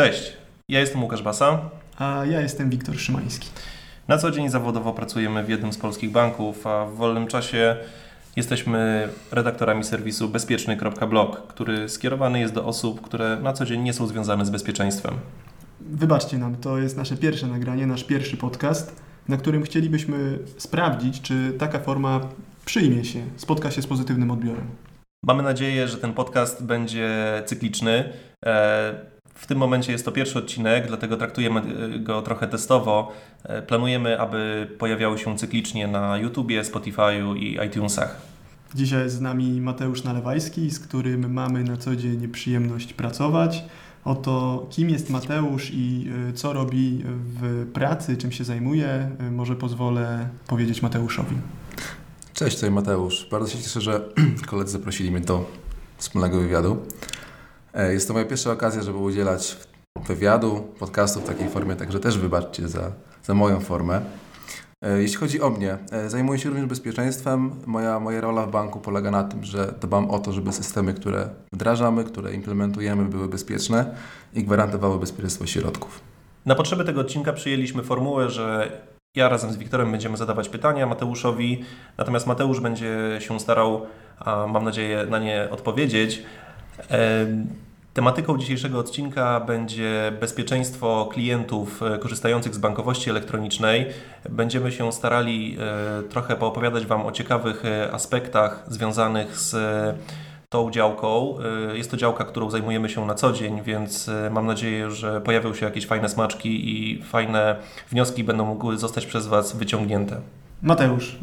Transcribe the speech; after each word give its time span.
Cześć, 0.00 0.32
ja 0.68 0.80
jestem 0.80 1.02
Łukasz 1.02 1.22
Basa. 1.22 1.70
A 1.98 2.24
ja 2.26 2.40
jestem 2.40 2.70
Wiktor 2.70 2.98
Szymański. 2.98 3.48
Na 4.08 4.18
co 4.18 4.30
dzień 4.30 4.48
zawodowo 4.48 4.92
pracujemy 4.92 5.44
w 5.44 5.48
jednym 5.48 5.72
z 5.72 5.78
polskich 5.78 6.10
banków, 6.10 6.66
a 6.66 6.86
w 6.86 6.94
wolnym 6.94 7.26
czasie 7.26 7.76
jesteśmy 8.36 9.08
redaktorami 9.32 9.84
serwisu 9.84 10.28
bezpieczny.blog, 10.28 11.46
który 11.46 11.88
skierowany 11.88 12.40
jest 12.40 12.54
do 12.54 12.64
osób, 12.64 13.00
które 13.00 13.38
na 13.42 13.52
co 13.52 13.64
dzień 13.64 13.82
nie 13.82 13.92
są 13.92 14.06
związane 14.06 14.46
z 14.46 14.50
bezpieczeństwem. 14.50 15.14
Wybaczcie 15.80 16.38
nam, 16.38 16.56
to 16.56 16.78
jest 16.78 16.96
nasze 16.96 17.16
pierwsze 17.16 17.46
nagranie, 17.46 17.86
nasz 17.86 18.04
pierwszy 18.04 18.36
podcast, 18.36 19.02
na 19.28 19.36
którym 19.36 19.62
chcielibyśmy 19.62 20.38
sprawdzić, 20.58 21.20
czy 21.20 21.52
taka 21.58 21.78
forma 21.78 22.20
przyjmie 22.64 23.04
się, 23.04 23.20
spotka 23.36 23.70
się 23.70 23.82
z 23.82 23.86
pozytywnym 23.86 24.30
odbiorem. 24.30 24.66
Mamy 25.24 25.42
nadzieję, 25.42 25.88
że 25.88 25.96
ten 25.96 26.12
podcast 26.12 26.64
będzie 26.64 27.08
cykliczny. 27.46 28.12
E, 28.46 29.10
w 29.34 29.46
tym 29.46 29.58
momencie 29.58 29.92
jest 29.92 30.04
to 30.04 30.12
pierwszy 30.12 30.38
odcinek, 30.38 30.86
dlatego 30.86 31.16
traktujemy 31.16 31.60
e, 31.60 31.98
go 31.98 32.22
trochę 32.22 32.48
testowo. 32.48 33.12
E, 33.44 33.62
planujemy, 33.62 34.20
aby 34.20 34.68
pojawiały 34.78 35.18
się 35.18 35.38
cyklicznie 35.38 35.88
na 35.88 36.18
YouTubie, 36.18 36.62
Spotify'u 36.62 37.36
i 37.36 37.66
iTunesach. 37.66 38.20
Dzisiaj 38.74 39.02
jest 39.02 39.16
z 39.16 39.20
nami 39.20 39.60
Mateusz 39.60 40.04
Nalewajski, 40.04 40.70
z 40.70 40.80
którym 40.80 41.32
mamy 41.32 41.64
na 41.64 41.76
co 41.76 41.96
dzień 41.96 42.28
przyjemność 42.28 42.92
pracować. 42.92 43.64
Oto 44.04 44.66
kim 44.70 44.90
jest 44.90 45.10
Mateusz 45.10 45.70
i 45.74 46.10
co 46.34 46.52
robi 46.52 47.04
w 47.04 47.66
pracy, 47.72 48.16
czym 48.16 48.32
się 48.32 48.44
zajmuje, 48.44 49.10
może 49.30 49.56
pozwolę 49.56 50.28
powiedzieć 50.46 50.82
Mateuszowi. 50.82 51.36
Cześć, 52.34 52.56
tutaj 52.56 52.70
Mateusz. 52.70 53.28
Bardzo 53.30 53.48
się 53.48 53.58
cieszę, 53.58 53.80
że 53.80 54.00
koledzy 54.50 54.72
zaprosili 54.72 55.10
mnie 55.10 55.20
do 55.20 55.44
wspólnego 55.98 56.40
wywiadu. 56.40 56.76
E, 57.74 57.92
jest 57.92 58.08
to 58.08 58.14
moja 58.14 58.24
pierwsza 58.24 58.52
okazja, 58.52 58.82
żeby 58.82 58.98
udzielać 58.98 59.56
wywiadu, 60.06 60.68
podcastu 60.78 61.20
w 61.20 61.24
takiej 61.24 61.48
formie, 61.48 61.76
także 61.76 62.00
też 62.00 62.18
wybaczcie 62.18 62.68
za, 62.68 62.92
za 63.22 63.34
moją 63.34 63.60
formę. 63.60 64.00
E, 64.84 65.02
jeśli 65.02 65.16
chodzi 65.16 65.40
o 65.40 65.50
mnie, 65.50 65.78
e, 65.92 66.10
zajmuję 66.10 66.38
się 66.38 66.48
również 66.48 66.66
bezpieczeństwem. 66.66 67.50
Moja, 67.66 68.00
moja 68.00 68.20
rola 68.20 68.46
w 68.46 68.50
banku 68.50 68.80
polega 68.80 69.10
na 69.10 69.24
tym, 69.24 69.44
że 69.44 69.74
dbam 69.80 70.10
o 70.10 70.18
to, 70.18 70.32
żeby 70.32 70.52
systemy, 70.52 70.94
które 70.94 71.28
wdrażamy, 71.52 72.04
które 72.04 72.32
implementujemy, 72.32 73.04
były 73.04 73.28
bezpieczne 73.28 73.94
i 74.34 74.44
gwarantowały 74.44 74.98
bezpieczeństwo 74.98 75.46
środków. 75.46 76.00
Na 76.46 76.54
potrzeby 76.54 76.84
tego 76.84 77.00
odcinka 77.00 77.32
przyjęliśmy 77.32 77.82
formułę, 77.82 78.30
że 78.30 78.72
ja 79.16 79.28
razem 79.28 79.52
z 79.52 79.56
Wiktorem 79.56 79.90
będziemy 79.90 80.16
zadawać 80.16 80.48
pytania 80.48 80.86
Mateuszowi, 80.86 81.64
natomiast 81.98 82.26
Mateusz 82.26 82.60
będzie 82.60 83.16
się 83.18 83.40
starał, 83.40 83.86
mam 84.26 84.64
nadzieję, 84.64 85.06
na 85.10 85.18
nie 85.18 85.48
odpowiedzieć. 85.50 86.22
Tematyką 87.94 88.38
dzisiejszego 88.38 88.78
odcinka 88.78 89.40
będzie 89.40 90.12
bezpieczeństwo 90.20 91.08
klientów 91.12 91.82
e, 91.82 91.98
korzystających 91.98 92.54
z 92.54 92.58
bankowości 92.58 93.10
elektronicznej. 93.10 93.86
Będziemy 94.30 94.72
się 94.72 94.92
starali 94.92 95.56
e, 95.60 96.02
trochę 96.02 96.36
poopowiadać 96.36 96.86
Wam 96.86 97.06
o 97.06 97.12
ciekawych 97.12 97.64
e, 97.64 97.92
aspektach 97.92 98.64
związanych 98.68 99.38
z 99.38 99.56
tą 100.48 100.70
działką. 100.70 101.34
Jest 101.74 101.90
to 101.90 101.96
działka, 101.96 102.24
którą 102.24 102.50
zajmujemy 102.50 102.88
się 102.88 103.06
na 103.06 103.14
co 103.14 103.32
dzień, 103.32 103.62
więc 103.62 104.10
mam 104.30 104.46
nadzieję, 104.46 104.90
że 104.90 105.20
pojawią 105.20 105.54
się 105.54 105.66
jakieś 105.66 105.86
fajne 105.86 106.08
smaczki 106.08 106.70
i 106.70 107.02
fajne 107.02 107.56
wnioski 107.90 108.24
będą 108.24 108.46
mogły 108.46 108.78
zostać 108.78 109.06
przez 109.06 109.26
Was 109.26 109.56
wyciągnięte. 109.56 110.20
Mateusz, 110.62 111.18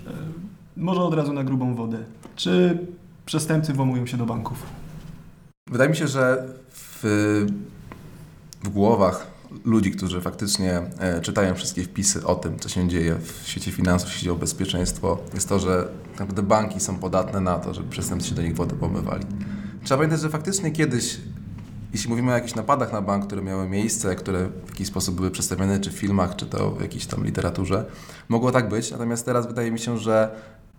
może 0.77 1.01
od 1.01 1.13
razu 1.13 1.33
na 1.33 1.43
grubą 1.43 1.75
wodę. 1.75 1.97
Czy 2.35 2.77
przestępcy 3.25 3.73
włamują 3.73 4.05
się 4.05 4.17
do 4.17 4.25
banków? 4.25 4.86
Wydaje 5.71 5.89
mi 5.89 5.95
się, 5.95 6.07
że 6.07 6.47
w, 6.71 7.45
w 8.63 8.69
głowach 8.69 9.27
ludzi, 9.65 9.91
którzy 9.91 10.21
faktycznie 10.21 10.81
e, 10.99 11.21
czytają 11.21 11.55
wszystkie 11.55 11.83
wpisy 11.83 12.25
o 12.25 12.35
tym, 12.35 12.59
co 12.59 12.69
się 12.69 12.87
dzieje 12.87 13.15
w 13.15 13.47
świecie 13.47 13.71
finansów, 13.71 14.09
jeśli 14.09 14.19
chodzi 14.27 14.37
o 14.37 14.39
bezpieczeństwo, 14.39 15.17
jest 15.33 15.49
to, 15.49 15.59
że 15.59 15.87
tak 16.11 16.19
naprawdę 16.19 16.43
banki 16.43 16.79
są 16.79 16.95
podatne 16.95 17.41
na 17.41 17.59
to, 17.59 17.73
żeby 17.73 17.89
przestępcy 17.89 18.29
się 18.29 18.35
do 18.35 18.41
nich 18.41 18.55
wodę 18.55 18.75
pomywali. 18.75 19.25
Trzeba 19.83 19.97
pamiętać, 19.97 20.21
że 20.21 20.29
faktycznie 20.29 20.71
kiedyś, 20.71 21.17
jeśli 21.93 22.09
mówimy 22.09 22.31
o 22.31 22.35
jakichś 22.35 22.55
napadach 22.55 22.93
na 22.93 23.01
bank, 23.01 23.25
które 23.25 23.41
miały 23.41 23.69
miejsce, 23.69 24.15
które 24.15 24.49
w 24.65 24.69
jakiś 24.69 24.87
sposób 24.87 25.15
były 25.15 25.31
przedstawione, 25.31 25.79
czy 25.79 25.91
w 25.91 25.93
filmach, 25.93 26.35
czy 26.35 26.45
to 26.45 26.71
w 26.71 26.81
jakiejś 26.81 27.05
tam 27.05 27.25
literaturze, 27.25 27.85
mogło 28.29 28.51
tak 28.51 28.69
być. 28.69 28.91
Natomiast 28.91 29.25
teraz 29.25 29.47
wydaje 29.47 29.71
mi 29.71 29.79
się, 29.79 29.97
że 29.97 30.31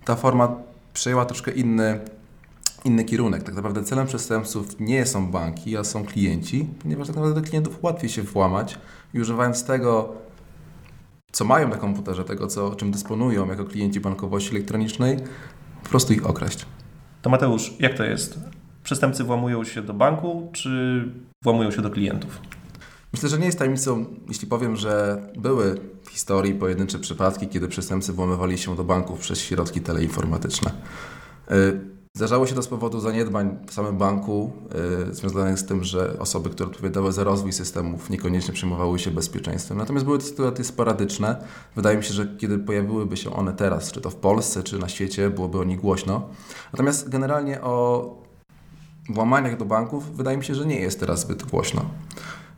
ta 0.05 0.17
forma 0.17 0.57
przejęła 0.95 1.25
troszkę 1.25 1.51
inny 1.51 2.01
inny 2.85 3.05
kierunek. 3.05 3.43
Tak 3.43 3.55
naprawdę 3.55 3.85
celem 3.85 4.07
przestępców 4.07 4.81
nie 4.81 5.07
są 5.07 5.31
banki, 5.31 5.77
a 5.77 5.85
są 5.85 6.05
klienci, 6.05 6.69
ponieważ 6.83 7.07
tak 7.07 7.17
naprawdę 7.17 7.41
do 7.41 7.47
klientów 7.47 7.79
łatwiej 7.83 8.11
się 8.11 8.23
włamać 8.23 8.79
i 9.15 9.21
używając 9.21 9.65
tego, 9.65 10.13
co 11.33 11.45
mają 11.45 11.69
na 11.69 11.77
komputerze, 11.77 12.25
tego, 12.25 12.47
co, 12.47 12.75
czym 12.75 12.91
dysponują 12.91 13.49
jako 13.49 13.65
klienci 13.65 14.01
bankowości 14.01 14.51
elektronicznej, 14.51 15.17
po 15.83 15.89
prostu 15.89 16.13
ich 16.13 16.27
okraść. 16.27 16.67
To 17.23 17.31
Mateusz, 17.31 17.75
jak 17.79 17.95
to 17.95 18.05
jest? 18.05 18.39
Przestępcy 18.85 19.25
włamują 19.25 19.65
się 19.65 19.83
do 19.83 19.95
banku, 19.95 20.49
czy 20.53 21.05
włamują 21.43 21.71
się 21.71 21.83
do 21.83 21.91
klientów? 21.91 22.41
Myślę, 23.13 23.29
że 23.29 23.39
nie 23.39 23.47
jest 23.47 23.59
tajemnicą, 23.59 24.07
jeśli 24.29 24.49
powiem, 24.49 24.77
że 24.77 25.23
były 25.37 25.81
w 26.03 26.11
historii 26.11 26.55
pojedyncze 26.55 26.99
przypadki, 26.99 27.49
kiedy 27.49 27.69
przestępcy 27.69 28.13
włamywali 28.13 28.59
się 28.59 28.77
do 28.77 28.85
banków 28.85 29.21
przez 29.21 29.41
środki 29.41 29.81
teleinformatyczne. 29.81 30.71
Y, 32.17 32.19
Zdarzało 32.19 32.47
się 32.47 32.55
to 32.55 32.63
z 32.63 32.69
powodu 32.69 33.01
zaniedbań 33.01 33.57
w 33.67 33.73
samym 33.73 33.99
banku, 33.99 34.53
yy, 35.07 35.15
związanych 35.15 35.59
z 35.59 35.65
tym, 35.65 35.85
że 35.85 36.19
osoby, 36.19 36.51
które 36.51 36.69
odpowiadały 36.69 37.13
za 37.13 37.25
rozwój 37.25 37.53
systemów, 37.53 38.11
niekoniecznie 38.11 38.55
przejmowały 38.55 38.99
się 38.99 39.11
bezpieczeństwem. 39.11 39.79
Natomiast 39.79 40.05
były 40.07 40.19
to 40.19 40.25
sytuacje 40.25 40.65
sporadyczne. 40.65 41.45
Wydaje 41.77 41.97
mi 41.97 42.05
się, 42.05 42.15
że 42.15 42.37
kiedy 42.39 42.59
pojawiłyby 42.59 43.17
się 43.17 43.33
one 43.33 43.53
teraz, 43.53 43.93
czy 43.93 44.01
to 44.01 44.11
w 44.11 44.17
Polsce, 44.17 44.63
czy 44.63 44.79
na 44.79 44.89
świecie, 44.89 45.31
byłoby 45.31 45.59
o 45.59 45.65
nich 45.65 45.81
głośno. 45.81 46.29
Natomiast 46.73 47.09
generalnie 47.09 47.61
o 47.61 48.29
włamaniach 49.09 49.57
do 49.57 49.65
banków 49.65 50.17
wydaje 50.17 50.39
mi 50.39 50.45
się, 50.45 50.55
że 50.55 50.67
nie 50.67 50.81
jest 50.81 51.01
teraz 51.01 51.21
zbyt 51.21 51.43
głośno. 51.43 51.85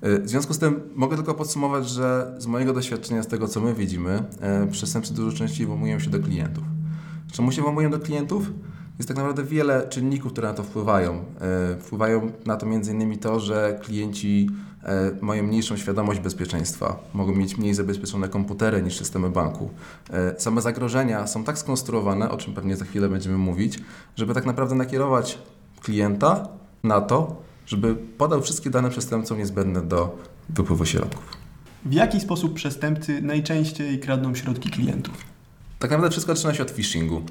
Y, 0.05 0.19
w 0.19 0.29
związku 0.29 0.55
z 0.55 0.59
tym 0.59 0.81
mogę 0.95 1.17
tylko 1.17 1.35
podsumować, 1.35 1.89
że 1.89 2.35
z 2.39 2.47
mojego 2.47 2.73
doświadczenia, 2.73 3.23
z 3.23 3.27
tego 3.27 3.49
co 3.49 3.61
my 3.61 3.75
widzimy, 3.75 4.25
yy, 4.61 4.73
przestępcy 4.73 5.15
dużo 5.15 5.37
częściej 5.37 5.67
włamują 5.67 5.99
się 5.99 6.11
do 6.11 6.19
klientów. 6.21 6.65
Czemu 7.33 7.53
się 7.53 7.63
włamują 7.63 7.91
do 7.91 7.99
klientów? 7.99 8.51
Jest 9.01 9.09
tak 9.09 9.17
naprawdę 9.17 9.45
wiele 9.45 9.89
czynników, 9.89 10.33
które 10.33 10.49
na 10.49 10.55
to 10.55 10.63
wpływają. 10.63 11.25
E, 11.41 11.77
wpływają 11.81 12.33
na 12.47 12.57
to 12.57 12.67
m.in. 12.67 13.19
to, 13.19 13.41
że 13.41 13.81
klienci 13.83 14.51
e, 14.83 15.11
mają 15.21 15.43
mniejszą 15.43 15.77
świadomość 15.77 16.21
bezpieczeństwa, 16.21 16.99
mogą 17.15 17.35
mieć 17.35 17.59
mniej 17.59 17.75
zabezpieczone 17.75 18.29
komputery 18.29 18.83
niż 18.83 18.99
systemy 18.99 19.31
banku. 19.31 19.71
E, 20.11 20.41
same 20.41 20.61
zagrożenia 20.61 21.27
są 21.27 21.45
tak 21.45 21.59
skonstruowane, 21.59 22.31
o 22.31 22.37
czym 22.37 22.55
pewnie 22.55 22.77
za 22.77 22.85
chwilę 22.85 23.09
będziemy 23.09 23.39
mówić, 23.39 23.79
żeby 24.17 24.35
tak 24.35 24.47
naprawdę 24.47 24.75
nakierować 24.75 25.39
klienta 25.83 26.49
na 26.85 27.01
to, 27.01 27.43
żeby 27.67 27.95
podał 27.95 28.43
wszystkie 28.43 28.71
dane 28.71 28.91
przestępcom 28.91 29.39
niezbędne 29.39 29.83
do 29.83 30.19
wypływu 30.49 30.85
środków. 30.87 31.37
W 31.85 31.93
jaki 31.93 32.21
sposób 32.21 32.55
przestępcy 32.55 33.23
najczęściej 33.23 34.01
kradną 34.01 34.35
środki 34.35 34.71
klientów? 34.71 35.15
Tak 35.79 35.91
naprawdę 35.91 36.11
wszystko 36.11 36.37
zaczyna 36.37 36.55
się 36.55 36.63
od 36.63 36.71
phishingu. 36.71 37.23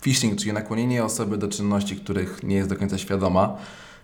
Phishing, 0.00 0.38
czyli 0.38 0.52
nakłonienie 0.52 1.04
osoby 1.04 1.38
do 1.38 1.48
czynności, 1.48 1.96
których 1.96 2.42
nie 2.42 2.56
jest 2.56 2.68
do 2.68 2.76
końca 2.76 2.98
świadoma. 2.98 3.56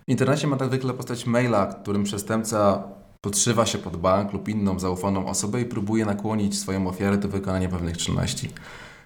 W 0.09 0.11
internecie 0.11 0.47
ma 0.47 0.57
tak 0.57 0.69
zwykle 0.69 0.95
postać 0.95 1.27
maila, 1.27 1.67
którym 1.67 2.05
przestępca 2.05 2.83
podszywa 3.21 3.67
się 3.67 3.79
pod 3.79 3.97
bank 3.97 4.33
lub 4.33 4.49
inną 4.49 4.79
zaufaną 4.79 5.27
osobę 5.27 5.61
i 5.61 5.65
próbuje 5.65 6.05
nakłonić 6.05 6.59
swoją 6.59 6.89
ofiarę 6.89 7.17
do 7.17 7.29
wykonania 7.29 7.69
pewnych 7.69 7.99
czynności. 7.99 8.51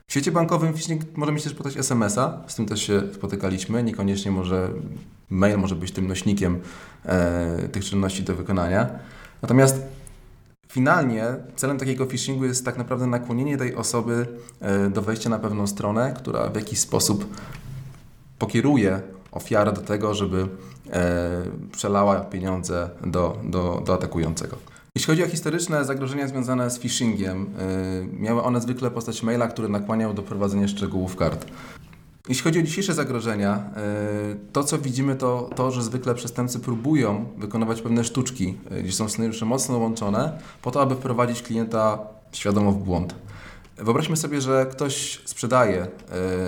W 0.07 0.13
świecie 0.13 0.33
bankowym 0.33 0.75
phishing 0.75 1.03
może 1.17 1.33
mieć 1.33 1.45
też 1.45 1.55
postać 1.55 1.77
SMS-a, 1.77 2.43
z 2.47 2.55
tym 2.55 2.67
też 2.67 2.83
się 2.83 3.03
spotykaliśmy. 3.15 3.83
Niekoniecznie 3.83 4.31
może 4.31 4.71
mail 5.31 5.59
może 5.59 5.75
być 5.75 5.93
tym 5.93 6.09
nośnikiem 6.09 6.61
e, 7.05 7.69
tych 7.73 7.85
czynności 7.85 8.23
do 8.23 8.35
wykonania. 8.35 8.91
Natomiast 9.43 9.83
Finalnie 10.71 11.25
celem 11.57 11.79
takiego 11.79 12.07
phishingu 12.07 12.45
jest 12.45 12.65
tak 12.65 12.79
naprawdę 12.79 13.07
nakłonienie 13.07 13.57
tej 13.57 13.75
osoby 13.75 14.27
e, 14.61 14.91
do 14.91 15.03
wejścia 15.03 15.31
na 15.31 15.39
pewną 15.39 15.67
stronę, 15.67 16.15
która 16.17 16.49
w 16.49 16.55
jakiś 16.55 16.79
sposób 16.79 17.27
pokieruje 18.39 19.01
ofiarę 19.33 19.73
do 19.73 19.81
tego, 19.81 20.15
żeby 20.15 20.49
e, 20.91 21.43
przelała 21.73 22.21
pieniądze 22.21 22.91
do, 23.07 23.39
do, 23.45 23.83
do 23.87 23.95
atakującego. 23.95 24.57
Jeśli 24.95 25.07
chodzi 25.07 25.25
o 25.25 25.29
historyczne 25.29 25.85
zagrożenia 25.85 26.29
związane 26.29 26.71
z 26.71 26.79
phishingiem, 26.79 27.47
e, 27.59 28.23
miały 28.23 28.43
one 28.43 28.61
zwykle 28.61 28.91
postać 28.91 29.23
maila, 29.23 29.49
który 29.49 29.69
nakłaniał 29.69 30.15
do 30.15 30.23
prowadzenia 30.23 30.69
szczegółów 30.69 31.17
kart. 31.17 31.47
Jeśli 32.31 32.45
chodzi 32.45 32.59
o 32.59 32.63
dzisiejsze 32.63 32.95
zagrożenia, 32.95 33.55
e, 33.55 34.53
to 34.53 34.65
co 34.65 34.79
widzimy 34.79 35.17
to 35.17 35.51
to, 35.57 35.71
że 35.71 35.83
zwykle 35.83 36.15
przestępcy 36.15 36.61
próbują 36.61 37.27
wykonywać 37.39 37.83
pewne 37.83 38.05
sztuczki, 38.05 38.59
e, 38.71 38.83
gdzie 38.83 38.93
są 38.93 39.09
scenariusze 39.09 39.47
mocno 39.47 39.79
łączone, 39.79 40.39
po 40.63 40.71
to, 40.71 40.83
aby 40.83 40.95
wprowadzić 40.95 41.43
klienta 41.43 41.99
świadomo 42.33 42.73
w 42.73 42.79
błąd. 42.79 43.15
Wyobraźmy 43.77 44.17
sobie, 44.17 44.41
że 44.41 44.67
ktoś 44.71 45.21
sprzedaje 45.25 45.87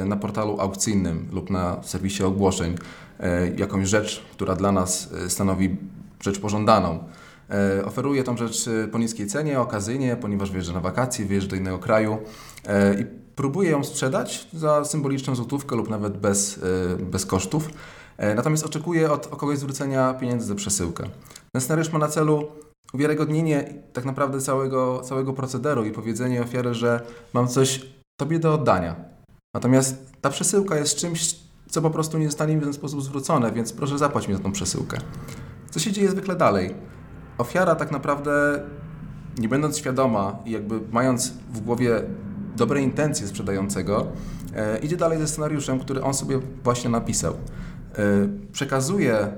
e, 0.01 0.05
na 0.05 0.17
portalu 0.17 0.61
aukcyjnym 0.61 1.29
lub 1.33 1.51
na 1.51 1.83
serwisie 1.83 2.23
ogłoszeń 2.23 2.75
jakąś 3.57 3.89
rzecz, 3.89 4.23
która 4.33 4.57
dla 4.57 4.73
nas 4.73 5.09
stanowi 5.29 5.77
rzecz 6.21 6.41
pożądaną. 6.41 7.05
Oferuje 7.85 8.25
tą 8.25 8.37
rzecz 8.37 8.65
po 8.93 8.99
niskiej 8.99 9.27
cenie, 9.27 9.61
okazyjnie, 9.61 10.17
ponieważ 10.17 10.51
wyjeżdża 10.51 10.73
na 10.73 10.81
wakacje, 10.81 11.25
wyjeżdża 11.27 11.51
do 11.51 11.57
innego 11.57 11.79
kraju 11.79 12.19
i 13.01 13.23
próbuje 13.37 13.71
ją 13.71 13.85
sprzedać 13.85 14.49
za 14.53 14.85
symboliczną 14.85 15.35
złotówkę 15.35 15.77
lub 15.77 15.91
nawet 15.91 16.17
bez, 16.17 16.61
e, 16.99 17.05
bez 17.05 17.27
kosztów. 17.27 17.71
E, 18.17 18.35
Natomiast 18.35 18.67
oczekuje 18.67 19.13
od, 19.13 19.27
od 19.27 19.39
kogoś 19.39 19.59
zwrócenia 19.59 20.15
pieniędzy 20.15 20.47
za 20.47 20.55
przesyłkę. 20.55 21.05
Ten 21.53 21.63
scenariusz 21.63 21.93
ma 21.93 21.99
na 21.99 22.09
celu 22.09 22.49
uwiarygodnienie 22.93 23.75
tak 23.93 24.05
naprawdę 24.05 24.41
całego, 24.41 25.01
całego 25.01 25.33
procederu 25.33 25.85
i 25.85 25.93
powiedzenie 25.93 26.43
ofiary, 26.43 26.75
że 26.75 27.01
mam 27.33 27.49
coś 27.49 27.87
tobie 28.21 28.39
do 28.39 28.55
oddania. 28.55 28.97
Natomiast 29.55 30.13
ta 30.21 30.31
przesyłka 30.31 30.77
jest 30.77 30.97
czymś, 30.97 31.37
co 31.69 31.83
po 31.83 31.91
prostu 31.91 32.19
nie 32.19 32.27
zostanie 32.27 32.55
mi 32.55 32.61
w 32.61 32.65
ten 32.65 32.73
sposób 32.73 33.03
zwrócone, 33.03 33.53
więc 33.53 33.73
proszę 33.73 33.99
zapłać 33.99 34.29
mi 34.29 34.35
za 34.35 34.41
tą 34.41 34.53
przesyłkę. 34.53 34.99
Co 35.71 35.81
się 35.81 35.93
dzieje 35.93 36.11
zwykle 36.11 36.37
dalej? 36.37 36.75
Ofiara 37.39 37.75
tak 37.75 37.91
naprawdę, 37.91 38.63
nie 39.39 39.49
będąc 39.49 39.79
świadoma 39.79 40.39
i 40.45 40.51
jakby 40.51 40.81
mając 40.93 41.33
w 41.53 41.61
głowie 41.61 42.03
dobre 42.57 42.83
intencje 42.83 43.27
sprzedającego, 43.27 44.07
e, 44.57 44.79
idzie 44.79 44.97
dalej 44.97 45.19
ze 45.19 45.29
scenariuszem, 45.29 45.81
który 45.81 46.03
on 46.03 46.15
sobie 46.15 46.41
właśnie 46.65 46.91
napisał. 46.91 47.33
E, 47.35 47.39
przekazuje 48.53 49.33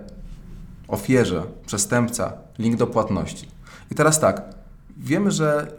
ofierze, 0.88 1.42
przestępca, 1.66 2.32
link 2.58 2.76
do 2.76 2.86
płatności. 2.86 3.48
I 3.90 3.94
teraz 3.94 4.20
tak, 4.20 4.42
wiemy, 4.96 5.30
że 5.30 5.72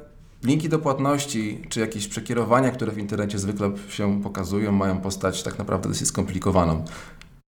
linki 0.43 0.69
do 0.69 0.79
płatności, 0.79 1.61
czy 1.69 1.79
jakieś 1.79 2.07
przekierowania, 2.07 2.71
które 2.71 2.91
w 2.91 2.97
internecie 2.97 3.39
zwykle 3.39 3.71
się 3.89 4.21
pokazują, 4.23 4.71
mają 4.71 4.97
postać 4.97 5.43
tak 5.43 5.59
naprawdę 5.59 5.89
dosyć 5.89 6.07
skomplikowaną. 6.07 6.85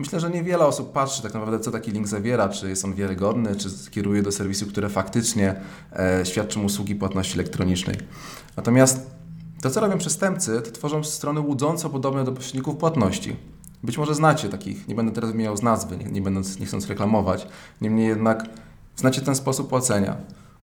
Myślę, 0.00 0.20
że 0.20 0.30
niewiele 0.30 0.66
osób 0.66 0.92
patrzy 0.92 1.22
tak 1.22 1.34
naprawdę, 1.34 1.60
co 1.60 1.70
taki 1.70 1.90
link 1.90 2.08
zawiera, 2.08 2.48
czy 2.48 2.68
jest 2.68 2.84
on 2.84 2.94
wiarygodny, 2.94 3.56
czy 3.56 3.68
kieruje 3.90 4.22
do 4.22 4.32
serwisu, 4.32 4.66
które 4.66 4.88
faktycznie 4.88 5.54
e, 5.92 6.26
świadczą 6.26 6.62
usługi 6.62 6.94
płatności 6.94 7.34
elektronicznej. 7.34 7.96
Natomiast 8.56 9.10
to, 9.60 9.70
co 9.70 9.80
robią 9.80 9.98
przestępcy, 9.98 10.62
to 10.62 10.70
tworzą 10.70 11.04
strony 11.04 11.40
łudząco 11.40 11.90
podobne 11.90 12.24
do 12.24 12.32
pośredników 12.32 12.76
płatności. 12.76 13.36
Być 13.82 13.98
może 13.98 14.14
znacie 14.14 14.48
takich, 14.48 14.88
nie 14.88 14.94
będę 14.94 15.12
teraz 15.12 15.30
wymieniał 15.30 15.56
z 15.56 15.62
nazwy, 15.62 15.96
nie, 15.96 16.04
nie, 16.04 16.22
będąc, 16.22 16.58
nie 16.58 16.66
chcąc 16.66 16.88
reklamować, 16.88 17.46
niemniej 17.80 18.08
jednak 18.08 18.46
znacie 18.96 19.20
ten 19.20 19.34
sposób 19.34 19.68
płacenia. 19.68 20.16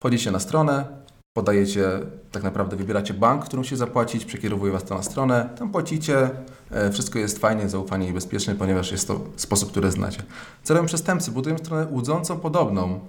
Wchodzicie 0.01 0.31
na 0.31 0.41
stronę, 0.41 0.85
podajecie, 1.33 2.01
tak 2.33 2.43
naprawdę 2.43 2.77
wybieracie 2.77 3.15
bank, 3.15 3.45
którym 3.45 3.65
się 3.65 3.77
zapłacić, 3.77 4.25
przekierowuje 4.25 4.73
Was 4.73 4.85
to 4.85 4.95
na 4.95 5.03
stronę, 5.03 5.49
tam 5.59 5.73
płacicie, 5.73 6.31
e, 6.71 6.91
wszystko 6.91 7.19
jest 7.19 7.39
fajnie, 7.39 7.69
zaufanie 7.69 8.09
i 8.09 8.13
bezpieczne, 8.13 8.55
ponieważ 8.55 8.93
jest 8.93 9.09
to 9.09 9.21
sposób, 9.37 9.71
który 9.71 9.91
znacie. 9.91 10.23
Co 10.63 10.75
robią 10.75 10.87
przestępcy? 10.87 11.31
Budują 11.31 11.59
stronę 11.59 11.87
łudząco 11.91 12.37
podobną 12.37 13.01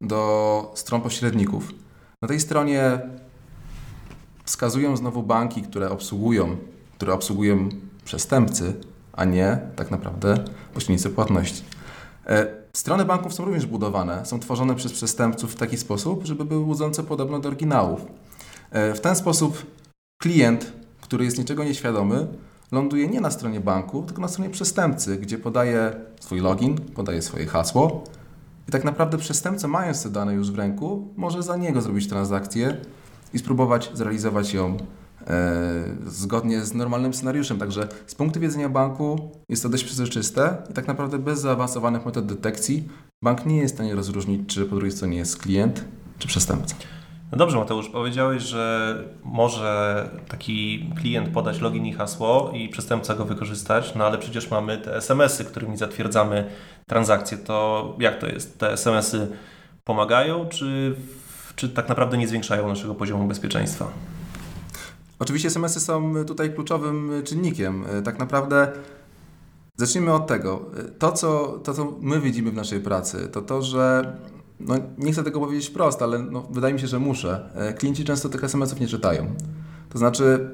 do 0.00 0.72
stron 0.74 1.00
pośredników. 1.00 1.72
Na 2.22 2.28
tej 2.28 2.40
stronie 2.40 3.00
wskazują 4.50 4.96
znowu 4.96 5.22
banki, 5.22 5.62
które 5.62 5.90
obsługują, 5.90 6.56
które 6.96 7.12
obsługują 7.12 7.68
przestępcy, 8.04 8.74
a 9.12 9.24
nie 9.24 9.58
tak 9.76 9.90
naprawdę 9.90 10.44
pośrednicy 10.74 11.10
płatności. 11.10 11.64
E, 12.26 12.60
Strony 12.72 13.04
banków 13.04 13.34
są 13.34 13.44
również 13.44 13.66
budowane, 13.66 14.26
są 14.26 14.40
tworzone 14.40 14.74
przez 14.74 14.92
przestępców 14.92 15.52
w 15.52 15.56
taki 15.56 15.76
sposób, 15.76 16.24
żeby 16.24 16.44
były 16.44 16.64
łudzące 16.64 17.02
podobne 17.02 17.40
do 17.40 17.48
oryginałów. 17.48 18.00
E, 18.70 18.94
W 18.94 19.00
ten 19.00 19.16
sposób 19.16 19.66
klient, 20.22 20.72
który 21.00 21.24
jest 21.24 21.38
niczego 21.38 21.64
nieświadomy, 21.64 22.26
ląduje 22.72 23.08
nie 23.08 23.20
na 23.20 23.30
stronie 23.30 23.60
banku, 23.60 24.02
tylko 24.02 24.22
na 24.22 24.28
stronie 24.28 24.50
przestępcy, 24.50 25.16
gdzie 25.16 25.38
podaje 25.38 25.92
swój 26.20 26.40
login, 26.40 26.78
podaje 26.78 27.22
swoje 27.22 27.46
hasło 27.46 28.04
i 28.68 28.72
tak 28.72 28.84
naprawdę 28.84 29.18
przestępca, 29.18 29.68
mając 29.68 30.02
te 30.02 30.10
dane 30.10 30.34
już 30.34 30.50
w 30.50 30.58
ręku, 30.58 31.08
może 31.16 31.42
za 31.42 31.56
niego 31.56 31.80
zrobić 31.80 32.08
transakcję 32.08 32.76
i 33.34 33.38
spróbować 33.38 33.90
zrealizować 33.94 34.54
ją 34.54 34.76
e, 35.26 35.84
zgodnie 36.06 36.60
z 36.60 36.74
normalnym 36.74 37.14
scenariuszem. 37.14 37.58
Także 37.58 37.88
z 38.06 38.14
punktu 38.14 38.40
widzenia 38.40 38.68
banku 38.68 39.30
jest 39.48 39.62
to 39.62 39.68
dość 39.68 39.84
przezroczyste 39.84 40.56
i 40.70 40.72
tak 40.72 40.88
naprawdę 40.88 41.18
bez 41.18 41.40
zaawansowanych 41.40 42.06
metod 42.06 42.26
detekcji 42.26 42.88
bank 43.22 43.46
nie 43.46 43.56
jest 43.56 43.74
w 43.74 43.76
stanie 43.76 43.94
rozróżnić, 43.94 44.54
czy 44.54 44.64
po 44.64 44.74
drugiej 44.74 44.92
stronie 44.92 45.16
jest 45.16 45.42
klient, 45.42 45.84
czy 46.18 46.28
przestępca. 46.28 46.74
No 47.32 47.38
dobrze, 47.38 47.58
Mateusz, 47.58 47.88
powiedziałeś, 47.88 48.42
że 48.42 48.94
może 49.24 50.08
taki 50.28 50.90
klient 51.00 51.28
podać 51.28 51.60
login 51.60 51.86
i 51.86 51.92
hasło 51.92 52.50
i 52.54 52.68
przestępca 52.68 53.14
go 53.14 53.24
wykorzystać, 53.24 53.94
no 53.94 54.06
ale 54.06 54.18
przecież 54.18 54.50
mamy 54.50 54.78
te 54.78 54.96
SMS-y, 54.96 55.44
którymi 55.44 55.76
zatwierdzamy 55.76 56.44
transakcje. 56.86 57.38
To 57.38 57.96
jak 58.00 58.18
to 58.18 58.26
jest? 58.26 58.58
Te 58.58 58.72
SMS-y 58.72 59.28
pomagają, 59.84 60.48
czy, 60.48 60.94
czy 61.60 61.68
tak 61.68 61.88
naprawdę 61.88 62.18
nie 62.18 62.28
zwiększają 62.28 62.68
naszego 62.68 62.94
poziomu 62.94 63.28
bezpieczeństwa? 63.28 63.88
Oczywiście 65.18 65.48
SMS-y 65.48 65.80
są 65.80 66.14
tutaj 66.26 66.54
kluczowym 66.54 67.12
czynnikiem. 67.24 67.84
Tak 68.04 68.18
naprawdę 68.18 68.72
zacznijmy 69.76 70.12
od 70.12 70.26
tego. 70.26 70.64
To 70.98 71.12
co, 71.12 71.60
to, 71.64 71.74
co 71.74 71.92
my 72.00 72.20
widzimy 72.20 72.50
w 72.50 72.54
naszej 72.54 72.80
pracy, 72.80 73.28
to 73.32 73.42
to, 73.42 73.62
że 73.62 74.16
no, 74.60 74.74
nie 74.98 75.12
chcę 75.12 75.24
tego 75.24 75.40
powiedzieć 75.40 75.68
wprost, 75.68 76.02
ale 76.02 76.18
no, 76.18 76.46
wydaje 76.50 76.74
mi 76.74 76.80
się, 76.80 76.86
że 76.86 76.98
muszę. 76.98 77.50
Klienci 77.78 78.04
często 78.04 78.28
tych 78.28 78.44
SMS-ów 78.44 78.80
nie 78.80 78.88
czytają. 78.88 79.34
To 79.90 79.98
znaczy, 79.98 80.50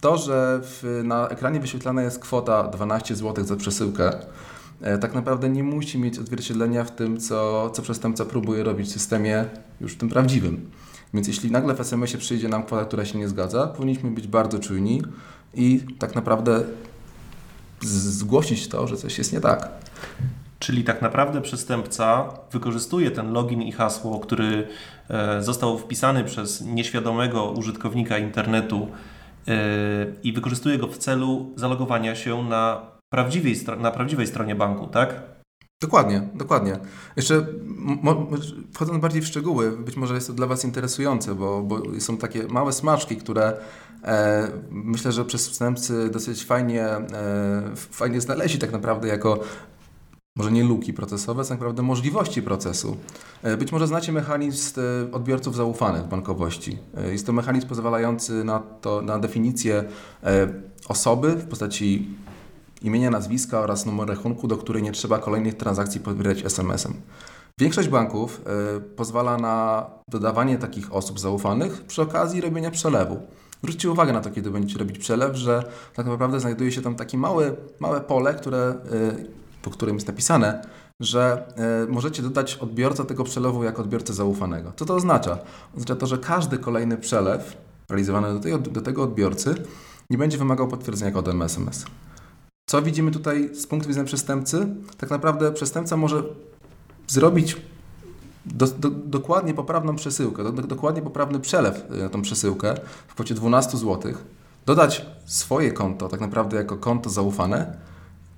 to, 0.00 0.18
że 0.18 0.60
w, 0.62 1.00
na 1.04 1.28
ekranie 1.28 1.60
wyświetlana 1.60 2.02
jest 2.02 2.18
kwota 2.18 2.68
12 2.68 3.16
zł 3.16 3.44
za 3.44 3.56
przesyłkę, 3.56 4.12
e, 4.12 4.26
tak 5.00 5.14
naprawdę 5.14 5.48
nie 5.48 5.62
musi 5.62 5.98
mieć 5.98 6.18
odzwierciedlenia 6.18 6.84
w 6.84 6.90
tym, 6.90 7.20
co, 7.20 7.70
co 7.70 7.82
przestępca 7.82 8.24
próbuje 8.24 8.64
robić 8.64 8.88
w 8.88 8.92
systemie 8.92 9.44
już 9.80 9.96
tym 9.96 10.08
prawdziwym. 10.08 10.70
Więc 11.14 11.28
jeśli 11.28 11.50
nagle 11.50 11.74
w 11.74 11.80
SMS-ie 11.80 12.18
przyjdzie 12.18 12.48
nam 12.48 12.62
kwota, 12.62 12.84
która 12.84 13.04
się 13.04 13.18
nie 13.18 13.28
zgadza, 13.28 13.66
powinniśmy 13.66 14.10
być 14.10 14.26
bardzo 14.26 14.58
czujni 14.58 15.02
i 15.54 15.80
tak 15.98 16.14
naprawdę 16.14 16.62
zgłosić 17.82 18.68
to, 18.68 18.86
że 18.86 18.96
coś 18.96 19.18
jest 19.18 19.32
nie 19.32 19.40
tak. 19.40 19.68
Czyli 20.58 20.84
tak 20.84 21.02
naprawdę 21.02 21.40
przestępca 21.40 22.28
wykorzystuje 22.52 23.10
ten 23.10 23.32
login 23.32 23.62
i 23.62 23.72
hasło, 23.72 24.20
który 24.20 24.68
e, 25.10 25.42
został 25.42 25.78
wpisany 25.78 26.24
przez 26.24 26.60
nieświadomego 26.60 27.50
użytkownika 27.50 28.18
internetu 28.18 28.88
e, 29.48 29.52
i 30.22 30.32
wykorzystuje 30.32 30.78
go 30.78 30.86
w 30.86 30.98
celu 30.98 31.52
zalogowania 31.56 32.14
się 32.14 32.44
na 32.44 32.90
prawdziwej, 33.12 33.56
na 33.78 33.90
prawdziwej 33.90 34.26
stronie 34.26 34.54
banku, 34.54 34.86
tak? 34.86 35.22
Dokładnie, 35.82 36.28
dokładnie. 36.34 36.78
Jeszcze 37.16 37.46
wchodząc 38.74 39.02
bardziej 39.02 39.22
w 39.22 39.26
szczegóły, 39.26 39.76
być 39.76 39.96
może 39.96 40.14
jest 40.14 40.26
to 40.26 40.32
dla 40.32 40.46
Was 40.46 40.64
interesujące, 40.64 41.34
bo, 41.34 41.62
bo 41.62 42.00
są 42.00 42.16
takie 42.16 42.42
małe 42.48 42.72
smaczki, 42.72 43.16
które 43.16 43.56
e, 44.04 44.48
myślę, 44.70 45.12
że 45.12 45.24
przestępcy 45.24 46.10
dosyć 46.10 46.44
fajnie, 46.44 46.86
e, 46.86 47.06
fajnie 47.76 48.20
znaleźli 48.20 48.58
tak 48.58 48.72
naprawdę 48.72 49.08
jako 49.08 49.40
może 50.36 50.52
nie 50.52 50.64
luki 50.64 50.92
procesowe, 50.92 51.42
tak 51.42 51.50
naprawdę 51.50 51.82
możliwości 51.82 52.42
procesu. 52.42 52.96
E, 53.42 53.56
Być 53.56 53.72
może 53.72 53.86
znacie 53.86 54.12
mechanizm 54.12 54.80
e, 54.80 55.12
odbiorców 55.12 55.56
zaufanych 55.56 56.02
w 56.02 56.08
bankowości. 56.08 56.78
E, 56.96 57.12
Jest 57.12 57.26
to 57.26 57.32
mechanizm 57.32 57.68
pozwalający 57.68 58.44
na, 58.44 58.58
to, 58.58 59.02
na 59.02 59.18
definicję 59.18 59.84
osoby 60.88 61.30
w 61.32 61.48
postaci 61.48 62.08
imienia, 62.82 63.10
nazwiska 63.10 63.60
oraz 63.60 63.86
numer 63.86 64.08
rachunku, 64.08 64.48
do 64.48 64.56
której 64.56 64.82
nie 64.82 64.92
trzeba 64.92 65.18
kolejnych 65.18 65.56
transakcji 65.56 66.00
pobierać 66.00 66.44
SMS-em. 66.44 66.94
Większość 67.58 67.88
banków 67.88 68.40
e, 68.76 68.80
pozwala 68.80 69.36
na 69.36 69.86
dodawanie 70.08 70.58
takich 70.58 70.94
osób 70.94 71.20
zaufanych 71.20 71.84
przy 71.84 72.02
okazji 72.02 72.40
robienia 72.40 72.70
przelewu. 72.70 73.20
Zwróćcie 73.62 73.90
uwagę 73.90 74.12
na 74.12 74.20
to, 74.20 74.30
kiedy 74.30 74.50
będziecie 74.50 74.78
robić 74.78 74.98
przelew, 74.98 75.36
że 75.36 75.64
tak 75.94 76.06
naprawdę 76.06 76.40
znajduje 76.40 76.72
się 76.72 76.82
tam 76.82 76.94
takie 76.94 77.18
małe, 77.18 77.52
małe 77.80 78.00
pole, 78.00 78.34
które, 78.34 78.58
e, 78.58 78.74
po 79.62 79.70
którym 79.70 79.94
jest 79.94 80.06
napisane, 80.06 80.62
że 81.00 81.48
e, 81.56 81.92
możecie 81.92 82.22
dodać 82.22 82.56
odbiorcę 82.56 83.04
tego 83.04 83.24
przelewu 83.24 83.64
jako 83.64 83.82
odbiorcę 83.82 84.14
zaufanego. 84.14 84.72
Co 84.76 84.84
to 84.84 84.94
oznacza? 84.94 85.38
Oznacza 85.76 85.96
to, 85.96 86.06
że 86.06 86.18
każdy 86.18 86.58
kolejny 86.58 86.96
przelew 86.96 87.56
realizowany 87.88 88.34
do, 88.34 88.40
tej, 88.40 88.60
do 88.60 88.80
tego 88.80 89.02
odbiorcy 89.02 89.54
nie 90.10 90.18
będzie 90.18 90.38
wymagał 90.38 90.68
potwierdzenia 90.68 91.10
kodem 91.10 91.42
SMS. 91.42 91.86
Co 92.70 92.82
widzimy 92.82 93.10
tutaj 93.10 93.50
z 93.54 93.66
punktu 93.66 93.88
widzenia 93.88 94.06
przestępcy? 94.06 94.66
Tak 94.96 95.10
naprawdę 95.10 95.52
przestępca 95.52 95.96
może 95.96 96.22
zrobić 97.08 97.56
do, 98.46 98.66
do, 98.66 98.90
dokładnie 98.90 99.54
poprawną 99.54 99.96
przesyłkę, 99.96 100.44
do, 100.44 100.52
do, 100.52 100.62
dokładnie 100.62 101.02
poprawny 101.02 101.40
przelew 101.40 101.84
y, 101.94 102.02
na 102.02 102.08
tą 102.08 102.22
przesyłkę 102.22 102.74
w 103.08 103.14
kwocie 103.14 103.34
12 103.34 103.78
zł, 103.78 104.12
dodać 104.66 105.06
swoje 105.26 105.72
konto 105.72 106.08
tak 106.08 106.20
naprawdę 106.20 106.56
jako 106.56 106.76
konto 106.76 107.10
zaufane 107.10 107.76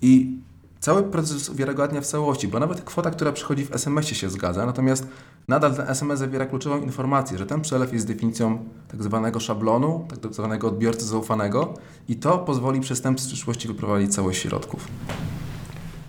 i 0.02 0.38
cały 0.82 1.02
proces 1.02 1.48
uwiarygadnia 1.48 2.00
w 2.00 2.06
całości, 2.06 2.48
bo 2.48 2.58
nawet 2.58 2.80
kwota, 2.80 3.10
która 3.10 3.32
przychodzi 3.32 3.64
w 3.64 3.74
SMS-ie 3.74 4.14
się 4.14 4.30
zgadza, 4.30 4.66
natomiast 4.66 5.08
nadal 5.48 5.74
ten 5.74 5.88
SMS 5.88 6.18
zawiera 6.18 6.46
kluczową 6.46 6.80
informację, 6.80 7.38
że 7.38 7.46
ten 7.46 7.60
przelew 7.60 7.92
jest 7.92 8.06
definicją 8.06 8.58
tak 8.88 9.02
zwanego 9.02 9.40
szablonu, 9.40 10.06
tak 10.22 10.34
zwanego 10.34 10.68
odbiorcy 10.68 11.06
zaufanego 11.06 11.74
i 12.08 12.16
to 12.16 12.38
pozwoli 12.38 12.80
przestępcy 12.80 13.24
w 13.24 13.28
przyszłości 13.28 13.68
wyprowadzić 13.68 14.14
całość 14.14 14.42
środków. 14.42 14.88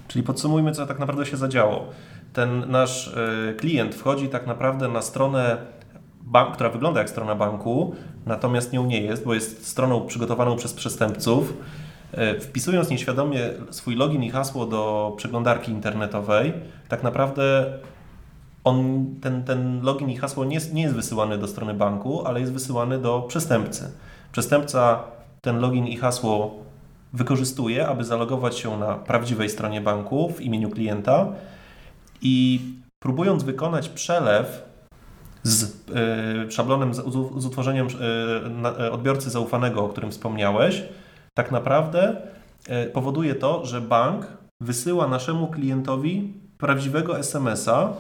Czyli 0.07 0.23
podsumujmy, 0.23 0.71
co 0.71 0.87
tak 0.87 0.99
naprawdę 0.99 1.25
się 1.25 1.37
zadziało. 1.37 1.85
ten 2.33 2.71
nasz 2.71 3.07
e, 3.07 3.53
klient 3.53 3.95
wchodzi 3.95 4.29
tak 4.29 4.47
naprawdę 4.47 4.87
na 4.87 5.01
stronę, 5.01 5.57
bank, 6.21 6.53
która 6.53 6.69
wygląda 6.69 6.99
jak 6.99 7.09
strona 7.09 7.35
banku, 7.35 7.95
natomiast 8.25 8.73
nią 8.73 8.85
nie 8.85 9.01
jest, 9.01 9.25
bo 9.25 9.33
jest 9.33 9.67
stroną 9.67 10.07
przygotowaną 10.07 10.55
przez 10.55 10.73
przestępców. 10.73 11.53
E, 12.13 12.39
wpisując 12.39 12.89
nieświadomie 12.89 13.39
swój 13.71 13.95
login 13.95 14.23
i 14.23 14.29
hasło 14.29 14.65
do 14.65 15.13
przeglądarki 15.17 15.71
internetowej, 15.71 16.53
tak 16.89 17.03
naprawdę 17.03 17.73
on, 18.63 19.05
ten, 19.21 19.43
ten 19.43 19.81
login 19.81 20.09
i 20.09 20.17
hasło 20.17 20.45
nie, 20.45 20.59
nie 20.73 20.81
jest 20.81 20.95
wysyłany 20.95 21.37
do 21.37 21.47
strony 21.47 21.73
banku, 21.73 22.27
ale 22.27 22.39
jest 22.39 22.53
wysyłany 22.53 22.99
do 22.99 23.21
przestępcy. 23.21 23.91
Przestępca 24.31 25.03
ten 25.41 25.59
login 25.59 25.87
i 25.87 25.97
hasło 25.97 26.55
wykorzystuje, 27.13 27.87
aby 27.87 28.03
zalogować 28.03 28.57
się 28.57 28.77
na 28.77 28.95
prawdziwej 28.95 29.49
stronie 29.49 29.81
banku 29.81 30.29
w 30.29 30.41
imieniu 30.41 30.69
klienta 30.69 31.27
i 32.21 32.61
próbując 32.99 33.43
wykonać 33.43 33.89
przelew 33.89 34.63
z 35.43 35.63
y, 36.47 36.51
szablonem, 36.51 36.93
z, 36.93 36.97
z 37.37 37.45
utworzeniem 37.45 37.87
y, 37.87 38.49
na, 38.49 38.75
odbiorcy 38.91 39.29
zaufanego, 39.29 39.85
o 39.85 39.89
którym 39.89 40.11
wspomniałeś, 40.11 40.83
tak 41.37 41.51
naprawdę 41.51 42.15
y, 42.85 42.89
powoduje 42.89 43.35
to, 43.35 43.65
że 43.65 43.81
bank 43.81 44.27
wysyła 44.61 45.07
naszemu 45.07 45.47
klientowi 45.47 46.33
prawdziwego 46.57 47.19
SMS-a, 47.19 47.93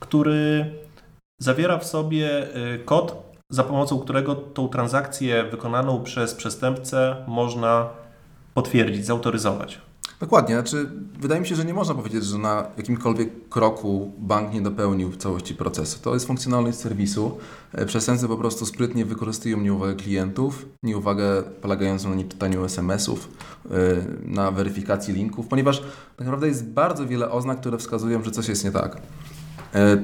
który 0.00 0.70
zawiera 1.40 1.78
w 1.78 1.84
sobie 1.84 2.46
kod, 2.84 3.34
za 3.50 3.64
pomocą 3.64 3.98
którego 3.98 4.34
tą 4.34 4.68
transakcję 4.68 5.44
wykonaną 5.44 6.02
przez 6.02 6.34
przestępcę 6.34 7.16
można 7.26 7.88
potwierdzić, 8.54 9.06
zautoryzować. 9.06 9.80
Dokładnie, 10.22 10.54
znaczy 10.54 10.90
wydaje 11.20 11.40
mi 11.40 11.46
się, 11.46 11.54
że 11.54 11.64
nie 11.64 11.74
można 11.74 11.94
powiedzieć, 11.94 12.24
że 12.24 12.38
na 12.38 12.66
jakimkolwiek 12.76 13.48
kroku 13.48 14.12
bank 14.18 14.52
nie 14.52 14.60
dopełnił 14.60 15.16
całości 15.16 15.54
procesu. 15.54 15.98
To 16.02 16.14
jest 16.14 16.26
funkcjonalność 16.26 16.78
serwisu. 16.78 17.38
E, 17.72 17.86
przestępcy 17.86 18.28
po 18.28 18.36
prostu 18.36 18.66
sprytnie 18.66 19.04
wykorzystują 19.04 19.60
nieuwagę 19.60 19.94
klientów, 19.94 20.66
nieuwagę 20.82 21.42
polegającą 21.42 22.08
na 22.08 22.14
nieczytaniu 22.14 22.64
SMS-ów, 22.64 23.28
e, 23.64 23.70
na 24.24 24.50
weryfikacji 24.50 25.14
linków, 25.14 25.46
ponieważ 25.46 25.80
tak 26.16 26.18
naprawdę 26.18 26.48
jest 26.48 26.66
bardzo 26.68 27.06
wiele 27.06 27.30
oznak, 27.30 27.60
które 27.60 27.78
wskazują, 27.78 28.24
że 28.24 28.30
coś 28.30 28.48
jest 28.48 28.64
nie 28.64 28.72
tak. 28.72 29.02
E, 29.74 29.96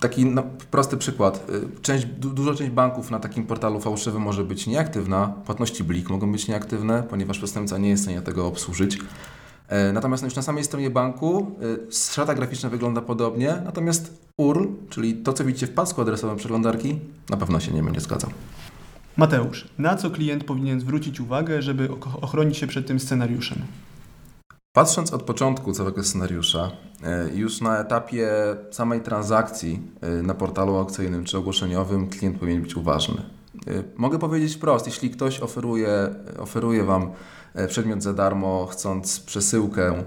taki 0.00 0.26
no, 0.26 0.42
prosty 0.70 0.96
przykład. 0.96 1.46
Część, 1.82 2.06
duża 2.06 2.54
część 2.54 2.70
banków 2.70 3.10
na 3.10 3.20
takim 3.20 3.46
portalu 3.46 3.80
fałszywym 3.80 4.22
może 4.22 4.44
być 4.44 4.66
nieaktywna. 4.66 5.34
Płatności 5.46 5.84
blik 5.84 6.10
mogą 6.10 6.32
być 6.32 6.48
nieaktywne, 6.48 7.02
ponieważ 7.02 7.38
przestępca 7.38 7.78
nie 7.78 7.88
jest 7.88 8.02
w 8.02 8.04
stanie 8.04 8.22
tego 8.22 8.46
obsłużyć. 8.46 8.98
E, 9.68 9.92
natomiast 9.92 10.24
już 10.24 10.36
na 10.36 10.42
samej 10.42 10.64
stronie 10.64 10.90
banku 10.90 11.52
e, 11.88 11.92
strata 11.92 12.34
graficzna 12.34 12.68
wygląda 12.68 13.00
podobnie, 13.00 13.54
natomiast 13.64 14.28
URL, 14.36 14.66
czyli 14.90 15.14
to, 15.14 15.32
co 15.32 15.44
widzicie 15.44 15.66
w 15.66 15.74
pasku 15.74 16.00
adresowym 16.00 16.36
przeglądarki, 16.36 16.98
na 17.30 17.36
pewno 17.36 17.60
się 17.60 17.72
nie 17.72 17.82
będzie 17.82 18.00
zgadzał. 18.00 18.30
Mateusz, 19.16 19.68
na 19.78 19.96
co 19.96 20.10
klient 20.10 20.44
powinien 20.44 20.80
zwrócić 20.80 21.20
uwagę, 21.20 21.62
żeby 21.62 21.88
ochronić 22.20 22.56
się 22.56 22.66
przed 22.66 22.86
tym 22.86 23.00
scenariuszem? 23.00 23.58
Patrząc 24.72 25.12
od 25.12 25.22
początku 25.22 25.72
całego 25.72 26.04
scenariusza, 26.04 26.70
e, 27.02 27.28
już 27.34 27.60
na 27.60 27.78
etapie 27.78 28.30
samej 28.70 29.00
transakcji 29.00 29.82
na 30.22 30.34
portalu 30.34 30.76
aukcyjnym 30.76 31.24
czy 31.24 31.38
ogłoszeniowym, 31.38 32.08
klient 32.08 32.38
powinien 32.38 32.62
być 32.62 32.76
uważny. 32.76 33.22
Mogę 33.96 34.18
powiedzieć 34.18 34.54
wprost, 34.54 34.86
jeśli 34.86 35.10
ktoś 35.10 35.40
oferuje, 35.40 36.14
oferuje 36.38 36.84
Wam 36.84 37.10
przedmiot 37.68 38.02
za 38.02 38.12
darmo, 38.12 38.66
chcąc 38.66 39.20
przesyłkę, 39.20 40.04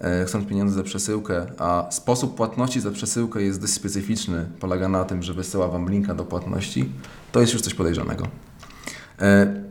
e, 0.00 0.24
chcąc 0.24 0.48
pieniądze 0.48 0.74
za 0.74 0.82
przesyłkę, 0.82 1.46
a 1.58 1.88
sposób 1.90 2.36
płatności 2.36 2.80
za 2.80 2.90
przesyłkę 2.90 3.42
jest 3.42 3.60
dość 3.60 3.72
specyficzny, 3.72 4.46
polega 4.60 4.88
na 4.88 5.04
tym, 5.04 5.22
że 5.22 5.34
wysyła 5.34 5.68
Wam 5.68 5.90
linka 5.90 6.14
do 6.14 6.24
płatności, 6.24 6.92
to 7.32 7.40
jest 7.40 7.52
już 7.52 7.62
coś 7.62 7.74
podejrzanego. 7.74 8.26
E, 9.20 9.62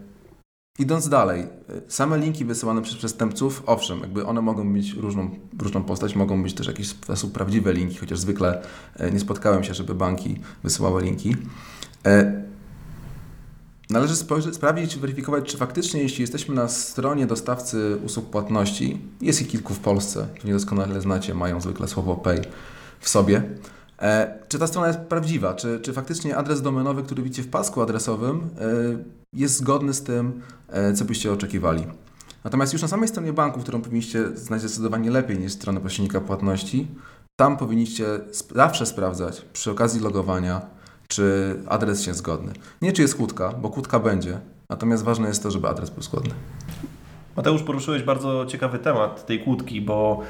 idąc 0.80 1.10
dalej, 1.10 1.48
same 1.88 2.18
linki 2.18 2.46
wysyłane 2.46 2.82
przez 2.82 2.98
przestępców, 2.98 3.64
owszem, 3.66 4.00
jakby 4.00 4.26
one 4.26 4.42
mogą 4.42 4.64
mieć 4.64 4.94
różną, 4.94 5.30
różną 5.60 5.84
postać, 5.84 6.16
mogą 6.16 6.44
być 6.44 6.54
też 6.54 6.68
jakieś 6.68 6.88
w 6.88 6.92
sposób 6.92 7.34
prawdziwe 7.34 7.74
linki, 7.74 7.98
chociaż 7.98 8.20
zwykle 8.20 8.62
nie 9.12 9.20
spotkałem 9.20 9.64
się, 9.64 9.74
żeby 9.74 9.96
banki 9.96 10.40
wysyłały 10.64 11.02
linki. 11.04 11.36
Należy 13.90 14.16
spojrzeć, 14.16 14.56
sprawdzić, 14.56 14.98
weryfikować, 14.98 15.46
czy 15.46 15.58
faktycznie, 15.58 16.02
jeśli 16.02 16.22
jesteśmy 16.22 16.56
na 16.56 16.68
stronie 16.68 17.28
dostawcy 17.28 17.98
usług 18.06 18.30
płatności, 18.30 19.02
jest 19.22 19.42
ich 19.42 19.48
kilku 19.48 19.74
w 19.74 19.80
Polsce, 19.80 20.28
pewnie 20.36 20.54
doskonale 20.54 21.02
znacie, 21.02 21.34
mają 21.34 21.62
zwykle 21.62 21.88
słowo 21.88 22.16
pay 22.16 22.42
w 23.00 23.10
sobie, 23.10 23.44
e, 24.00 24.40
czy 24.48 24.60
ta 24.60 24.68
strona 24.68 24.88
jest 24.88 25.00
prawdziwa, 25.00 25.54
czy, 25.54 25.80
czy 25.80 25.94
faktycznie 25.94 26.38
adres 26.38 26.62
domenowy, 26.62 27.04
który 27.04 27.24
widzicie 27.24 27.44
w 27.44 27.50
pasku 27.50 27.82
adresowym, 27.82 28.38
e, 28.38 28.68
jest 29.34 29.58
zgodny 29.58 29.94
z 29.94 30.04
tym, 30.04 30.42
e, 30.68 30.94
co 30.94 31.06
byście 31.06 31.32
oczekiwali. 31.32 31.86
Natomiast 32.44 32.74
już 32.74 32.82
na 32.82 32.88
samej 32.88 33.08
stronie 33.08 33.34
banku, 33.34 33.60
którą 33.60 33.82
powinniście 33.82 34.38
znać 34.38 34.62
zdecydowanie 34.62 35.12
lepiej 35.12 35.40
niż 35.40 35.52
stronę 35.52 35.82
pośrednika 35.82 36.22
płatności, 36.22 36.88
tam 37.36 37.58
powinniście 37.58 38.06
zawsze 38.56 38.86
sprawdzać 38.86 39.42
przy 39.54 39.72
okazji 39.72 40.02
logowania, 40.02 40.79
czy 41.10 41.56
adres 41.68 42.04
się 42.04 42.14
zgodny. 42.14 42.54
Nie 42.82 42.94
czy 42.94 43.02
jest 43.02 43.16
kłódka, 43.16 43.54
bo 43.62 43.70
kłódka 43.70 44.00
będzie, 44.00 44.40
natomiast 44.70 45.04
ważne 45.04 45.28
jest 45.28 45.44
to, 45.44 45.52
żeby 45.52 45.68
adres 45.68 45.90
był 45.90 46.04
zgodny. 46.04 46.34
Mateusz, 47.36 47.64
poruszyłeś 47.64 48.04
bardzo 48.04 48.46
ciekawy 48.46 48.80
temat 48.80 49.26
tej 49.26 49.44
kłódki, 49.44 49.82
bo 49.82 50.22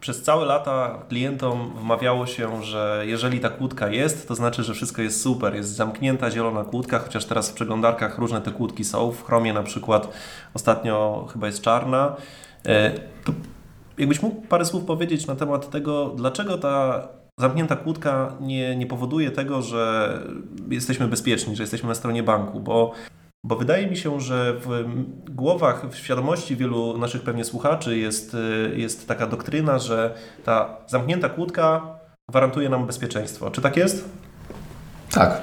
przez 0.00 0.22
całe 0.22 0.44
lata 0.44 0.98
klientom 1.08 1.70
wmawiało 1.80 2.26
się, 2.26 2.62
że 2.62 3.02
jeżeli 3.06 3.40
ta 3.40 3.48
kłódka 3.48 3.88
jest, 3.88 4.28
to 4.28 4.34
znaczy, 4.34 4.62
że 4.62 4.74
wszystko 4.74 5.02
jest 5.02 5.20
super. 5.20 5.54
Jest 5.54 5.70
zamknięta 5.70 6.30
zielona 6.30 6.64
kłódka, 6.64 6.98
chociaż 6.98 7.24
teraz 7.24 7.50
w 7.50 7.54
przeglądarkach 7.54 8.18
różne 8.18 8.40
te 8.40 8.50
kłódki 8.50 8.84
są. 8.84 9.12
W 9.12 9.24
Chromie 9.24 9.52
na 9.52 9.62
przykład 9.62 10.08
ostatnio 10.54 11.26
chyba 11.32 11.46
jest 11.46 11.62
czarna. 11.62 12.16
E, 12.66 12.90
to 13.24 13.32
jakbyś 13.98 14.22
mógł 14.22 14.40
parę 14.40 14.64
słów 14.64 14.84
powiedzieć 14.84 15.26
na 15.26 15.36
temat 15.36 15.70
tego, 15.70 16.12
dlaczego 16.16 16.58
ta 16.58 17.08
zamknięta 17.40 17.76
kłódka 17.76 18.36
nie, 18.40 18.76
nie 18.76 18.86
powoduje 18.86 19.30
tego, 19.30 19.62
że 19.62 20.12
jesteśmy 20.70 21.08
bezpieczni, 21.08 21.56
że 21.56 21.62
jesteśmy 21.62 21.88
na 21.88 21.94
stronie 21.94 22.22
banku, 22.22 22.60
bo, 22.60 22.92
bo 23.44 23.56
wydaje 23.56 23.86
mi 23.86 23.96
się, 23.96 24.20
że 24.20 24.54
w 24.60 24.84
głowach, 25.30 25.90
w 25.90 25.96
świadomości 25.96 26.56
wielu 26.56 26.98
naszych 26.98 27.22
pewnie 27.22 27.44
słuchaczy 27.44 27.98
jest, 27.98 28.36
jest 28.76 29.08
taka 29.08 29.26
doktryna, 29.26 29.78
że 29.78 30.14
ta 30.44 30.76
zamknięta 30.86 31.28
kłódka 31.28 31.98
gwarantuje 32.28 32.68
nam 32.68 32.86
bezpieczeństwo. 32.86 33.50
Czy 33.50 33.60
tak 33.60 33.76
jest? 33.76 34.08
Tak. 35.10 35.42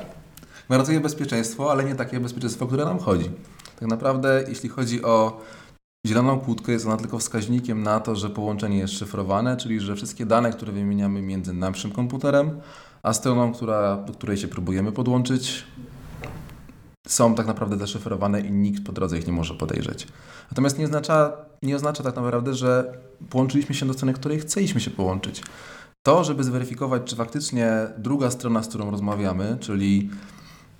Gwarantuje 0.67 0.99
bezpieczeństwo, 0.99 1.71
ale 1.71 1.83
nie 1.83 1.95
takie 1.95 2.19
bezpieczeństwo, 2.19 2.67
które 2.67 2.85
nam 2.85 2.99
chodzi. 2.99 3.31
Tak 3.79 3.89
naprawdę, 3.89 4.43
jeśli 4.47 4.69
chodzi 4.69 5.03
o 5.03 5.41
Zieloną 6.07 6.39
kłódkę 6.39 6.71
jest 6.71 6.85
ona 6.85 6.97
tylko 6.97 7.19
wskaźnikiem 7.19 7.83
na 7.83 7.99
to, 7.99 8.15
że 8.15 8.29
połączenie 8.29 8.77
jest 8.77 8.93
szyfrowane, 8.93 9.57
czyli 9.57 9.79
że 9.79 9.95
wszystkie 9.95 10.25
dane, 10.25 10.51
które 10.51 10.71
wymieniamy 10.71 11.21
między 11.21 11.53
naszym 11.53 11.91
komputerem, 11.91 12.61
a 13.03 13.13
stroną, 13.13 13.53
która, 13.53 13.97
do 13.97 14.13
której 14.13 14.37
się 14.37 14.47
próbujemy 14.47 14.91
podłączyć, 14.91 15.63
są 17.07 17.35
tak 17.35 17.47
naprawdę 17.47 17.77
zaszyfrowane 17.77 18.41
i 18.41 18.51
nikt 18.51 18.85
po 18.85 18.91
drodze 18.91 19.17
ich 19.17 19.27
nie 19.27 19.33
może 19.33 19.53
podejrzeć. 19.53 20.07
Natomiast 20.51 20.79
nie 20.79 20.85
oznacza, 20.85 21.33
nie 21.61 21.75
oznacza 21.75 22.03
tak 22.03 22.15
naprawdę, 22.15 22.53
że 22.53 22.97
połączyliśmy 23.29 23.75
się 23.75 23.85
do 23.85 23.93
strony, 23.93 24.13
której 24.13 24.39
chcieliśmy 24.39 24.81
się 24.81 24.91
połączyć. 24.91 25.43
To, 26.03 26.23
żeby 26.23 26.43
zweryfikować, 26.43 27.01
czy 27.05 27.15
faktycznie 27.15 27.71
druga 27.97 28.31
strona, 28.31 28.63
z 28.63 28.67
którą 28.67 28.91
rozmawiamy, 28.91 29.57
czyli 29.59 30.09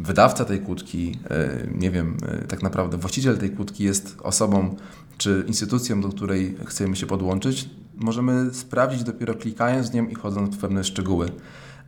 wydawca 0.04 0.46
tej 0.46 0.60
kłódki, 0.60 1.20
e, 1.30 1.68
nie 1.76 1.92
wiem, 1.92 2.18
e, 2.28 2.48
tak 2.48 2.64
naprawdę 2.64 2.98
właściciel 2.98 3.38
tej 3.38 3.50
kłódki 3.50 3.84
jest 3.84 4.18
osobą 4.24 4.76
czy 5.18 5.44
instytucją, 5.48 6.02
do 6.02 6.10
której 6.10 6.58
chcemy 6.66 6.96
się 6.96 7.06
podłączyć, 7.06 7.70
możemy 7.96 8.54
sprawdzić 8.54 9.04
dopiero 9.04 9.36
klikając 9.36 9.90
w 9.90 9.94
nią 9.94 10.08
i 10.08 10.16
chodząc 10.16 10.56
w 10.56 10.60
pewne 10.60 10.84
szczegóły. 10.84 11.30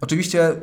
Oczywiście 0.01 0.55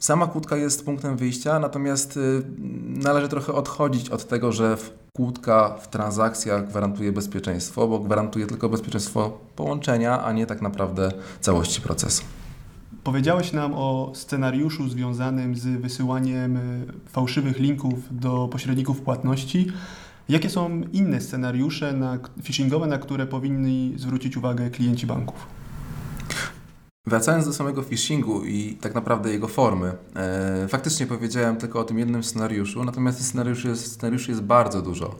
sama 0.00 0.26
kłódka 0.26 0.56
jest 0.56 0.84
punktem 0.84 1.16
wyjścia, 1.16 1.58
natomiast 1.58 2.16
y, 2.16 2.42
należy 2.84 3.28
trochę 3.28 3.52
odchodzić 3.52 4.10
od 4.10 4.28
tego, 4.28 4.52
że 4.52 4.76
kłódka 5.16 5.76
w 5.80 5.88
transakcjach 5.88 6.68
gwarantuje 6.68 7.12
bezpieczeństwo, 7.12 7.88
bo 7.88 7.98
gwarantuje 7.98 8.46
tylko 8.46 8.68
bezpieczeństwo 8.68 9.38
połączenia, 9.56 10.24
a 10.24 10.32
nie 10.32 10.46
tak 10.46 10.62
naprawdę 10.62 11.12
całości 11.40 11.80
procesu. 11.80 12.22
Powiedziałeś 13.04 13.52
nam 13.52 13.74
o 13.74 14.12
scenariuszu 14.14 14.88
związanym 14.88 15.56
z 15.56 15.66
wysyłaniem 15.66 16.56
y, 16.56 16.86
fałszywych 17.06 17.58
linków 17.58 17.98
do 18.10 18.48
pośredników 18.48 19.00
płatności. 19.00 19.66
Jakie 20.28 20.50
są 20.50 20.80
inne 20.92 21.20
scenariusze 21.20 21.92
na, 21.92 22.18
phishingowe, 22.42 22.86
na 22.86 22.98
które 22.98 23.26
powinni 23.26 23.94
zwrócić 23.96 24.36
uwagę 24.36 24.70
klienci 24.70 25.06
banków? 25.06 25.46
Wracając 27.06 27.46
do 27.46 27.52
samego 27.52 27.82
phishingu 27.82 28.44
i 28.44 28.78
tak 28.80 28.94
naprawdę 28.94 29.30
jego 29.32 29.48
formy, 29.48 29.92
e, 30.16 30.68
faktycznie 30.68 31.06
powiedziałem 31.06 31.56
tylko 31.56 31.80
o 31.80 31.84
tym 31.84 31.98
jednym 31.98 32.24
scenariuszu, 32.24 32.84
natomiast 32.84 33.26
scenariuszy 33.26 33.68
jest, 33.68 33.92
scenariuszy 33.92 34.30
jest 34.30 34.42
bardzo 34.42 34.82
dużo. 34.82 35.16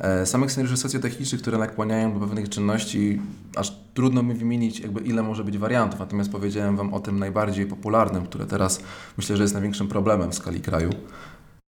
E, 0.00 0.26
samych 0.26 0.52
scenariuszy 0.52 0.76
socjotechnicznych, 0.76 1.42
które 1.42 1.58
nakłaniają 1.58 2.14
do 2.14 2.26
pewnych 2.26 2.48
czynności, 2.48 3.20
aż 3.56 3.72
trudno 3.94 4.22
mi 4.22 4.34
wymienić, 4.34 4.80
jakby 4.80 5.00
ile 5.00 5.22
może 5.22 5.44
być 5.44 5.58
wariantów, 5.58 6.00
natomiast 6.00 6.32
powiedziałem 6.32 6.76
Wam 6.76 6.94
o 6.94 7.00
tym 7.00 7.18
najbardziej 7.18 7.66
popularnym, 7.66 8.26
które 8.26 8.46
teraz 8.46 8.82
myślę, 9.16 9.36
że 9.36 9.42
jest 9.42 9.54
największym 9.54 9.88
problemem 9.88 10.30
w 10.30 10.34
skali 10.34 10.60
kraju. 10.60 10.90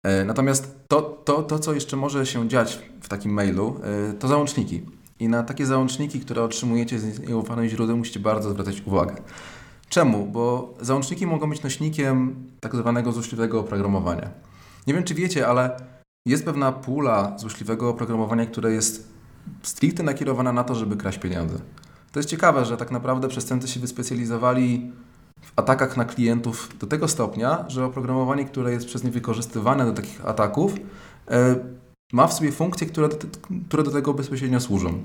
E, 0.04 0.26
natomiast 0.26 0.76
to, 0.88 1.02
to, 1.02 1.44
to, 1.44 1.60
co 1.60 1.74
jeszcze 1.74 1.98
może 1.98 2.26
się 2.26 2.50
dziać 2.50 2.80
w 3.02 3.10
takim 3.10 3.34
mailu, 3.34 3.80
e, 4.10 4.14
to 4.14 4.28
załączniki. 4.28 4.82
I 5.20 5.28
na 5.28 5.44
takie 5.44 5.66
załączniki, 5.66 6.20
które 6.20 6.44
otrzymujecie 6.44 7.00
z 7.00 7.20
nieufanych 7.20 7.70
źródeł, 7.70 7.98
musicie 7.98 8.20
bardzo 8.20 8.50
zwracać 8.50 8.82
uwagę. 8.86 9.16
Czemu? 9.90 10.26
Bo 10.26 10.74
załączniki 10.82 11.28
mogą 11.28 11.50
być 11.50 11.64
nośnikiem 11.64 12.36
tak 12.60 12.76
zwanego 12.76 13.12
złośliwego 13.12 13.60
oprogramowania. 13.60 14.30
Nie 14.88 14.94
wiem, 14.94 15.04
czy 15.04 15.14
wiecie, 15.14 15.48
ale 15.48 15.91
jest 16.26 16.46
pewna 16.46 16.72
pula 16.72 17.38
złośliwego 17.38 17.90
oprogramowania, 17.90 18.46
które 18.46 18.72
jest 18.72 19.08
stricte 19.64 20.04
nakierowana 20.04 20.54
na 20.54 20.64
to, 20.64 20.76
żeby 20.76 20.98
kraść 20.98 21.18
pieniądze. 21.18 21.60
To 22.12 22.20
jest 22.20 22.30
ciekawe, 22.30 22.66
że 22.66 22.78
tak 22.78 22.92
naprawdę 22.92 23.28
przestępcy 23.28 23.68
się 23.68 23.80
wyspecjalizowali 23.80 24.92
w 25.42 25.52
atakach 25.56 25.98
na 25.98 26.06
klientów 26.06 26.70
do 26.80 26.88
tego 26.88 27.08
stopnia, 27.08 27.66
że 27.68 27.86
oprogramowanie, 27.86 28.46
które 28.46 28.72
jest 28.72 28.86
przez 28.86 29.04
nie 29.04 29.12
wykorzystywane 29.12 29.86
do 29.86 29.94
takich 29.94 30.26
ataków, 30.26 30.74
e, 31.28 31.56
ma 32.14 32.28
w 32.28 32.34
sobie 32.34 32.52
funkcje, 32.52 32.88
które 32.88 33.10
do, 33.10 33.18
które 33.68 33.84
do 33.84 33.92
tego 33.92 34.14
bezpośrednio 34.14 34.60
służą. 34.60 35.04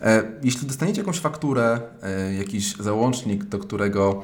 E, 0.00 0.22
jeśli 0.42 0.66
dostaniecie 0.66 1.00
jakąś 1.00 1.20
fakturę, 1.20 1.80
e, 2.02 2.34
jakiś 2.34 2.76
załącznik, 2.76 3.44
do 3.44 3.58
którego 3.58 4.22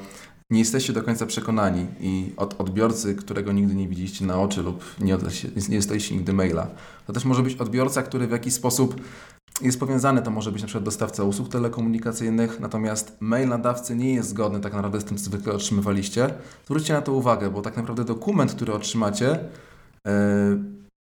nie 0.51 0.59
jesteście 0.59 0.93
do 0.93 1.03
końca 1.03 1.27
przekonani 1.27 1.87
i 2.01 2.33
od 2.37 2.61
odbiorcy, 2.61 3.15
którego 3.15 3.53
nigdy 3.53 3.75
nie 3.75 3.89
widzieliście 3.89 4.27
na 4.27 4.41
oczy 4.41 4.63
lub 4.63 4.85
nie, 5.01 5.17
nie 5.69 5.77
dostaliście 5.77 6.15
nigdy 6.15 6.33
maila, 6.33 6.67
to 7.07 7.13
też 7.13 7.25
może 7.25 7.43
być 7.43 7.57
odbiorca, 7.57 8.03
który 8.03 8.27
w 8.27 8.31
jakiś 8.31 8.55
sposób 8.55 9.01
jest 9.63 9.81
powiązany, 9.81 10.23
to 10.23 10.31
może 10.31 10.53
być 10.53 10.63
na 10.63 10.67
przykład 10.67 10.85
dostawca 10.85 11.25
usług 11.25 11.49
telekomunikacyjnych, 11.49 12.61
natomiast 12.61 13.17
mail 13.21 13.49
nadawcy 13.49 13.97
nie 13.97 14.15
jest 14.15 14.29
zgodny 14.29 14.61
tak 14.61 14.73
naprawdę 14.73 15.01
z 15.01 15.05
tym, 15.05 15.19
co 15.19 15.25
zwykle 15.25 15.53
otrzymywaliście. 15.53 16.35
Zwróćcie 16.67 16.93
na 16.93 17.03
to 17.03 17.13
uwagę, 17.13 17.51
bo 17.51 17.63
tak 17.63 17.77
naprawdę 17.77 18.05
dokument, 18.05 18.53
który 18.53 18.73
otrzymacie, 18.73 19.39
yy, 20.05 20.13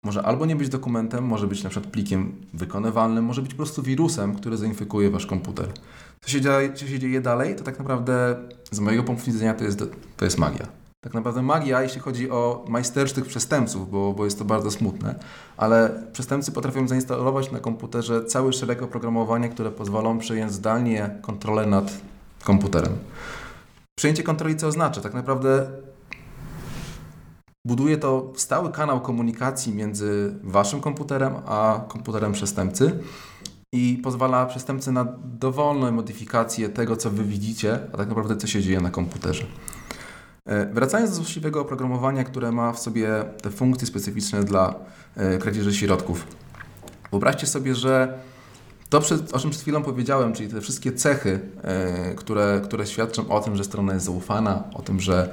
może 0.06 0.24
albo 0.24 0.46
nie 0.46 0.56
być 0.56 0.70
dokumentem, 0.70 1.24
może 1.24 1.48
być 1.48 1.64
na 1.64 1.70
przykład 1.70 1.92
plikiem 1.92 2.36
wykonywalnym, 2.54 3.26
może 3.26 3.42
być 3.42 3.52
po 3.52 3.58
prostu 3.58 3.84
wirusem, 3.84 4.36
który 4.36 4.58
zainfekuje 4.58 5.10
wasz 5.10 5.26
komputer. 5.26 5.68
Co 6.22 6.30
się 6.30 6.42
dzieje, 6.42 6.74
co 6.74 6.88
się 6.88 7.00
dzieje 7.00 7.22
dalej, 7.22 7.56
to 7.56 7.64
tak 7.64 7.80
naprawdę 7.80 8.36
z 8.72 8.80
mojego 8.80 9.04
punktu 9.04 9.26
widzenia 9.26 9.54
to 9.54 9.64
jest, 9.64 9.84
to 10.18 10.26
jest 10.26 10.38
magia. 10.38 10.68
Tak 11.02 11.14
naprawdę 11.14 11.42
magia, 11.42 11.82
jeśli 11.82 12.02
chodzi 12.02 12.32
o 12.32 12.66
majstersztyk 12.68 13.26
przestępców, 13.26 13.92
bo, 13.92 14.14
bo 14.14 14.26
jest 14.26 14.40
to 14.40 14.46
bardzo 14.46 14.72
smutne, 14.72 15.16
ale 15.58 16.04
przestępcy 16.14 16.52
potrafią 16.52 16.88
zainstalować 16.88 17.52
na 17.52 17.60
komputerze 17.60 18.26
cały 18.26 18.54
szereg 18.54 18.82
oprogramowania, 18.82 19.50
które 19.50 19.72
pozwolą 19.72 20.20
przejąć 20.20 20.52
zdalnie 20.52 21.10
kontrolę 21.22 21.66
nad 21.66 21.92
komputerem. 22.44 22.98
Przejęcie 24.00 24.24
kontroli 24.24 24.56
co 24.56 24.68
oznacza? 24.68 25.02
Tak 25.02 25.14
naprawdę 25.14 25.68
buduje 27.68 27.98
to 27.98 28.34
stały 28.36 28.72
kanał 28.72 29.02
komunikacji 29.02 29.74
między 29.74 30.36
waszym 30.44 30.82
komputerem 30.82 31.34
a 31.46 31.82
komputerem 31.88 32.32
przestępcy 32.32 33.00
i 33.72 34.00
pozwala 34.04 34.46
przestępcy 34.46 34.92
na 34.92 35.06
dowolne 35.24 35.92
modyfikacje 35.92 36.70
tego, 36.70 36.96
co 36.96 37.10
wy 37.10 37.24
widzicie, 37.24 37.80
a 37.94 37.98
tak 37.98 38.08
naprawdę 38.08 38.38
co 38.38 38.48
się 38.48 38.62
dzieje 38.62 38.82
na 38.82 38.90
komputerze. 38.90 39.44
E, 40.46 40.66
wracając 40.66 41.10
do 41.10 41.16
złośliwego 41.16 41.62
oprogramowania, 41.62 42.24
które 42.24 42.52
ma 42.52 42.74
w 42.74 42.80
sobie 42.80 43.10
te 43.42 43.52
funkcje 43.52 43.88
specyficzne 43.88 44.44
dla 44.44 44.76
e, 45.16 45.38
kradzieży 45.38 45.74
środków. 45.74 46.28
Wyobraźcie 47.12 47.48
sobie, 47.48 47.76
że 47.76 48.20
to, 48.90 49.02
o 49.34 49.40
czym 49.40 49.50
przed 49.50 49.62
chwilą 49.62 49.84
powiedziałem, 49.84 50.34
czyli 50.34 50.50
te 50.50 50.62
wszystkie 50.62 50.92
cechy, 50.92 51.40
e, 51.64 52.16
które, 52.16 52.62
które 52.64 52.88
świadczą 52.88 53.30
o 53.30 53.40
tym, 53.40 53.56
że 53.56 53.64
strona 53.64 53.94
jest 53.94 54.06
zaufana, 54.06 54.64
o 54.74 54.82
tym, 54.82 55.00
że 55.00 55.30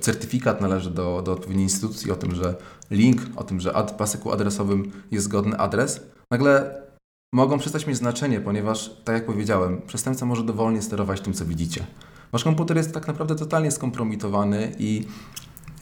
certyfikat 0.00 0.60
należy 0.60 0.90
do, 0.90 1.22
do 1.22 1.32
odpowiedniej 1.32 1.64
instytucji, 1.64 2.10
o 2.10 2.16
tym, 2.16 2.34
że 2.34 2.54
link, 2.90 3.22
o 3.36 3.44
tym, 3.44 3.60
że 3.60 3.76
ad, 3.76 3.92
pasyku 3.92 4.32
adresowym 4.32 4.92
jest 5.10 5.24
zgodny 5.24 5.56
adres, 5.58 6.00
nagle 6.30 6.80
mogą 7.32 7.58
przestać 7.58 7.86
mieć 7.86 7.96
znaczenie, 7.96 8.40
ponieważ, 8.40 8.90
tak 9.04 9.14
jak 9.14 9.26
powiedziałem, 9.26 9.82
przestępca 9.86 10.26
może 10.26 10.44
dowolnie 10.44 10.82
sterować 10.82 11.20
tym, 11.20 11.32
co 11.32 11.44
widzicie. 11.44 11.86
Wasz 12.32 12.44
komputer 12.44 12.76
jest 12.76 12.94
tak 12.94 13.06
naprawdę 13.06 13.34
totalnie 13.36 13.70
skompromitowany 13.70 14.72
i 14.78 15.06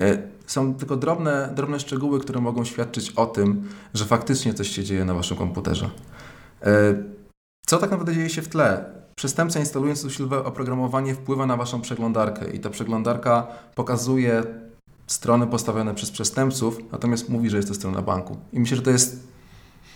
e, 0.01 0.23
są 0.47 0.75
tylko 0.75 0.97
drobne, 0.97 1.53
drobne 1.57 1.81
szczegóły, 1.81 2.21
które 2.21 2.41
mogą 2.41 2.65
świadczyć 2.65 3.11
o 3.11 3.27
tym, 3.27 3.69
że 3.95 4.05
faktycznie 4.05 4.55
coś 4.55 4.69
się 4.69 4.85
dzieje 4.85 5.05
na 5.05 5.15
waszym 5.15 5.37
komputerze. 5.37 5.91
E, 6.63 6.95
co 7.67 7.79
tak 7.79 7.91
naprawdę 7.91 8.15
dzieje 8.15 8.31
się 8.31 8.43
w 8.43 8.49
tle? 8.49 8.85
Przestępca 9.17 9.61
instalując 9.61 9.99
złośliwe 9.99 10.45
oprogramowanie 10.45 11.15
wpływa 11.15 11.47
na 11.47 11.57
waszą 11.57 11.81
przeglądarkę 11.81 12.51
i 12.51 12.61
ta 12.61 12.71
przeglądarka 12.71 13.47
pokazuje 13.75 14.43
strony 15.07 15.47
postawione 15.47 15.95
przez 15.95 16.11
przestępców, 16.11 16.79
natomiast 16.93 17.29
mówi, 17.29 17.51
że 17.51 17.57
jest 17.57 17.69
to 17.69 17.75
strona 17.75 18.03
banku. 18.03 18.37
I 18.53 18.61
myślę, 18.61 18.77
że 18.77 18.83
to 18.83 18.91
jest 18.91 19.29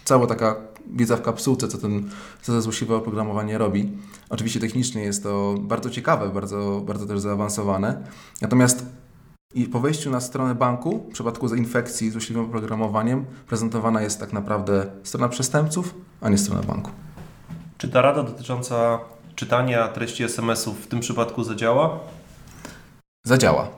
cała 0.04 0.26
taka 0.26 0.56
wiedza 0.86 1.16
w 1.16 1.22
kapsułce, 1.22 1.68
co, 1.68 1.78
ten, 1.78 2.10
co 2.42 2.52
to 2.52 2.62
złośliwe 2.62 2.96
oprogramowanie 2.96 3.58
robi. 3.58 3.98
Oczywiście 4.28 4.60
technicznie 4.60 5.02
jest 5.02 5.22
to 5.22 5.54
bardzo 5.60 5.90
ciekawe, 5.90 6.28
bardzo, 6.28 6.82
bardzo 6.86 7.06
też 7.06 7.20
zaawansowane. 7.20 8.02
Natomiast 8.42 8.86
i 9.54 9.64
po 9.64 9.80
wejściu 9.80 10.10
na 10.10 10.20
stronę 10.20 10.54
banku, 10.54 11.06
w 11.08 11.12
przypadku 11.12 11.48
zainfekcji 11.48 12.10
złośliwym 12.10 12.44
oprogramowaniem, 12.44 13.24
prezentowana 13.46 14.02
jest 14.02 14.20
tak 14.20 14.32
naprawdę 14.32 14.86
strona 15.02 15.28
przestępców, 15.28 15.94
a 16.20 16.28
nie 16.28 16.38
strona 16.38 16.62
banku. 16.62 16.90
Czy 17.78 17.88
ta 17.88 18.02
rada 18.02 18.22
dotycząca 18.22 19.00
czytania 19.34 19.88
treści 19.88 20.24
SMS-ów 20.24 20.84
w 20.84 20.86
tym 20.86 21.00
przypadku 21.00 21.44
zadziała? 21.44 22.00
Zadziała, 23.26 23.68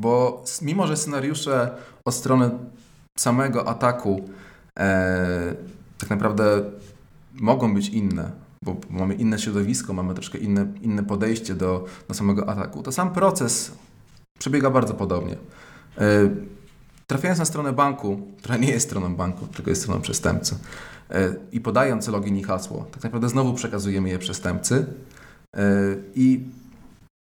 bo 0.00 0.44
mimo, 0.62 0.86
że 0.86 0.96
scenariusze 0.96 1.70
od 2.04 2.14
strony 2.14 2.50
samego 3.18 3.68
ataku 3.68 4.28
e, 4.78 5.54
tak 5.98 6.10
naprawdę 6.10 6.44
mogą 7.34 7.74
być 7.74 7.88
inne, 7.88 8.30
bo 8.62 8.76
mamy 8.90 9.14
inne 9.14 9.38
środowisko, 9.38 9.92
mamy 9.92 10.14
troszkę 10.14 10.38
inne, 10.38 10.66
inne 10.82 11.04
podejście 11.04 11.54
do, 11.54 11.84
do 12.08 12.14
samego 12.14 12.48
ataku, 12.48 12.82
to 12.82 12.92
sam 12.92 13.12
proces 13.12 13.72
przebiega 14.38 14.70
bardzo 14.70 14.94
podobnie. 14.94 15.36
E, 15.98 16.30
trafiając 17.06 17.38
na 17.38 17.44
stronę 17.44 17.72
banku, 17.72 18.28
która 18.38 18.56
nie 18.56 18.70
jest 18.70 18.86
stroną 18.86 19.16
banku, 19.16 19.46
tylko 19.46 19.70
jest 19.70 19.82
stroną 19.82 20.00
przestępcy, 20.00 20.54
e, 21.10 21.34
i 21.52 21.60
podając 21.60 22.08
login 22.08 22.36
i 22.36 22.42
hasło, 22.42 22.86
tak 22.92 23.02
naprawdę 23.02 23.28
znowu 23.28 23.54
przekazujemy 23.54 24.08
je 24.08 24.18
przestępcy 24.18 24.86
e, 25.56 25.62
i 26.14 26.46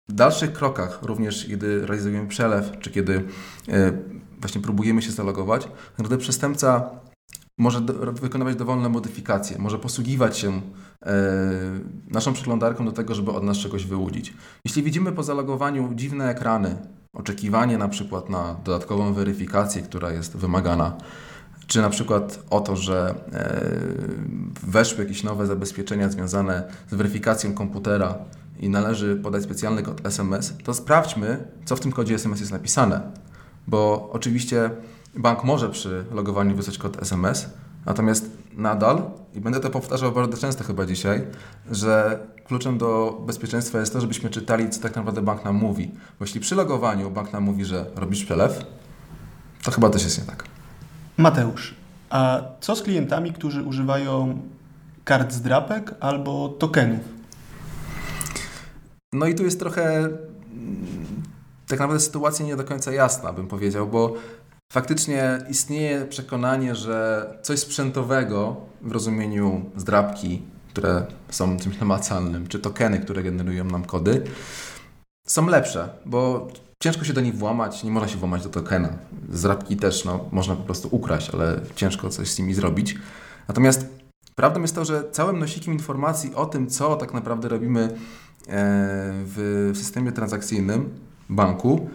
w 0.09 0.13
dalszych 0.13 0.53
krokach, 0.53 1.03
również 1.03 1.47
kiedy 1.47 1.87
realizujemy 1.87 2.29
przelew, 2.29 2.73
czy 2.81 2.91
kiedy 2.91 3.25
właśnie 4.41 4.61
próbujemy 4.61 5.03
się 5.03 5.11
zalogować, 5.11 5.69
naprawdę 5.99 6.19
przestępca 6.19 6.91
może 7.59 7.81
do, 7.81 8.13
wykonywać 8.13 8.57
dowolne 8.57 8.89
modyfikacje, 8.89 9.59
może 9.59 9.79
posługiwać 9.79 10.39
się 10.39 10.61
e, 11.03 11.13
naszą 12.09 12.33
przeglądarką 12.33 12.85
do 12.85 12.93
tego, 12.93 13.15
żeby 13.15 13.31
od 13.31 13.43
nas 13.43 13.59
czegoś 13.59 13.87
wyłudzić. 13.87 14.35
Jeśli 14.65 14.83
widzimy 14.83 15.13
po 15.13 15.23
zalogowaniu 15.23 15.91
dziwne 15.95 16.31
ekrany, 16.31 16.77
oczekiwanie 17.13 17.79
na 17.79 17.89
przykład 17.89 18.31
na 18.31 18.57
dodatkową 18.65 19.15
weryfikację, 19.15 19.83
która 19.83 20.13
jest 20.13 20.37
wymagana, 20.37 20.97
czy 21.67 21.83
na 21.83 21.91
przykład 21.91 22.43
o 22.51 22.61
to, 22.61 22.77
że 22.77 23.15
e, 23.33 23.73
weszły 24.67 25.05
jakieś 25.05 25.23
nowe 25.23 25.47
zabezpieczenia 25.47 26.09
związane 26.09 26.63
z 26.91 26.95
weryfikacją 26.95 27.55
komputera 27.55 28.15
i 28.61 28.69
należy 28.69 29.17
podać 29.17 29.43
specjalny 29.43 29.83
kod 29.83 30.07
SMS, 30.07 30.55
to 30.65 30.75
sprawdźmy, 30.75 31.49
co 31.65 31.77
w 31.77 31.81
tym 31.81 31.93
kodzie 31.93 32.15
SMS 32.15 32.41
jest 32.41 32.53
napisane. 32.53 33.01
Bo 33.67 34.11
oczywiście 34.13 34.71
Bank 35.15 35.45
może 35.45 35.69
przy 35.71 36.05
logowaniu 36.11 36.57
wysłać 36.57 36.79
kod 36.79 37.03
SMS, 37.03 37.51
natomiast 37.87 38.31
nadal, 38.53 39.03
i 39.35 39.41
będę 39.41 39.61
to 39.61 39.71
powtarzał 39.71 40.13
bardzo 40.13 40.37
często 40.37 40.65
chyba 40.65 40.87
dzisiaj, 40.87 41.27
że 41.71 42.19
kluczem 42.45 42.79
do 42.79 43.23
bezpieczeństwa 43.27 43.81
jest 43.81 43.93
to, 43.93 44.01
żebyśmy 44.01 44.31
czytali, 44.31 44.71
co 44.71 44.81
tak 44.81 44.97
naprawdę 44.97 45.23
bank 45.23 45.45
nam 45.45 45.57
mówi. 45.57 45.91
Bo 46.19 46.25
jeśli 46.25 46.41
przy 46.41 46.55
logowaniu 46.55 47.11
bank 47.11 47.33
nam 47.33 47.43
mówi, 47.43 47.65
że 47.65 47.87
robisz 47.97 48.25
przelew, 48.25 48.65
to 49.63 49.71
chyba 49.71 49.91
też 49.91 50.05
jest 50.05 50.19
nie 50.19 50.25
tak. 50.25 50.45
Mateusz, 51.17 51.75
a 52.11 52.43
co 52.61 52.77
z 52.77 52.83
klientami, 52.83 53.33
którzy 53.33 53.63
używają 53.63 54.39
kart 55.05 55.33
zdrapek 55.33 55.95
albo 56.01 56.49
tokenów? 56.49 57.01
No 59.13 59.27
i 59.27 59.35
tu 59.35 59.45
jest 59.45 59.59
trochę 59.59 59.97
mm, 59.97 61.23
tak 61.69 61.79
naprawdę 61.79 62.01
sytuacja 62.01 62.47
nie 62.47 62.57
do 62.57 62.65
końca 62.65 62.93
jasna, 62.93 63.33
bym 63.33 63.49
powiedział, 63.49 63.87
bo 63.87 64.15
faktycznie 64.73 65.39
istnieje 65.51 66.07
przekonanie, 66.07 66.75
że 66.75 67.27
coś 67.43 67.59
sprzętowego 67.59 68.57
w 68.83 68.93
rozumieniu 68.93 69.71
zdrabki, 69.77 70.43
które 70.69 71.07
są 71.31 71.59
czymś 71.59 71.79
namacalnym, 71.81 72.47
czy 72.47 72.59
tokeny, 72.59 73.01
które 73.01 73.23
generują 73.23 73.65
nam 73.65 73.85
kody, 73.85 74.23
są 75.27 75.47
lepsze, 75.47 75.89
bo 76.07 76.49
ciężko 76.83 77.05
się 77.05 77.13
do 77.13 77.21
nich 77.21 77.37
włamać, 77.37 77.85
nie 77.85 77.91
można 77.91 78.09
się 78.09 78.19
włamać 78.19 78.43
do 78.43 78.49
tokena. 78.49 78.89
Zdrabki 79.33 79.77
też 79.77 80.05
no, 80.05 80.29
można 80.31 80.57
po 80.57 80.63
prostu 80.63 80.89
ukraść, 80.91 81.31
ale 81.31 81.61
ciężko 81.77 82.11
coś 82.11 82.31
z 82.31 82.39
nimi 82.39 82.55
zrobić. 82.55 82.99
Natomiast 83.49 83.87
prawdą 84.35 84.63
jest 84.63 84.75
to, 84.75 84.85
że 84.85 85.11
całym 85.11 85.39
nosikiem 85.39 85.75
informacji 85.75 86.35
o 86.35 86.47
tym, 86.47 86.67
co 86.67 86.97
tak 86.97 87.15
naprawdę 87.15 87.49
robimy 87.49 87.83
e, 87.83 87.91
w 89.25 89.71
systemie 89.75 90.13
transakcyjnym 90.13 90.91
banku, 91.29 91.91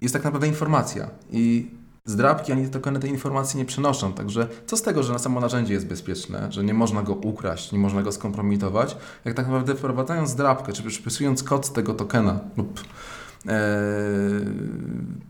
jest 0.00 0.14
tak 0.14 0.24
naprawdę 0.24 0.46
informacja. 0.46 1.10
I 1.30 1.70
zdrabki 2.04 2.52
ani 2.52 2.68
tokeny 2.68 3.00
tej 3.00 3.10
informacji 3.10 3.58
nie 3.58 3.64
przenoszą. 3.64 4.12
Także 4.12 4.48
co 4.66 4.76
z 4.76 4.82
tego, 4.82 5.02
że 5.02 5.12
na 5.12 5.18
samo 5.18 5.40
narzędzie 5.40 5.74
jest 5.74 5.86
bezpieczne, 5.86 6.52
że 6.52 6.64
nie 6.64 6.74
można 6.74 7.02
go 7.02 7.12
ukraść, 7.12 7.72
nie 7.72 7.78
można 7.78 8.02
go 8.02 8.12
skompromitować, 8.12 8.96
jak 9.24 9.34
tak 9.34 9.46
naprawdę 9.46 9.74
wprowadzając 9.74 10.30
zdrabkę, 10.30 10.72
czy 10.72 10.82
przypisując 10.82 11.42
kod 11.42 11.72
tego 11.72 11.94
tokena 11.94 12.40
lub 12.56 12.80
e, 13.46 13.80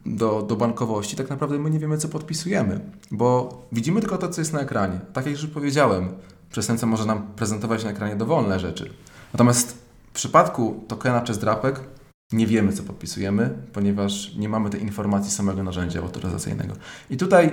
do, 0.07 0.43
do 0.43 0.57
bankowości, 0.57 1.17
tak 1.17 1.31
naprawdę 1.31 1.59
my 1.59 1.71
nie 1.71 1.79
wiemy, 1.79 1.99
co 1.99 2.09
podpisujemy, 2.09 2.81
bo 3.11 3.63
widzimy 3.73 4.01
tylko 4.01 4.19
to, 4.19 4.29
co 4.29 4.41
jest 4.41 4.53
na 4.53 4.61
ekranie. 4.61 5.01
Tak 5.13 5.27
jak 5.27 5.35
już 5.35 5.47
powiedziałem, 5.47 6.09
przestępca 6.51 6.87
może 6.87 7.07
nam 7.07 7.23
prezentować 7.37 7.85
na 7.85 7.91
ekranie 7.91 8.17
dowolne 8.17 8.61
rzeczy. 8.61 8.91
Natomiast 9.33 9.79
w 10.11 10.13
przypadku 10.13 10.85
tokena 10.89 11.21
czy 11.21 11.35
zdrapek 11.35 11.81
nie 12.33 12.47
wiemy, 12.47 12.73
co 12.73 12.83
podpisujemy, 12.83 13.51
ponieważ 13.73 14.35
nie 14.35 14.49
mamy 14.49 14.71
tej 14.71 14.83
informacji 14.83 15.33
samego 15.33 15.63
narzędzia 15.63 16.01
autoryzacyjnego. 16.01 16.75
I 17.11 17.17
tutaj 17.17 17.51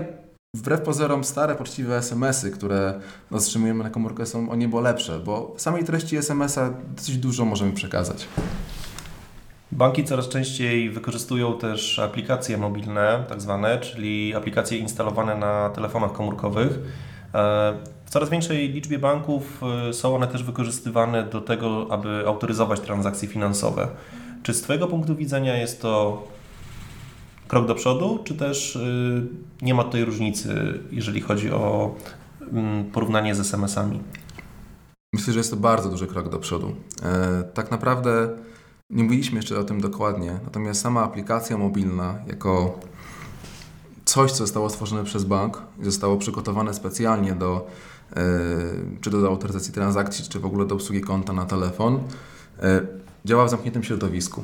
wbrew 0.55 0.81
pozorom 0.81 1.23
stare, 1.23 1.55
poczciwe 1.55 1.97
SMS-y, 1.97 2.51
które 2.51 2.99
otrzymujemy 3.31 3.83
na 3.83 3.89
komórkę 3.89 4.25
są 4.25 4.49
o 4.49 4.55
niebo 4.55 4.81
lepsze, 4.81 5.19
bo 5.19 5.53
samej 5.57 5.83
treści 5.83 6.17
SMS-a 6.17 6.73
dosyć 6.95 7.17
dużo 7.17 7.45
możemy 7.45 7.71
przekazać. 7.71 8.27
Banki 9.71 10.03
coraz 10.03 10.29
częściej 10.29 10.89
wykorzystują 10.89 11.57
też 11.57 11.99
aplikacje 11.99 12.57
mobilne, 12.57 13.25
tak 13.29 13.41
zwane, 13.41 13.79
czyli 13.79 14.35
aplikacje 14.35 14.77
instalowane 14.77 15.35
na 15.35 15.69
telefonach 15.69 16.11
komórkowych. 16.11 16.71
E, 17.33 17.73
w 18.05 18.09
coraz 18.09 18.29
większej 18.29 18.69
liczbie 18.69 18.99
banków 18.99 19.61
e, 19.89 19.93
są 19.93 20.15
one 20.15 20.27
też 20.27 20.43
wykorzystywane 20.43 21.23
do 21.23 21.41
tego, 21.41 21.87
aby 21.89 22.23
autoryzować 22.27 22.79
transakcje 22.79 23.27
finansowe. 23.27 23.87
Czy 24.43 24.54
z 24.54 24.62
Twojego 24.62 24.88
punktu 24.88 25.15
widzenia 25.15 25.58
jest 25.58 25.82
to 25.82 26.23
krok 27.47 27.67
do 27.67 27.76
przodu, 27.76 28.19
czy 28.23 28.36
też 28.36 28.76
y, 28.76 29.28
nie 29.62 29.73
ma 29.73 29.84
tutaj 29.84 30.06
różnicy, 30.06 30.80
jeżeli 30.91 31.21
chodzi 31.21 31.52
o 31.52 31.95
mm, 32.52 32.91
porównanie 32.91 33.36
z 33.36 33.39
SMS-ami? 33.39 34.00
Myślę, 35.13 35.34
że 35.34 35.39
jest 35.39 35.52
to 35.52 35.58
bardzo 35.58 35.89
duży 35.89 36.08
krok 36.08 36.30
do 36.30 36.39
przodu. 36.39 36.76
E, 37.04 37.43
tak 37.54 37.71
naprawdę 37.71 38.30
nie 38.89 39.04
mówiliśmy 39.04 39.38
jeszcze 39.38 39.60
o 39.60 39.63
tym 39.63 39.82
dokładnie, 39.82 40.39
natomiast 40.43 40.82
sama 40.82 41.04
aplikacja 41.04 41.58
mobilna 41.58 42.19
jako 42.28 42.80
coś, 44.06 44.32
co 44.32 44.38
zostało 44.38 44.69
stworzone 44.69 45.04
przez 45.04 45.23
bank 45.23 45.62
i 45.82 45.86
zostało 45.86 46.17
przygotowane 46.17 46.73
specjalnie 46.73 47.34
do 47.34 47.67
e, 48.15 48.21
czy 49.02 49.10
do 49.10 49.28
autoryzacji 49.28 49.73
transakcji, 49.73 50.26
czy 50.30 50.39
w 50.39 50.45
ogóle 50.45 50.65
do 50.65 50.76
obsługi 50.76 51.02
konta 51.02 51.34
na 51.34 51.45
telefon, 51.45 52.00
e, 52.60 52.82
działa 53.27 53.45
w 53.45 53.49
zamkniętym 53.49 53.83
środowisku. 53.83 54.43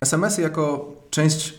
SMS-y 0.00 0.42
jako 0.42 0.92
część 1.10 1.54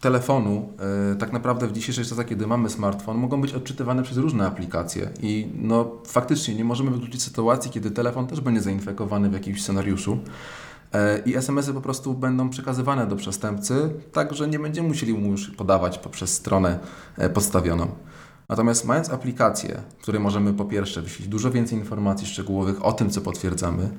telefonu, 0.00 0.68
yy, 1.10 1.16
tak 1.16 1.32
naprawdę 1.32 1.66
w 1.66 1.72
dzisiejszych 1.72 2.08
czasach, 2.08 2.26
kiedy 2.26 2.46
mamy 2.46 2.70
smartfon, 2.70 3.16
mogą 3.18 3.40
być 3.40 3.54
odczytywane 3.54 4.02
przez 4.02 4.16
różne 4.18 4.46
aplikacje 4.46 5.10
i 5.22 5.48
no 5.54 5.90
faktycznie 6.06 6.54
nie 6.54 6.64
możemy 6.64 6.90
wykluczyć 6.90 7.22
sytuacji, 7.22 7.70
kiedy 7.70 7.90
telefon 7.90 8.26
też 8.26 8.40
będzie 8.40 8.60
zainfekowany 8.60 9.30
w 9.30 9.32
jakimś 9.32 9.62
scenariuszu 9.62 10.18
yy, 10.94 11.00
i 11.26 11.36
SMS-y 11.36 11.74
po 11.74 11.80
prostu 11.80 12.14
będą 12.14 12.50
przekazywane 12.50 13.06
do 13.06 13.16
przestępcy, 13.16 13.90
tak 14.12 14.34
że 14.34 14.48
nie 14.48 14.58
będziemy 14.58 14.88
musieli 14.88 15.14
mu 15.14 15.30
już 15.30 15.50
podawać 15.50 15.98
poprzez 15.98 16.32
stronę 16.32 16.78
yy, 17.18 17.30
podstawioną. 17.30 17.86
Natomiast 18.48 18.84
mając 18.84 19.10
aplikację, 19.10 19.80
w 19.98 20.02
której 20.02 20.20
możemy 20.20 20.52
po 20.52 20.64
pierwsze 20.64 21.02
wyświetlić 21.02 21.28
dużo 21.28 21.50
więcej 21.50 21.78
informacji 21.78 22.26
szczegółowych 22.26 22.84
o 22.84 22.92
tym, 22.92 23.10
co 23.10 23.20
potwierdzamy, 23.20 23.90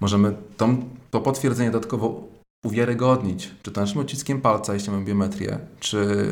możemy 0.00 0.34
tą, 0.56 0.84
to 1.10 1.20
potwierdzenie 1.20 1.70
dodatkowo 1.70 2.34
uwiarygodnić, 2.64 3.50
czy 3.62 3.70
to 3.70 3.80
naszym 3.80 4.00
odciskiem 4.00 4.40
palca, 4.40 4.74
jeśli 4.74 4.90
mamy 4.90 5.04
biometrię, 5.04 5.58
czy 5.80 6.28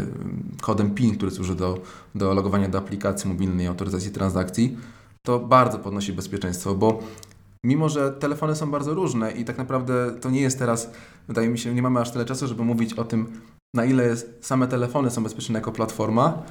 kodem 0.61 0.95
PIN, 0.95 1.17
który 1.17 1.31
służy 1.31 1.55
do, 1.55 1.81
do 2.15 2.35
logowania 2.35 2.69
do 2.69 2.79
aplikacji 2.79 3.31
mobilnej, 3.31 3.67
autoryzacji 3.67 4.11
transakcji, 4.11 4.79
to 5.23 5.41
bardzo 5.41 5.79
podnosi 5.79 6.13
bezpieczeństwo, 6.13 6.75
bo 6.75 7.03
mimo, 7.65 7.89
że 7.89 8.13
telefony 8.13 8.57
są 8.57 8.71
bardzo 8.71 8.95
różne 8.95 9.33
i 9.33 9.45
tak 9.45 9.59
naprawdę 9.59 10.11
to 10.21 10.31
nie 10.31 10.41
jest 10.41 10.59
teraz, 10.59 10.91
wydaje 11.29 11.49
mi 11.49 11.59
się, 11.59 11.75
nie 11.75 11.83
mamy 11.83 12.01
aż 12.01 12.11
tyle 12.11 12.25
czasu, 12.25 12.47
żeby 12.47 12.65
mówić 12.65 12.95
o 12.95 13.05
tym, 13.05 13.41
na 13.75 13.85
ile 13.85 14.17
same 14.41 14.69
telefony 14.69 15.11
są 15.11 15.23
bezpieczne 15.23 15.59
jako 15.59 15.73
platforma, 15.73 16.43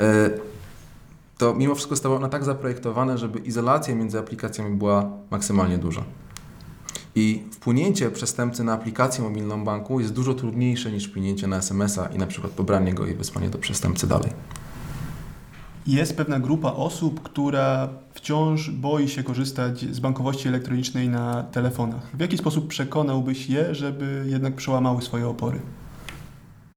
e, 0.00 0.30
to 1.40 1.54
mimo 1.54 1.74
wszystko 1.74 1.94
zostało 1.94 2.16
one 2.16 2.28
tak 2.28 2.44
zaprojektowane, 2.44 3.18
żeby 3.18 3.38
izolacja 3.38 3.94
między 3.94 4.18
aplikacjami 4.18 4.76
była 4.76 5.10
maksymalnie 5.30 5.78
duża. 5.78 6.04
I 7.14 7.42
wpłynięcie 7.52 8.10
przestępcy 8.10 8.64
na 8.64 8.72
aplikację 8.72 9.24
mobilną 9.24 9.64
banku 9.64 10.00
jest 10.00 10.12
dużo 10.12 10.34
trudniejsze 10.34 10.92
niż 10.92 11.06
wpłynięcie 11.08 11.46
na 11.46 11.56
SMS-a 11.56 12.06
i 12.06 12.18
na 12.18 12.26
przykład 12.26 12.52
pobranie 12.52 12.94
go 12.94 13.06
i 13.06 13.14
wysłanie 13.14 13.50
do 13.50 13.58
przestępcy 13.58 14.06
dalej. 14.06 14.30
Jest 15.86 16.16
pewna 16.16 16.40
grupa 16.40 16.72
osób, 16.72 17.22
która 17.22 17.88
wciąż 18.14 18.70
boi 18.70 19.08
się 19.08 19.22
korzystać 19.22 19.80
z 19.80 20.00
bankowości 20.00 20.48
elektronicznej 20.48 21.08
na 21.08 21.42
telefonach. 21.42 22.10
W 22.14 22.20
jaki 22.20 22.38
sposób 22.38 22.68
przekonałbyś 22.68 23.48
je, 23.48 23.74
żeby 23.74 24.24
jednak 24.26 24.54
przełamały 24.54 25.02
swoje 25.02 25.28
opory? 25.28 25.60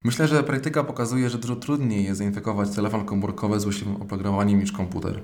Myślę, 0.04 0.28
że 0.28 0.42
praktyka 0.42 0.84
pokazuje, 0.84 1.30
że 1.30 1.38
dużo 1.38 1.56
trudniej 1.56 2.04
jest 2.04 2.18
zainfekować 2.18 2.70
telefon 2.70 3.04
komórkowy 3.04 3.60
złośliwym 3.60 3.96
oprogramowaniem 4.02 4.60
niż 4.60 4.72
komputer. 4.72 5.20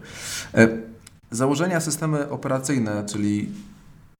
E, 0.54 0.68
założenia 1.30 1.80
systemy 1.80 2.30
operacyjne, 2.30 3.04
czyli 3.06 3.48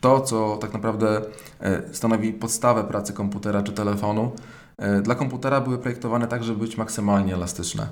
to, 0.01 0.21
co 0.21 0.57
tak 0.57 0.73
naprawdę 0.73 1.21
e, 1.61 1.83
stanowi 1.93 2.33
podstawę 2.33 2.85
pracy 2.85 3.13
komputera 3.13 3.63
czy 3.63 3.73
telefonu, 3.73 4.33
e, 4.79 5.03
dla 5.03 5.15
komputera 5.15 5.61
były 5.61 5.79
projektowane 5.79 6.27
tak, 6.27 6.45
żeby 6.45 6.59
być 6.61 6.77
maksymalnie 6.77 7.35
elastyczne. 7.35 7.89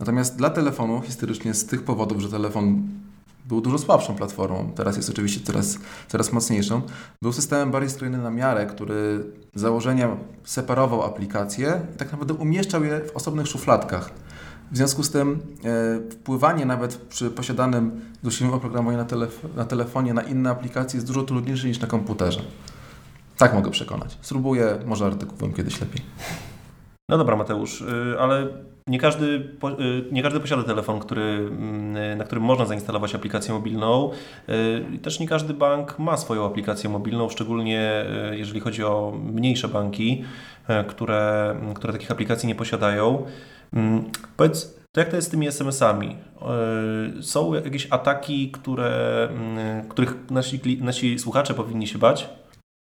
Natomiast 0.00 0.36
dla 0.36 0.50
telefonu, 0.50 1.00
historycznie 1.04 1.54
z 1.54 1.66
tych 1.66 1.82
powodów, 1.82 2.20
że 2.20 2.28
telefon 2.28 2.82
był 3.44 3.60
dużo 3.60 3.78
słabszą 3.78 4.14
platformą, 4.14 4.72
teraz 4.74 4.96
jest 4.96 5.10
oczywiście 5.10 5.40
coraz, 5.40 5.78
coraz 6.08 6.32
mocniejszą. 6.32 6.82
Był 7.22 7.32
systemem 7.32 7.70
bardziej 7.70 7.90
skrojony 7.90 8.18
na 8.18 8.30
miarę, 8.30 8.66
który 8.66 9.24
z 9.54 9.60
założenia 9.60 10.16
separował 10.44 11.02
aplikacje 11.02 11.80
i 11.94 11.98
tak 11.98 12.12
naprawdę 12.12 12.34
umieszczał 12.34 12.84
je 12.84 13.00
w 13.00 13.16
osobnych 13.16 13.46
szufladkach. 13.46 14.10
W 14.72 14.76
związku 14.76 15.02
z 15.02 15.10
tym 15.10 15.40
e, 15.64 16.10
wpływanie 16.10 16.66
nawet 16.66 16.96
przy 16.96 17.30
posiadanym 17.30 18.00
złośliwym 18.22 18.54
oprogramowaniu 18.54 18.98
na, 18.98 19.04
telef 19.04 19.46
na 19.56 19.64
telefonie 19.64 20.14
na 20.14 20.22
inne 20.22 20.50
aplikacje 20.50 20.96
jest 20.96 21.06
dużo 21.06 21.22
trudniejsze 21.22 21.68
niż 21.68 21.80
na 21.80 21.86
komputerze. 21.86 22.40
Tak 23.36 23.54
mogę 23.54 23.70
przekonać. 23.70 24.18
Spróbuję, 24.20 24.78
może 24.86 25.06
artykułem 25.06 25.54
kiedyś 25.54 25.80
lepiej. 25.80 26.02
No 27.08 27.18
dobra, 27.18 27.36
Mateusz, 27.36 27.80
y, 27.80 28.16
ale 28.20 28.48
nie 28.86 28.98
każdy, 28.98 29.26
y, 29.26 30.04
nie 30.12 30.22
każdy 30.22 30.40
posiada 30.40 30.62
telefon, 30.62 31.00
który, 31.00 31.22
mm, 31.22 32.18
na 32.18 32.24
którym 32.24 32.44
można 32.44 32.66
zainstalować 32.66 33.14
aplikację 33.14 33.54
mobilną. 33.54 34.10
Y, 34.94 34.98
też 34.98 35.20
nie 35.20 35.28
każdy 35.28 35.54
bank 35.54 35.98
ma 35.98 36.16
swoją 36.16 36.46
aplikację 36.46 36.90
mobilną, 36.90 37.28
szczególnie 37.28 38.04
jeżeli 38.30 38.60
chodzi 38.60 38.84
o 38.84 39.18
mniejsze 39.24 39.68
banki, 39.68 40.24
które, 40.88 41.54
które 41.74 41.92
takich 41.92 42.10
aplikacji 42.10 42.46
nie 42.46 42.54
posiadają. 42.54 43.24
Mm, 43.72 44.04
powiedz, 44.36 44.80
to 44.92 45.00
jak 45.00 45.08
to 45.08 45.16
jest 45.16 45.28
z 45.28 45.30
tymi 45.30 45.46
SMS-ami? 45.46 46.16
Są 47.20 47.54
jakieś 47.54 47.88
ataki, 47.90 48.50
które, 48.50 49.28
mm, 49.30 49.88
których 49.88 50.30
nasi, 50.30 50.60
nasi 50.80 51.18
słuchacze 51.18 51.54
powinni 51.54 51.86
się 51.86 51.98
bać? 51.98 52.28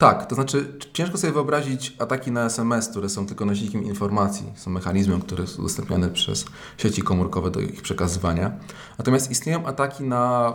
Tak, 0.01 0.25
to 0.25 0.35
znaczy 0.35 0.77
ciężko 0.93 1.17
sobie 1.17 1.33
wyobrazić 1.33 1.95
ataki 1.99 2.31
na 2.31 2.45
SMS, 2.45 2.89
które 2.89 3.09
są 3.09 3.25
tylko 3.25 3.45
nosikiem 3.45 3.83
informacji, 3.83 4.53
są 4.55 4.71
mechanizmem, 4.71 5.21
który 5.21 5.41
jest 5.41 5.59
udostępniany 5.59 6.09
przez 6.09 6.45
sieci 6.77 7.01
komórkowe 7.01 7.51
do 7.51 7.59
ich 7.59 7.81
przekazywania. 7.81 8.51
Natomiast 8.97 9.31
istnieją 9.31 9.65
ataki 9.65 10.03
na, 10.03 10.53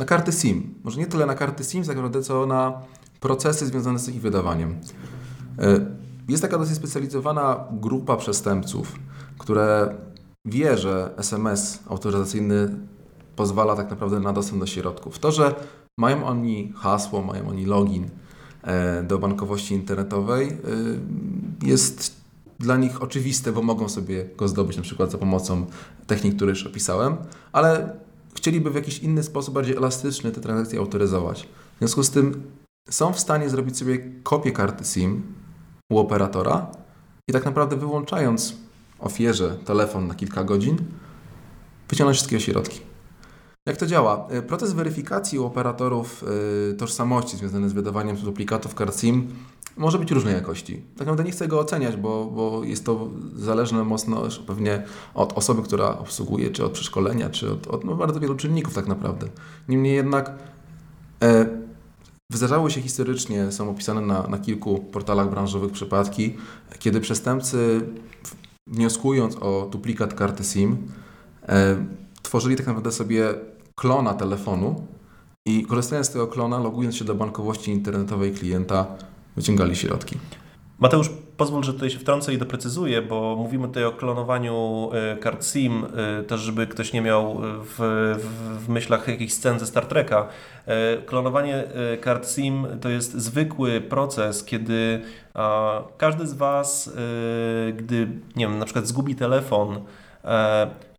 na 0.00 0.06
karty 0.06 0.32
SIM. 0.32 0.74
Może 0.84 1.00
nie 1.00 1.06
tyle 1.06 1.26
na 1.26 1.34
karty 1.34 1.64
SIM, 1.64 1.84
tak 1.84 1.96
naprawdę, 1.96 2.22
co 2.22 2.46
na 2.46 2.80
procesy 3.20 3.66
związane 3.66 3.98
z 3.98 4.08
ich 4.08 4.20
wydawaniem. 4.20 4.80
E, 5.58 5.80
jest 6.28 6.42
taka 6.42 6.58
dosyć 6.58 6.76
specjalizowana 6.76 7.64
grupa 7.72 8.16
przestępców, 8.16 8.92
które 9.38 9.94
wie, 10.44 10.78
że 10.78 11.14
SMS 11.16 11.80
autoryzacyjny 11.88 12.76
pozwala 13.36 13.76
tak 13.76 13.90
naprawdę 13.90 14.20
na 14.20 14.32
dostęp 14.32 14.60
do 14.60 14.66
środków. 14.66 15.18
To, 15.18 15.32
że 15.32 15.54
mają 15.98 16.26
oni 16.26 16.72
hasło, 16.76 17.22
mają 17.22 17.48
oni 17.48 17.66
login, 17.66 18.10
do 19.08 19.18
bankowości 19.18 19.74
internetowej 19.74 20.48
e, 20.48 20.56
jest 21.66 22.20
dla 22.58 22.76
nich 22.76 23.02
oczywiste, 23.02 23.52
bo 23.52 23.62
mogą 23.62 23.88
sobie 23.88 24.24
go 24.36 24.48
zdobyć 24.48 24.76
na 24.76 24.82
przykład 24.82 25.10
za 25.10 25.18
pomocą 25.18 25.66
technik, 26.06 26.36
które 26.36 26.50
już 26.50 26.66
opisałem, 26.66 27.16
ale 27.52 27.96
chcieliby 28.34 28.70
w 28.70 28.74
jakiś 28.74 28.98
inny 28.98 29.22
sposób, 29.22 29.54
bardziej 29.54 29.76
elastyczny 29.76 30.30
te 30.32 30.40
transakcje 30.40 30.78
autoryzować. 30.78 31.48
W 31.74 31.78
związku 31.78 32.02
z 32.02 32.10
tym 32.10 32.42
są 32.90 33.12
w 33.12 33.20
stanie 33.20 33.50
zrobić 33.50 33.78
sobie 33.78 33.98
kopię 34.22 34.52
karty 34.52 34.84
SIM 34.84 35.22
u 35.92 35.98
operatora 35.98 36.66
i 37.28 37.32
tak 37.32 37.44
naprawdę 37.44 37.76
wyłączając 37.76 38.56
ofierze 38.98 39.56
telefon 39.64 40.06
na 40.06 40.14
kilka 40.14 40.44
godzin, 40.44 40.76
wyciągnąć 41.88 42.16
wszystkie 42.16 42.40
środki. 42.40 42.89
Jak 43.66 43.76
to 43.76 43.86
działa? 43.86 44.26
E, 44.30 44.42
proces 44.42 44.72
weryfikacji 44.72 45.38
u 45.38 45.44
operatorów 45.44 46.24
y, 46.70 46.74
tożsamości 46.74 47.36
związany 47.36 47.68
z 47.68 47.72
wydawaniem 47.72 48.16
duplikatów 48.16 48.74
kart 48.74 49.00
SIM 49.00 49.28
może 49.76 49.98
być 49.98 50.10
różnej 50.10 50.34
jakości. 50.34 50.76
Tak 50.76 50.98
naprawdę 50.98 51.24
nie 51.24 51.30
chcę 51.30 51.48
go 51.48 51.60
oceniać, 51.60 51.96
bo, 51.96 52.24
bo 52.24 52.64
jest 52.64 52.84
to 52.84 53.08
zależne 53.36 53.84
mocno 53.84 54.22
pewnie 54.46 54.84
od 55.14 55.32
osoby, 55.32 55.62
która 55.62 55.98
obsługuje, 55.98 56.50
czy 56.50 56.64
od 56.64 56.72
przeszkolenia, 56.72 57.30
czy 57.30 57.52
od, 57.52 57.66
od 57.66 57.84
no, 57.84 57.94
bardzo 57.94 58.20
wielu 58.20 58.34
czynników 58.34 58.74
tak 58.74 58.86
naprawdę. 58.86 59.26
Niemniej 59.68 59.94
jednak 59.94 60.32
e, 61.22 61.60
Wydarzały 62.30 62.70
się 62.70 62.80
historycznie, 62.80 63.52
są 63.52 63.70
opisane 63.70 64.00
na, 64.00 64.26
na 64.26 64.38
kilku 64.38 64.78
portalach 64.78 65.30
branżowych 65.30 65.72
przypadki, 65.72 66.36
kiedy 66.78 67.00
przestępcy 67.00 67.80
wnioskując 68.66 69.36
o 69.36 69.68
duplikat 69.72 70.14
karty 70.14 70.44
SIM, 70.44 70.76
e, 71.48 71.76
tworzyli 72.30 72.56
tak 72.56 72.66
naprawdę 72.66 72.92
sobie 72.92 73.34
klona 73.74 74.14
telefonu 74.14 74.86
i 75.46 75.66
korzystając 75.66 76.06
z 76.06 76.10
tego 76.10 76.26
klona, 76.26 76.58
logując 76.58 76.96
się 76.96 77.04
do 77.04 77.14
bankowości 77.14 77.70
internetowej 77.70 78.32
klienta, 78.32 78.86
wyciągali 79.36 79.76
środki. 79.76 80.16
Mateusz, 80.78 81.10
pozwól, 81.36 81.64
że 81.64 81.72
tutaj 81.72 81.90
się 81.90 81.98
wtrącę 81.98 82.34
i 82.34 82.38
doprecyzuję, 82.38 83.02
bo 83.02 83.36
mówimy 83.36 83.68
tutaj 83.68 83.84
o 83.84 83.92
klonowaniu 83.92 84.88
e, 84.92 85.16
kart 85.16 85.46
SIM, 85.46 85.84
e, 85.84 86.22
też 86.22 86.40
żeby 86.40 86.66
ktoś 86.66 86.92
nie 86.92 87.00
miał 87.02 87.36
w, 87.38 87.74
w, 88.18 88.64
w 88.64 88.68
myślach 88.68 89.08
jakichś 89.08 89.32
scen 89.32 89.58
ze 89.58 89.66
Star 89.66 89.86
Treka. 89.86 90.28
E, 90.66 90.96
klonowanie 91.02 91.64
kart 92.00 92.30
SIM 92.30 92.66
to 92.80 92.88
jest 92.88 93.12
zwykły 93.12 93.80
proces, 93.80 94.44
kiedy 94.44 95.00
każdy 95.96 96.26
z 96.26 96.34
Was, 96.34 96.92
gdy 97.76 98.08
nie 98.36 98.46
wiem, 98.46 98.58
na 98.58 98.64
przykład 98.64 98.86
zgubi 98.86 99.14
telefon, 99.14 99.80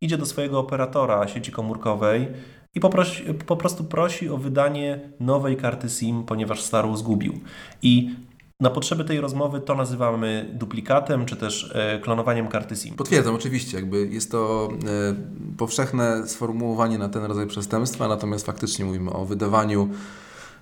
idzie 0.02 0.18
do 0.18 0.26
swojego 0.26 0.60
operatora 0.60 1.28
sieci 1.28 1.52
komórkowej 1.52 2.28
i 2.76 2.80
poprosi, 2.80 3.24
po 3.34 3.58
prostu 3.58 3.84
prosi 3.84 4.30
o 4.30 4.38
wydanie 4.38 5.00
nowej 5.20 5.58
karty 5.58 5.90
SIM, 5.90 6.24
ponieważ 6.24 6.62
starą 6.62 6.98
zgubił. 6.98 7.40
I 7.82 8.16
na 8.60 8.70
potrzeby 8.70 9.04
tej 9.06 9.22
rozmowy 9.22 9.62
to 9.62 9.76
nazywamy 9.76 10.50
duplikatem, 10.54 11.26
czy 11.26 11.36
też 11.36 11.72
e, 11.76 12.00
klonowaniem 12.00 12.48
karty 12.48 12.76
SIM. 12.76 12.96
Potwierdzam, 12.96 13.36
oczywiście. 13.36 13.78
Jakby 13.78 14.08
jest 14.08 14.32
to 14.32 14.70
e, 14.72 15.58
powszechne 15.58 16.28
sformułowanie 16.28 16.98
na 16.98 17.10
ten 17.10 17.24
rodzaj 17.24 17.48
przestępstwa, 17.48 18.08
natomiast 18.08 18.46
faktycznie 18.46 18.86
mówimy 18.86 19.14
o 19.14 19.26
wydawaniu 19.26 19.90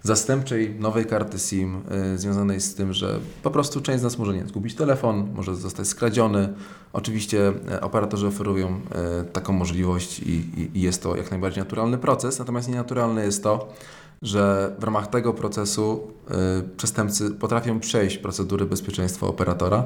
zastępczej 0.03 0.75
nowej 0.79 1.05
karty 1.05 1.39
SIM 1.39 1.81
y, 2.13 2.17
związanej 2.17 2.61
z 2.61 2.75
tym, 2.75 2.93
że 2.93 3.19
po 3.43 3.51
prostu 3.51 3.81
część 3.81 3.99
z 3.99 4.03
nas 4.03 4.17
może 4.17 4.33
nie 4.33 4.47
zgubić 4.47 4.75
telefon, 4.75 5.29
może 5.35 5.55
zostać 5.55 5.87
skradziony. 5.87 6.53
Oczywiście 6.93 7.53
y, 7.73 7.81
operatorzy 7.81 8.27
oferują 8.27 8.81
y, 9.21 9.25
taką 9.25 9.53
możliwość 9.53 10.19
i, 10.19 10.31
i, 10.31 10.77
i 10.77 10.81
jest 10.81 11.03
to 11.03 11.15
jak 11.15 11.31
najbardziej 11.31 11.63
naturalny 11.63 11.97
proces, 11.97 12.39
natomiast 12.39 12.69
nienaturalne 12.69 13.25
jest 13.25 13.43
to, 13.43 13.73
że 14.21 14.75
w 14.79 14.83
ramach 14.83 15.07
tego 15.07 15.33
procesu 15.33 16.07
przestępcy 16.77 17.31
potrafią 17.31 17.79
przejść 17.79 18.17
procedury 18.17 18.65
bezpieczeństwa 18.65 19.27
operatora 19.27 19.85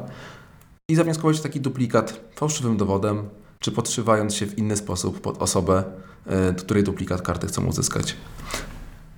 i 0.90 0.96
zawnioskować 0.96 1.42
taki 1.42 1.62
duplikat 1.62 2.20
fałszywym 2.36 2.78
dowodem, 2.78 3.30
czy 3.60 3.72
podszywając 3.72 4.36
się 4.36 4.46
w 4.46 4.58
inny 4.58 4.78
sposób 4.78 5.22
pod 5.22 5.42
osobę, 5.42 5.84
do 6.56 6.64
której 6.64 6.84
duplikat 6.84 7.22
karty 7.22 7.48
chcą 7.48 7.66
uzyskać. 7.66 8.16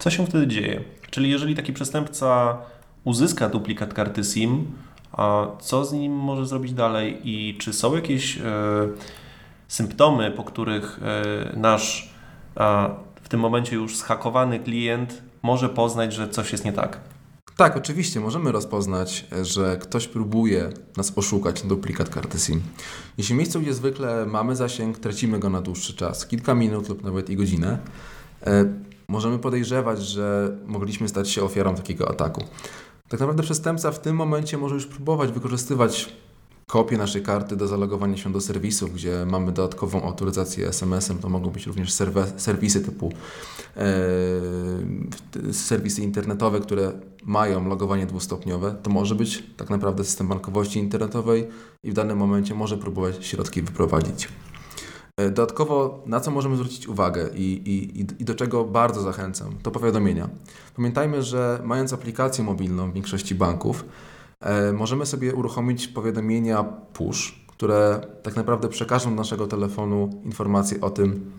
Co 0.05 0.11
się 0.11 0.25
wtedy 0.25 0.47
dzieje? 0.47 0.83
Czyli 1.09 1.29
jeżeli 1.29 1.55
taki 1.55 1.73
przestępca 1.73 2.57
uzyska 3.03 3.49
duplikat 3.49 3.93
karty 3.93 4.23
SIM, 4.23 4.71
a 5.11 5.47
co 5.59 5.85
z 5.85 5.93
nim 5.93 6.13
może 6.13 6.45
zrobić 6.45 6.73
dalej 6.73 7.19
i 7.23 7.57
czy 7.57 7.73
są 7.73 7.95
jakieś 7.95 8.37
e, 8.37 8.41
symptomy, 9.67 10.31
po 10.31 10.43
których 10.43 10.99
e, 11.03 11.59
nasz 11.59 12.13
w 13.21 13.29
tym 13.29 13.39
momencie 13.39 13.75
już 13.75 13.97
zhakowany 13.97 14.59
klient 14.59 15.21
może 15.41 15.69
poznać, 15.69 16.13
że 16.13 16.29
coś 16.29 16.51
jest 16.51 16.65
nie 16.65 16.73
tak? 16.73 16.99
Tak, 17.57 17.77
oczywiście 17.77 18.19
możemy 18.19 18.51
rozpoznać, 18.51 19.25
że 19.41 19.77
ktoś 19.77 20.07
próbuje 20.07 20.69
nas 20.97 21.17
oszukać 21.17 21.63
na 21.63 21.69
duplikat 21.69 22.09
karty 22.09 22.39
SIM. 22.39 22.61
Jeśli 23.17 23.35
miejsce, 23.35 23.59
gdzie 23.59 23.73
zwykle 23.73 24.25
mamy 24.25 24.55
zasięg, 24.55 24.99
tracimy 24.99 25.39
go 25.39 25.49
na 25.49 25.61
dłuższy 25.61 25.93
czas, 25.93 26.27
kilka 26.27 26.55
minut 26.55 26.89
lub 26.89 27.03
nawet 27.03 27.29
i 27.29 27.35
godzinę, 27.35 27.77
e, 28.47 28.65
możemy 29.07 29.39
podejrzewać, 29.39 30.01
że 30.03 30.57
mogliśmy 30.65 31.07
stać 31.07 31.29
się 31.29 31.43
ofiarą 31.43 31.75
takiego 31.75 32.09
ataku. 32.09 32.43
Tak 33.09 33.19
naprawdę 33.19 33.43
przestępca 33.43 33.91
w 33.91 33.99
tym 33.99 34.15
momencie 34.15 34.57
może 34.57 34.75
już 34.75 34.85
próbować 34.85 35.31
wykorzystywać 35.31 36.13
kopię 36.67 36.97
naszej 36.97 37.21
karty 37.21 37.55
do 37.55 37.67
zalogowania 37.67 38.17
się 38.17 38.31
do 38.31 38.41
serwisów, 38.41 38.93
gdzie 38.93 39.25
mamy 39.25 39.51
dodatkową 39.51 40.03
autoryzację 40.03 40.67
SMS-em. 40.67 41.19
To 41.19 41.29
mogą 41.29 41.49
być 41.49 41.67
również 41.67 41.93
serwisy 42.37 42.81
typu 42.81 43.11
e, 43.77 45.53
serwisy 45.53 46.01
internetowe, 46.01 46.59
które 46.59 46.91
mają 47.23 47.67
logowanie 47.67 48.05
dwustopniowe. 48.05 48.75
To 48.83 48.89
może 48.89 49.15
być 49.15 49.43
tak 49.57 49.69
naprawdę 49.69 50.03
system 50.03 50.27
bankowości 50.27 50.79
internetowej 50.79 51.47
i 51.83 51.91
w 51.91 51.93
danym 51.93 52.17
momencie 52.17 52.55
może 52.55 52.77
próbować 52.77 53.25
środki 53.25 53.61
wyprowadzić. 53.61 54.27
E, 55.17 55.29
dodatkowo, 55.29 56.03
na 56.05 56.19
co 56.19 56.31
możemy 56.31 56.55
zwrócić 56.55 56.87
uwagę 56.87 57.29
i, 57.35 57.61
i, 57.65 57.99
i 58.21 58.25
do 58.25 58.35
czego 58.35 58.63
bardzo 58.63 59.01
zachęcam, 59.01 59.55
to 59.63 59.71
powiadomienia. 59.71 60.29
Pamiętajmy, 60.75 61.23
że 61.23 61.59
mając 61.63 61.93
aplikację 61.93 62.43
mobilną 62.43 62.91
w 62.91 62.93
większości 62.93 63.35
banków, 63.35 63.85
e, 64.41 64.73
możemy 64.73 65.05
sobie 65.05 65.35
uruchomić 65.35 65.87
powiadomienia 65.87 66.63
push, 66.63 67.45
które 67.47 68.07
tak 68.23 68.35
naprawdę 68.35 68.67
przekażą 68.67 69.09
do 69.09 69.15
naszego 69.15 69.47
telefonu 69.47 70.21
informacje 70.25 70.81
o 70.81 70.89
tym, 70.89 71.31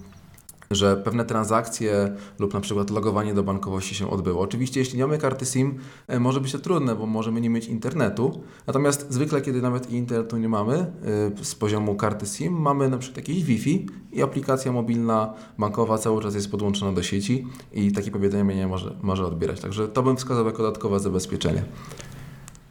że 0.71 0.97
pewne 0.97 1.25
transakcje 1.25 2.17
lub 2.39 2.55
na 2.55 2.61
przykład 2.61 2.91
logowanie 2.91 3.35
do 3.35 3.43
bankowości 3.43 3.95
się 3.95 4.11
odbyło. 4.11 4.41
Oczywiście, 4.41 4.81
jeśli 4.81 4.99
nie 4.99 5.05
mamy 5.05 5.19
karty 5.19 5.47
SIM, 5.47 5.79
e, 6.07 6.21
może 6.21 6.41
być 6.41 6.53
to 6.53 6.59
trudne, 6.59 6.97
bo 6.97 7.07
możemy 7.07 7.41
nie 7.41 7.51
mieć 7.51 7.67
internetu. 7.67 8.41
Natomiast 8.67 9.07
zwykle, 9.13 9.41
kiedy 9.41 9.63
nawet 9.63 9.91
internetu 9.91 10.37
nie 10.37 10.49
mamy 10.49 10.75
e, 10.75 11.45
z 11.45 11.55
poziomu 11.55 11.95
karty 11.95 12.27
SIM, 12.27 12.53
mamy 12.53 12.89
na 12.89 12.99
przykład 12.99 13.17
jakieś 13.29 13.45
Wi-Fi 13.45 13.87
i 14.13 14.23
aplikacja 14.23 14.73
mobilna 14.73 15.35
bankowa 15.59 15.99
cały 15.99 16.23
czas 16.23 16.35
jest 16.35 16.51
podłączona 16.51 16.93
do 16.93 17.03
sieci 17.03 17.47
i 17.73 17.93
takie 17.93 18.11
powiadomienie 18.11 18.67
może, 18.67 18.97
może 19.03 19.27
odbierać. 19.27 19.61
Także 19.61 19.89
to 19.89 20.03
bym 20.03 20.17
wskazał 20.17 20.47
jako 20.47 20.59
dodatkowe 20.59 21.01
zabezpieczenie. 21.01 21.63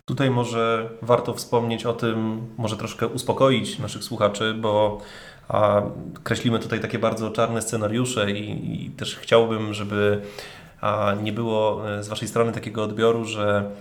Tutaj 0.05 0.29
może 0.29 0.89
warto 1.01 1.33
wspomnieć 1.33 1.85
o 1.85 1.93
tym, 1.93 2.47
może 2.57 2.77
troszkę 2.77 3.07
uspokoić 3.07 3.79
naszych 3.79 4.03
słuchaczy, 4.03 4.53
bo 4.53 5.01
a 5.47 5.81
kreślimy 6.23 6.59
tutaj 6.59 6.79
takie 6.79 6.99
bardzo 6.99 7.31
czarne 7.31 7.61
scenariusze 7.61 8.31
i, 8.31 8.85
i 8.85 8.89
też 8.89 9.15
chciałbym, 9.15 9.73
żeby 9.73 10.21
nie 11.23 11.33
było 11.33 11.89
e, 11.89 12.03
z 12.03 12.07
Waszej 12.07 12.27
strony 12.27 12.51
takiego 12.51 12.83
odbioru, 12.83 13.25
że 13.25 13.71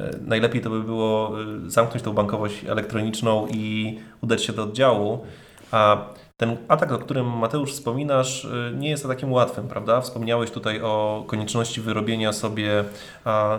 e, 0.00 0.10
najlepiej 0.26 0.60
to 0.60 0.70
by 0.70 0.82
było 0.82 1.40
e, 1.40 1.70
zamknąć 1.70 2.04
tą 2.04 2.12
bankowość 2.12 2.64
elektroniczną 2.64 3.46
i 3.50 3.98
udać 4.20 4.44
się 4.44 4.52
do 4.52 4.62
oddziału. 4.62 5.24
A 5.70 6.06
ten 6.40 6.56
atak, 6.68 6.92
o 6.92 6.98
którym 6.98 7.26
Mateusz 7.26 7.72
wspominasz, 7.72 8.44
y, 8.44 8.72
nie 8.76 8.90
jest 8.90 9.06
takim 9.06 9.32
łatwym, 9.32 9.68
prawda? 9.68 10.00
Wspomniałeś 10.00 10.50
tutaj 10.50 10.82
o 10.82 11.24
konieczności 11.26 11.80
wyrobienia 11.80 12.32
sobie 12.32 12.84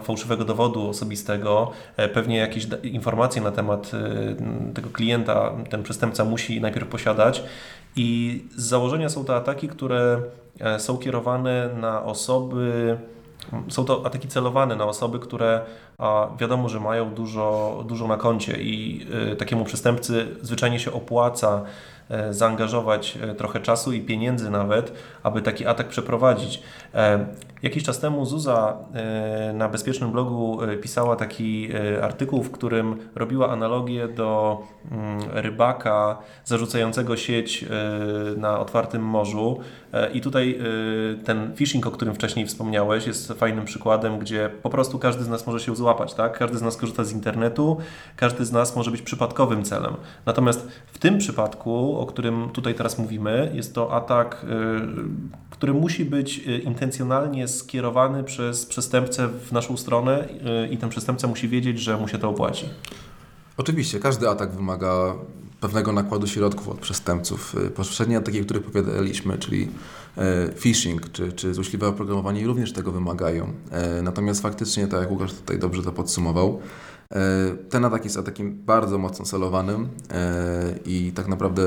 fałszywego 0.04 0.46
dowodu 0.46 0.90
osobistego. 0.90 1.72
E, 1.98 2.10
pewnie 2.10 2.38
jakieś 2.38 2.68
informacje 2.84 3.42
na 3.42 3.52
temat 3.52 3.92
y, 3.94 4.74
tego 4.74 4.90
klienta 4.90 5.52
ten 5.70 5.84
przestępca 5.84 6.26
musi 6.26 6.62
najpierw 6.62 6.88
posiadać. 6.88 7.44
I 7.96 8.42
z 8.56 8.64
założenia 8.64 9.10
są 9.10 9.26
to 9.26 9.36
ataki, 9.36 9.68
które 9.68 10.22
e, 10.60 10.80
są 10.80 10.98
kierowane 10.98 11.70
na 11.82 12.04
osoby, 12.04 12.98
są 13.70 13.86
to 13.86 14.06
ataki 14.06 14.28
celowane 14.28 14.76
na 14.76 14.86
osoby, 14.86 15.20
które 15.20 15.62
wiadomo, 16.40 16.70
że 16.70 16.80
mają 16.80 17.14
dużo, 17.14 17.84
dużo 17.88 18.08
na 18.08 18.18
koncie 18.18 18.58
i 18.62 19.08
y, 19.32 19.36
takiemu 19.36 19.66
przestępcy 19.66 20.28
zwyczajnie 20.42 20.80
się 20.80 20.94
opłaca 20.94 21.64
zaangażować 22.30 23.18
e, 23.18 23.36
trochę 23.36 23.60
czasu 23.60 23.94
i 23.94 24.02
pieniędzy 24.02 24.50
nawet, 24.50 24.94
aby 25.24 25.42
taki 25.42 25.66
atak 25.66 25.88
przeprowadzić. 25.88 26.64
E, 27.64 27.68
jakiś 27.68 27.84
czas 27.84 28.00
temu 28.00 28.26
Zuza 28.26 28.78
na 29.54 29.70
bezpiecznym 29.70 30.12
blogu 30.12 30.60
pisała 30.82 31.16
taki 31.16 31.70
artykuł, 32.02 32.44
w 32.44 32.52
którym 32.52 32.98
robiła 33.16 33.50
analogię 33.50 34.08
do 34.08 34.60
mm, 34.92 35.20
rybaka 35.32 36.18
zarzucającego 36.46 37.18
sieć 37.18 37.66
na 38.38 38.60
otwartym 38.60 39.02
morzu. 39.02 39.60
I 40.14 40.22
tutaj 40.22 40.60
ten 41.26 41.56
phishing, 41.56 41.88
o 41.88 41.92
którym 41.92 42.16
wcześniej 42.16 42.46
wspomniałeś, 42.46 43.08
jest 43.08 43.34
fajnym 43.34 43.66
przykładem, 43.66 44.20
gdzie 44.20 44.50
po 44.64 44.70
prostu 44.70 45.00
każdy 45.00 45.24
z 45.24 45.30
nas 45.30 45.48
może 45.48 45.60
się 45.60 45.76
złapać, 45.76 46.14
tak? 46.14 46.38
Każdy 46.38 46.58
z 46.58 46.62
nas 46.62 46.78
korzysta 46.78 47.04
z 47.04 47.14
internetu, 47.14 47.78
każdy 48.16 48.46
z 48.46 48.52
nas 48.52 48.76
może 48.76 48.92
być 48.92 49.02
przypadkowym 49.02 49.64
celem. 49.64 49.94
Natomiast 50.26 50.68
w 50.88 50.98
tym 50.98 51.18
przypadku 51.18 52.00
o 52.00 52.06
którym 52.06 52.50
tutaj 52.50 52.76
teraz 52.76 53.00
mówimy, 53.00 53.52
jest 53.54 53.76
to 53.76 53.94
atak, 53.94 54.46
który 55.50 55.74
musi 55.74 56.06
być 56.06 56.48
y, 56.48 56.62
intencjonalnie 57.52 57.72
skierowany 57.72 58.24
przez 58.24 58.66
przestępcę 58.66 59.28
w 59.28 59.52
naszą 59.52 59.78
stronę 59.78 60.28
y, 60.64 60.68
i 60.68 60.78
ten 60.78 60.90
przestępca 60.90 61.28
musi 61.28 61.50
wiedzieć, 61.50 61.80
że 61.80 61.98
mu 61.98 62.08
się 62.08 62.18
to 62.18 62.30
opłaci. 62.30 62.70
Oczywiście, 63.58 64.00
każdy 64.00 64.30
atak 64.30 64.52
wymaga 64.52 65.14
pewnego 65.60 65.92
nakładu 65.92 66.28
środków 66.28 66.70
od 66.70 66.80
przestępców. 66.80 67.56
Y, 67.56 67.70
Poprzednie 67.70 68.18
ataki, 68.18 68.42
o 68.42 68.44
których 68.44 68.68
opowiadaliśmy, 68.68 69.38
czyli 69.38 69.70
e, 70.18 70.52
phishing 70.56 71.12
czy, 71.12 71.34
czy 71.34 71.54
złośliwe 71.54 71.88
oprogramowanie 71.88 72.48
również 72.48 72.74
tego 72.74 72.92
wymagają. 72.92 73.54
Natomiast 74.04 74.42
faktycznie, 74.42 74.88
tak 74.88 75.00
jak 75.00 75.12
Łukasz 75.12 75.34
tutaj 75.34 75.60
dobrze 75.60 75.84
to 75.84 75.92
podsumował, 75.92 76.62
ten 77.70 77.86
atak 77.86 78.04
jest 78.04 78.18
atakiem 78.18 78.64
bardzo 78.66 78.98
mocno 78.98 79.26
celowanym 79.26 79.90
i 80.86 81.12
tak 81.16 81.28
naprawdę 81.28 81.64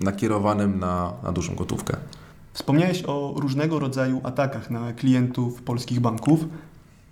nakierowanym 0.00 0.78
na, 0.78 1.12
na 1.22 1.32
dużą 1.32 1.54
gotówkę. 1.54 1.96
Wspomniałeś 2.56 3.02
o 3.06 3.34
różnego 3.36 3.78
rodzaju 3.78 4.20
atakach 4.24 4.70
na 4.70 4.92
klientów 4.92 5.62
polskich 5.62 6.00
banków. 6.00 6.44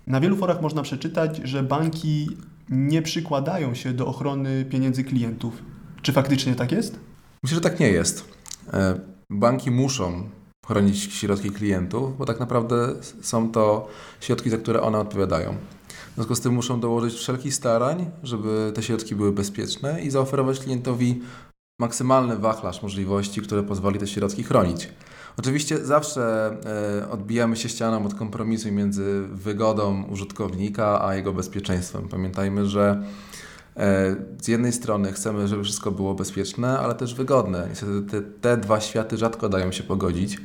Na 0.07 0.19
wielu 0.19 0.37
forach 0.37 0.61
można 0.61 0.81
przeczytać, 0.81 1.41
że 1.43 1.63
banki 1.63 2.37
nie 2.69 3.01
przykładają 3.01 3.75
się 3.75 3.93
do 3.93 4.07
ochrony 4.07 4.65
pieniędzy 4.65 5.03
klientów. 5.03 5.63
Czy 6.01 6.13
faktycznie 6.13 6.55
tak 6.55 6.71
jest? 6.71 6.99
Myślę, 7.43 7.55
że 7.55 7.61
tak 7.61 7.79
nie 7.79 7.89
jest. 7.89 8.25
E, 8.73 8.99
Banki 9.29 9.71
muszą 9.71 10.29
chronić 10.67 11.13
środki 11.13 11.51
klientów, 11.51 12.17
bo 12.17 12.25
tak 12.25 12.39
naprawdę 12.39 12.93
są 13.21 13.51
to 13.51 13.87
środki, 14.21 14.49
za 14.49 14.57
które 14.57 14.81
one 14.81 14.97
odpowiadają. 14.97 15.55
W 16.11 16.15
związku 16.15 16.35
z 16.35 16.41
tym 16.41 16.53
muszą 16.53 16.79
dołożyć 16.79 17.13
wszelkich 17.13 17.53
starań, 17.53 18.11
żeby 18.23 18.71
te 18.75 18.83
środki 18.83 19.15
były 19.15 19.31
bezpieczne 19.31 20.01
i 20.01 20.09
zaoferować 20.09 20.59
klientowi 20.59 21.21
maksymalny 21.79 22.37
wachlarz 22.37 22.83
możliwości, 22.83 23.41
które 23.41 23.63
pozwoli 23.63 23.99
te 23.99 24.07
środki 24.07 24.43
chronić. 24.43 24.89
Oczywiście 25.37 25.85
zawsze 25.85 26.51
e, 27.01 27.09
odbijamy 27.09 27.55
się 27.55 27.69
ścianą 27.69 28.05
od 28.05 28.13
kompromisu 28.13 28.71
między 28.71 29.21
wygodą 29.31 30.03
użytkownika 30.03 31.05
a 31.05 31.15
jego 31.15 31.33
bezpieczeństwem. 31.33 32.07
Pamiętajmy, 32.07 32.65
że 32.65 33.03
e, 33.77 34.15
z 34.41 34.47
jednej 34.47 34.73
strony 34.73 35.11
chcemy, 35.11 35.47
żeby 35.47 35.63
wszystko 35.63 35.91
było 35.91 36.15
bezpieczne, 36.15 36.79
ale 36.79 36.95
też 36.95 37.15
wygodne. 37.15 37.65
Niestety 37.69 38.01
te, 38.01 38.21
te 38.21 38.57
dwa 38.57 38.81
światy 38.81 39.17
rzadko 39.17 39.49
dają 39.49 39.71
się 39.71 39.83
pogodzić 39.83 40.37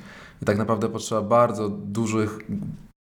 i 0.43 0.45
tak 0.45 0.59
naprawdę 0.59 0.89
potrzeba 0.89 1.23
bardzo 1.23 1.69
dużych, 1.69 2.39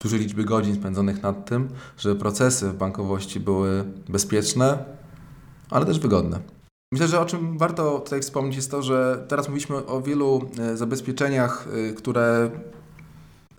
dużej 0.02 0.20
liczby 0.20 0.44
godzin 0.44 0.74
spędzonych 0.74 1.22
nad 1.22 1.48
tym, 1.48 1.68
żeby 1.98 2.20
procesy 2.20 2.68
w 2.68 2.74
bankowości 2.74 3.40
były 3.40 3.84
bezpieczne, 4.08 4.84
ale 5.70 5.86
też 5.86 5.98
wygodne. 5.98 6.59
Myślę, 6.92 7.08
że 7.08 7.20
o 7.20 7.26
czym 7.26 7.58
warto 7.58 7.98
tutaj 7.98 8.20
wspomnieć 8.20 8.56
jest 8.56 8.70
to, 8.70 8.82
że 8.82 9.24
teraz 9.28 9.48
mówiliśmy 9.48 9.86
o 9.86 10.02
wielu 10.02 10.50
e, 10.58 10.76
zabezpieczeniach, 10.76 11.68
e, 11.90 11.92
które 11.92 12.50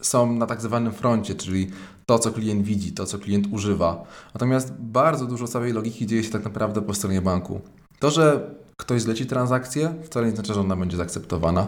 są 0.01 0.33
na 0.33 0.45
tak 0.45 0.61
zwanym 0.61 0.93
froncie, 0.93 1.35
czyli 1.35 1.71
to, 2.05 2.19
co 2.19 2.31
klient 2.31 2.65
widzi, 2.65 2.91
to, 2.91 3.05
co 3.05 3.19
klient 3.19 3.47
używa. 3.51 4.03
Natomiast 4.33 4.73
bardzo 4.73 5.25
dużo 5.25 5.47
całej 5.47 5.73
logiki 5.73 6.07
dzieje 6.07 6.23
się 6.23 6.29
tak 6.29 6.43
naprawdę 6.43 6.81
po 6.81 6.93
stronie 6.93 7.21
banku. 7.21 7.61
To, 7.99 8.09
że 8.11 8.55
ktoś 8.77 9.01
zleci 9.01 9.25
transakcję, 9.25 9.93
wcale 10.03 10.25
nie 10.25 10.33
oznacza, 10.33 10.53
że 10.53 10.61
ona 10.61 10.75
będzie 10.75 10.97
zaakceptowana. 10.97 11.67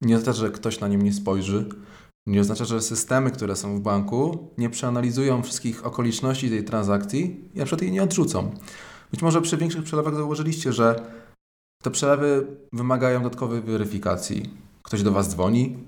Nie 0.00 0.16
oznacza, 0.16 0.38
że 0.38 0.50
ktoś 0.50 0.80
na 0.80 0.88
nią 0.88 0.98
nie 0.98 1.12
spojrzy. 1.12 1.68
Nie 2.26 2.40
oznacza, 2.40 2.64
że 2.64 2.82
systemy, 2.82 3.30
które 3.30 3.56
są 3.56 3.76
w 3.76 3.80
banku, 3.80 4.48
nie 4.58 4.70
przeanalizują 4.70 5.42
wszystkich 5.42 5.86
okoliczności 5.86 6.50
tej 6.50 6.64
transakcji 6.64 7.48
i 7.54 7.58
na 7.58 7.64
przykład 7.64 7.82
jej 7.82 7.92
nie 7.92 8.02
odrzucą. 8.02 8.50
Być 9.10 9.22
może 9.22 9.42
przy 9.42 9.56
większych 9.56 9.84
przelewach 9.84 10.14
zauważyliście, 10.14 10.72
że 10.72 11.00
te 11.82 11.90
przelewy 11.90 12.46
wymagają 12.72 13.22
dodatkowej 13.22 13.60
weryfikacji. 13.62 14.50
Ktoś 14.82 15.02
do 15.02 15.12
Was 15.12 15.28
dzwoni, 15.28 15.78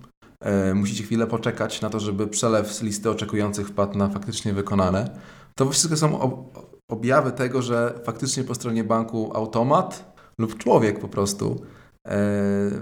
e, 0.40 0.74
musicie 0.74 1.04
chwilę 1.04 1.26
poczekać 1.26 1.80
na 1.80 1.90
to, 1.90 2.00
żeby 2.00 2.26
przelew 2.26 2.72
z 2.72 2.82
listy 2.82 3.10
oczekujących 3.10 3.68
wpadł 3.68 3.98
na 3.98 4.08
faktycznie 4.08 4.52
wykonane. 4.52 5.18
To 5.54 5.70
wszystko 5.70 5.96
są 5.96 6.20
ob- 6.20 6.72
objawy 6.90 7.32
tego, 7.32 7.62
że 7.62 8.00
faktycznie 8.04 8.44
po 8.44 8.54
stronie 8.54 8.84
banku 8.84 9.30
automat 9.34 10.12
lub 10.38 10.58
człowiek 10.58 11.00
po 11.00 11.08
prostu 11.08 11.62
e, 12.08 12.18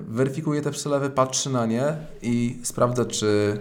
weryfikuje 0.09 0.63
te 0.63 0.71
przelewy, 0.71 1.11
patrzy 1.11 1.51
na 1.51 1.67
nie 1.67 1.97
i 2.23 2.61
sprawdza, 2.63 3.05
czy 3.05 3.59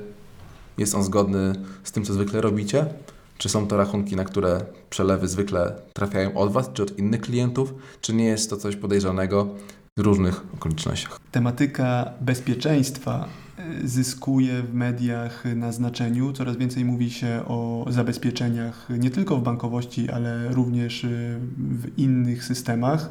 jest 0.77 0.95
on 0.95 1.03
zgodny 1.03 1.53
z 1.83 1.91
tym, 1.91 2.05
co 2.05 2.13
zwykle 2.13 2.41
robicie. 2.41 2.85
Czy 3.39 3.49
są 3.49 3.67
to 3.67 3.78
rachunki, 3.78 4.15
na 4.15 4.23
które 4.23 4.65
przelewy 4.89 5.28
zwykle 5.28 5.75
trafiają 5.93 6.38
od 6.38 6.52
Was, 6.52 6.73
czy 6.73 6.84
od 6.84 6.99
innych 6.99 7.21
klientów, 7.21 7.73
czy 8.02 8.13
nie 8.13 8.25
jest 8.25 8.49
to 8.49 8.58
coś 8.58 8.75
podejrzanego 8.75 9.56
w 9.97 10.02
różnych 10.02 10.43
okolicznościach. 10.54 11.19
Tematyka 11.32 12.13
bezpieczeństwa 12.21 13.28
y, 13.84 13.88
zyskuje 13.88 14.63
w 14.63 14.73
mediach 14.73 15.43
na 15.56 15.71
znaczeniu. 15.71 16.34
Coraz 16.34 16.58
więcej 16.58 16.86
mówi 16.86 17.12
się 17.12 17.41
o 17.47 17.86
zabezpieczeniach 17.89 18.88
nie 18.99 19.10
tylko 19.10 19.38
w 19.38 19.43
bankowości, 19.43 20.10
ale 20.10 20.49
również 20.54 21.04
y, 21.04 21.39
w 21.58 21.97
innych 21.97 22.43
systemach, 22.43 23.10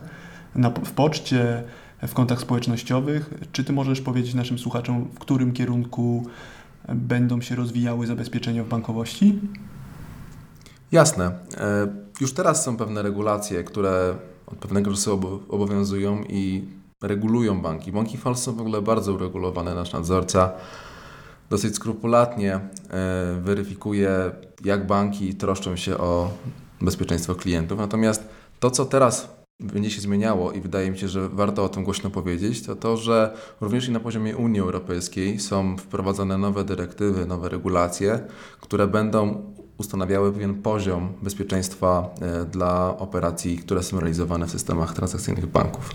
na, 0.55 0.71
w 0.71 0.93
poczcie, 0.93 1.62
w 2.09 2.14
kontach 2.14 2.41
społecznościowych. 2.41 3.35
Czy 3.53 3.64
Ty 3.64 3.73
możesz 3.73 4.01
powiedzieć 4.01 4.35
naszym 4.35 4.59
słuchaczom, 4.59 5.09
w 5.14 5.19
którym 5.19 5.53
kierunku 5.53 6.27
będą 6.88 7.41
się 7.41 7.55
rozwijały 7.55 8.07
zabezpieczenia 8.07 8.64
w 8.64 8.69
bankowości? 8.69 9.41
Jasne. 10.92 11.24
E, 11.57 12.09
Już 12.20 12.33
teraz 12.33 12.64
są 12.64 12.77
pewne 12.77 13.03
regulacje, 13.03 13.64
które 13.64 14.14
od 14.46 14.59
pewnego 14.59 14.90
czasu 14.90 15.12
obo- 15.14 15.40
obowiązują 15.48 16.22
i 16.29 16.64
regulują 17.03 17.61
banki. 17.62 17.92
Banki 17.92 18.18
Polsce 18.18 18.44
są 18.44 18.55
w 18.57 18.61
ogóle 18.61 18.83
bardzo 18.83 19.12
uregulowane. 19.12 19.74
Nasz 19.74 19.92
nadzorca 19.92 20.53
dosyć 21.51 21.74
skrupulatnie 21.74 22.55
e, 22.55 22.61
weryfikuje, 23.40 24.31
jak 24.64 24.87
banki 24.87 25.35
troszczą 25.35 25.77
się 25.77 25.98
o 25.98 26.31
bezpieczeństwo 26.81 27.35
klientów. 27.35 27.79
Natomiast 27.79 28.29
to, 28.61 28.70
co 28.70 28.85
teraz 28.85 29.29
będzie 29.61 29.90
się 29.90 30.01
zmieniało 30.01 30.53
i 30.53 30.61
wydaje 30.61 30.90
mi 30.90 30.98
się, 30.98 31.09
że 31.09 31.29
warto 31.29 31.64
o 31.64 31.68
tym 31.68 31.85
głośno 31.85 32.11
powiedzieć, 32.11 32.62
to 32.66 32.77
to, 32.77 32.96
że 32.96 33.37
również 33.61 33.88
i 33.88 33.92
na 33.92 34.01
poziomie 34.01 34.37
Unii 34.37 34.61
Europejskiej 34.61 35.40
są 35.40 35.77
wprowadzone 35.77 36.38
nowe 36.38 36.64
dyrektywy, 36.64 37.27
nowe 37.27 37.48
regulacje, 37.48 38.20
które 38.61 38.87
będą 38.87 39.42
ustanawiały 39.79 40.33
pewien 40.33 40.62
poziom 40.62 41.12
bezpieczeństwa 41.23 42.11
e, 42.21 42.45
dla 42.45 42.99
operacji, 42.99 43.59
które 43.59 43.83
są 43.83 44.01
realizowane 44.01 44.47
w 44.47 44.51
systemach 44.51 44.95
transakcyjnych 44.95 45.47
banków. 45.47 45.91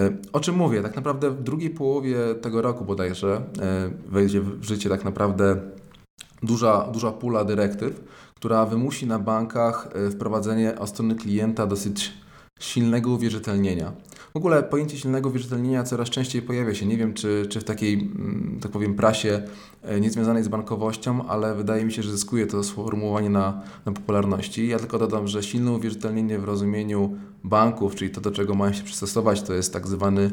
E, 0.00 0.10
O 0.32 0.40
czym 0.40 0.56
mówię? 0.56 0.82
Tak 0.82 0.96
naprawdę 0.96 1.30
w 1.30 1.42
drugiej 1.42 1.70
połowie 1.70 2.34
tego 2.34 2.62
roku 2.62 2.84
bodajże 2.84 3.42
e, 3.60 3.90
wejdzie 4.08 4.40
w 4.40 4.64
życie 4.64 4.88
tak 4.88 5.04
naprawdę 5.04 5.56
duża, 6.42 6.88
duża 6.92 7.12
pula 7.12 7.44
dyrektyw, 7.44 8.04
która 8.34 8.66
wymusi 8.66 9.06
na 9.06 9.18
bankach 9.18 9.88
wprowadzenie 10.12 10.78
od 10.78 10.88
strony 10.88 11.14
klienta 11.14 11.66
dosyć 11.66 12.12
silnego 12.60 13.10
uwierzytelnienia. 13.10 13.92
W 14.34 14.36
ogóle 14.36 14.62
pojęcie 14.62 14.98
silnego 14.98 15.28
uwierzytelnienia 15.28 15.84
coraz 15.84 16.10
częściej 16.10 16.42
pojawia 16.42 16.74
się. 16.74 16.86
Nie 16.86 16.96
wiem, 16.96 17.14
czy, 17.14 17.46
czy 17.50 17.60
w 17.60 17.64
takiej, 17.64 17.94
mm, 17.94 18.58
tak 18.62 18.72
powiem, 18.72 18.94
prasie 18.94 19.42
e, 19.82 20.00
niezwiązanej 20.00 20.42
z 20.42 20.48
bankowością, 20.48 21.28
ale 21.28 21.54
wydaje 21.54 21.84
mi 21.84 21.92
się, 21.92 22.02
że 22.02 22.10
zyskuje 22.10 22.46
to 22.46 22.64
sformułowanie 22.64 23.30
na, 23.30 23.62
na 23.86 23.92
popularności. 23.92 24.68
Ja 24.68 24.78
tylko 24.78 24.98
dodam, 24.98 25.28
że 25.28 25.42
silne 25.42 25.72
uwierzytelnienie 25.72 26.38
w 26.38 26.44
rozumieniu 26.44 27.16
banków, 27.44 27.94
czyli 27.94 28.10
to, 28.10 28.20
do 28.20 28.30
czego 28.30 28.54
mają 28.54 28.72
się 28.72 28.82
przystosować, 28.82 29.42
to 29.42 29.54
jest 29.54 29.72
tak 29.72 29.86
zwany 29.86 30.30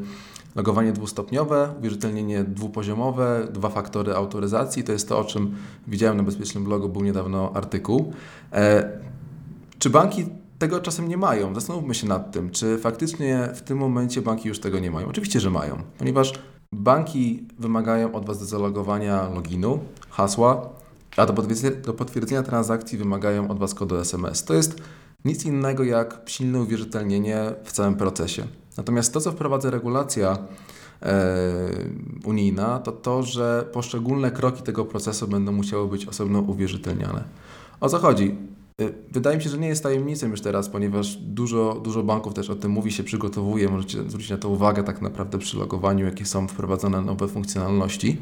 logowanie 0.55 0.93
dwustopniowe, 0.93 1.73
uwierzytelnienie 1.79 2.43
dwupoziomowe, 2.43 3.47
dwa 3.53 3.69
faktory 3.69 4.15
autoryzacji. 4.15 4.83
To 4.83 4.91
jest 4.91 5.09
to, 5.09 5.19
o 5.19 5.23
czym 5.23 5.55
widziałem 5.87 6.17
na 6.17 6.23
Bezpiecznym 6.23 6.63
Blogu, 6.63 6.89
był 6.89 7.03
niedawno 7.03 7.51
artykuł. 7.53 8.13
E, 8.51 8.89
czy 9.79 9.89
banki 9.89 10.25
tego 10.59 10.79
czasem 10.79 11.07
nie 11.07 11.17
mają? 11.17 11.55
Zastanówmy 11.55 11.95
się 11.95 12.07
nad 12.07 12.31
tym, 12.31 12.49
czy 12.49 12.77
faktycznie 12.77 13.49
w 13.55 13.61
tym 13.61 13.77
momencie 13.77 14.21
banki 14.21 14.47
już 14.47 14.59
tego 14.59 14.79
nie 14.79 14.91
mają. 14.91 15.07
Oczywiście, 15.07 15.39
że 15.39 15.49
mają, 15.49 15.81
ponieważ 15.97 16.33
banki 16.73 17.47
wymagają 17.59 18.13
od 18.13 18.25
Was 18.25 18.47
zalogowania 18.47 19.29
loginu, 19.29 19.79
hasła, 20.09 20.69
a 21.17 21.25
do 21.25 21.33
potwierdzenia, 21.33 21.75
do 21.75 21.93
potwierdzenia 21.93 22.43
transakcji 22.43 22.97
wymagają 22.97 23.47
od 23.47 23.59
Was 23.59 23.73
kodu 23.73 23.95
SMS. 23.95 24.43
To 24.43 24.53
jest 24.53 24.81
nic 25.25 25.45
innego 25.45 25.83
jak 25.83 26.21
silne 26.25 26.61
uwierzytelnienie 26.61 27.53
w 27.63 27.71
całym 27.71 27.95
procesie. 27.95 28.47
Natomiast 28.77 29.13
to, 29.13 29.21
co 29.21 29.31
wprowadza 29.31 29.69
regulacja 29.69 30.37
e, 31.01 31.25
unijna, 32.25 32.79
to 32.79 32.91
to, 32.91 33.23
że 33.23 33.69
poszczególne 33.71 34.31
kroki 34.31 34.63
tego 34.63 34.85
procesu 34.85 35.27
będą 35.27 35.51
musiały 35.51 35.87
być 35.87 36.05
osobno 36.05 36.39
uwierzytelniane. 36.39 37.23
O 37.81 37.89
co 37.89 37.99
chodzi? 37.99 38.35
Y, 38.81 38.93
Wydaje 39.11 39.37
mi 39.37 39.43
się, 39.43 39.49
że 39.49 39.57
nie 39.57 39.67
jest 39.67 39.83
tajemnicą 39.83 40.27
już 40.27 40.41
teraz, 40.41 40.69
ponieważ 40.69 41.15
dużo, 41.15 41.81
dużo 41.83 42.03
banków 42.03 42.33
też 42.33 42.49
o 42.49 42.55
tym 42.55 42.71
mówi, 42.71 42.91
się 42.91 43.03
przygotowuje. 43.03 43.69
Możecie 43.69 44.03
zwrócić 44.09 44.29
na 44.29 44.37
to 44.37 44.49
uwagę 44.49 44.83
tak 44.83 45.01
naprawdę 45.01 45.37
przy 45.37 45.57
logowaniu, 45.57 46.05
jakie 46.05 46.25
są 46.25 46.47
wprowadzone 46.47 47.01
nowe 47.01 47.27
funkcjonalności. 47.27 48.17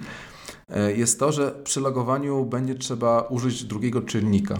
E, 0.69 0.93
Jest 0.93 1.19
to, 1.19 1.31
że 1.31 1.51
przy 1.63 1.79
logowaniu 1.79 2.45
będzie 2.45 2.75
trzeba 2.75 3.21
użyć 3.21 3.63
drugiego 3.63 4.01
czynnika. 4.01 4.57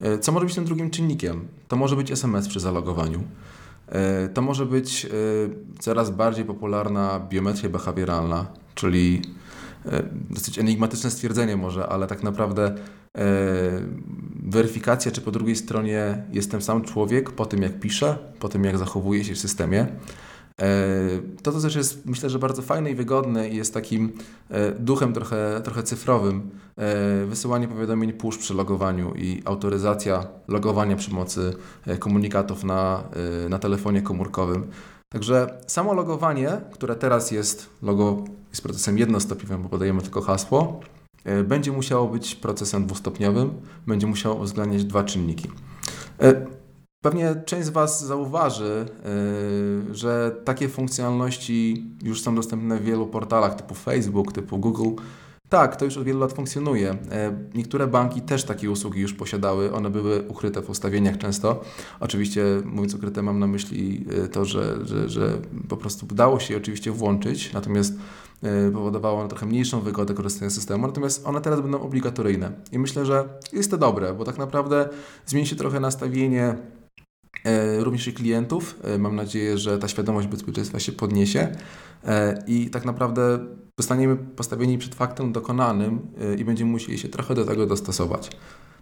E, 0.00 0.18
Co 0.18 0.32
może 0.32 0.46
być 0.46 0.54
tym 0.54 0.64
drugim 0.64 0.90
czynnikiem? 0.90 1.48
To 1.68 1.76
może 1.76 1.96
być 1.96 2.10
SMS 2.10 2.48
przy 2.48 2.60
zalogowaniu. 2.60 3.22
To 4.34 4.42
może 4.42 4.66
być 4.66 5.06
coraz 5.78 6.10
bardziej 6.10 6.44
popularna 6.44 7.20
biometria 7.30 7.68
behawioralna, 7.68 8.46
czyli 8.74 9.22
dosyć 10.30 10.58
enigmatyczne 10.58 11.10
stwierdzenie 11.10 11.56
może, 11.56 11.86
ale 11.86 12.06
tak 12.06 12.22
naprawdę 12.22 12.74
weryfikacja, 14.42 15.12
czy 15.12 15.20
po 15.20 15.30
drugiej 15.30 15.56
stronie 15.56 16.24
jest 16.32 16.50
ten 16.50 16.62
sam 16.62 16.82
człowiek 16.82 17.30
po 17.30 17.46
tym, 17.46 17.62
jak 17.62 17.80
pisze, 17.80 18.18
po 18.38 18.48
tym, 18.48 18.64
jak 18.64 18.78
zachowuje 18.78 19.24
się 19.24 19.34
w 19.34 19.38
systemie. 19.38 19.86
To, 21.42 21.52
to 21.52 21.60
też 21.60 21.74
jest, 21.74 22.06
myślę, 22.06 22.30
że 22.30 22.38
bardzo 22.38 22.62
fajne 22.62 22.90
i 22.90 22.94
wygodne 22.94 23.48
i 23.48 23.56
jest 23.56 23.74
takim 23.74 24.12
duchem 24.78 25.12
trochę, 25.12 25.60
trochę 25.64 25.82
cyfrowym. 25.82 26.50
Wysyłanie 27.26 27.68
powiadomień 27.68 28.12
push 28.12 28.38
przy 28.38 28.54
logowaniu 28.54 29.14
i 29.14 29.42
autoryzacja 29.44 30.26
logowania 30.48 30.96
przy 30.96 31.10
pomocy 31.10 31.54
komunikatów 31.98 32.64
na, 32.64 33.04
na 33.48 33.58
telefonie 33.58 34.02
komórkowym. 34.02 34.70
Także 35.12 35.58
samo 35.66 35.94
logowanie, 35.94 36.60
które 36.72 36.96
teraz 36.96 37.30
jest, 37.30 37.70
logo 37.82 38.24
jest 38.50 38.62
procesem 38.62 38.98
jednostopniowym, 38.98 39.62
bo 39.62 39.68
podajemy 39.68 40.02
tylko 40.02 40.20
hasło, 40.20 40.80
e, 40.82 40.99
będzie 41.44 41.72
musiało 41.72 42.08
być 42.08 42.34
procesem 42.34 42.86
dwustopniowym, 42.86 43.50
będzie 43.86 44.06
musiało 44.06 44.34
uwzględniać 44.34 44.84
dwa 44.84 45.04
czynniki. 45.04 45.48
E, 46.20 46.46
pewnie 47.02 47.42
część 47.46 47.66
z 47.66 47.70
Was 47.70 48.06
zauważy, 48.06 48.86
e, 49.90 49.94
że 49.94 50.36
takie 50.44 50.68
funkcjonalności 50.68 51.84
już 52.02 52.22
są 52.22 52.34
dostępne 52.34 52.78
w 52.78 52.84
wielu 52.84 53.06
portalach 53.06 53.54
typu 53.54 53.74
Facebook, 53.74 54.32
typu 54.32 54.58
Google, 54.58 55.02
tak, 55.50 55.76
to 55.76 55.84
już 55.84 55.96
od 55.96 56.04
wielu 56.04 56.20
lat 56.20 56.32
funkcjonuje. 56.32 56.90
E, 56.90 57.36
niektóre 57.54 57.86
banki 57.86 58.20
też 58.20 58.44
takie 58.44 58.70
usługi 58.70 59.00
już 59.00 59.14
posiadały, 59.14 59.72
one 59.72 59.90
były 59.90 60.22
ukryte 60.28 60.62
w 60.62 60.70
ustawieniach 60.70 61.18
często. 61.18 61.60
Oczywiście, 62.00 62.44
mówiąc 62.64 62.94
ukryte, 62.94 63.22
mam 63.22 63.38
na 63.38 63.46
myśli 63.46 64.06
e, 64.24 64.28
to, 64.28 64.44
że, 64.44 64.86
że, 64.86 65.08
że 65.08 65.38
po 65.68 65.76
prostu 65.76 66.06
udało 66.10 66.40
się 66.40 66.54
je 66.54 66.60
oczywiście 66.60 66.90
włączyć, 66.90 67.52
natomiast 67.52 67.94
e, 67.94 67.98
powodowało 68.72 69.20
one 69.20 69.28
trochę 69.28 69.46
mniejszą 69.46 69.80
wygodę 69.80 70.14
korzystania 70.14 70.50
z 70.50 70.54
systemu, 70.54 70.86
natomiast 70.86 71.26
one 71.26 71.40
teraz 71.40 71.60
będą 71.60 71.80
obligatoryjne. 71.80 72.52
I 72.72 72.78
myślę, 72.78 73.06
że 73.06 73.28
jest 73.52 73.70
to 73.70 73.78
dobre, 73.78 74.14
bo 74.14 74.24
tak 74.24 74.38
naprawdę 74.38 74.88
zmieni 75.26 75.46
się 75.46 75.56
trochę 75.56 75.80
nastawienie 75.80 76.56
również 77.78 78.08
i 78.08 78.12
klientów. 78.12 78.80
Mam 78.98 79.16
nadzieję, 79.16 79.58
że 79.58 79.78
ta 79.78 79.88
świadomość 79.88 80.28
bezpieczeństwa 80.28 80.78
się 80.78 80.92
podniesie 80.92 81.52
i 82.46 82.70
tak 82.70 82.84
naprawdę 82.84 83.38
zostaniemy 83.80 84.16
postawieni 84.16 84.78
przed 84.78 84.94
faktem 84.94 85.32
dokonanym 85.32 86.00
y, 86.32 86.36
i 86.36 86.44
będziemy 86.44 86.70
musieli 86.70 86.98
się 86.98 87.08
trochę 87.08 87.34
do 87.34 87.44
tego 87.44 87.66
dostosować. 87.66 88.30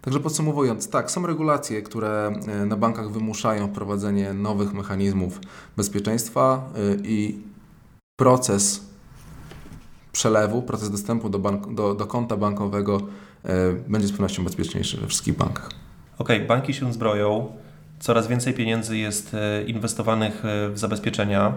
Także 0.01 0.19
podsumowując, 0.19 0.89
tak, 0.89 1.11
są 1.11 1.27
regulacje, 1.27 1.81
które 1.81 2.33
y, 2.63 2.65
na 2.65 2.77
bankach 2.77 3.11
wymuszają 3.11 3.67
wprowadzenie 3.67 4.33
nowych 4.33 4.73
mechanizmów 4.73 5.39
bezpieczeństwa 5.77 6.69
y, 6.77 6.99
i 7.03 7.39
proces 8.19 8.88
przelewu, 10.19 10.61
proces 10.61 10.91
dostępu 10.91 11.29
do, 11.29 11.39
bank, 11.39 11.73
do, 11.73 11.95
do 11.95 12.05
konta 12.05 12.37
bankowego 12.37 13.01
będzie 13.87 14.07
z 14.07 14.11
pewnością 14.11 14.43
bezpieczniejszy 14.43 14.97
we 14.97 15.07
wszystkich 15.07 15.37
bankach. 15.37 15.69
Okej, 16.17 16.37
okay, 16.37 16.47
banki 16.47 16.73
się 16.73 16.93
zbroją. 16.93 17.51
Coraz 17.99 18.27
więcej 18.27 18.53
pieniędzy 18.53 18.97
jest 18.97 19.33
e, 19.33 19.63
inwestowanych 19.63 20.45
e, 20.45 20.69
w 20.69 20.79
zabezpieczenia. 20.79 21.53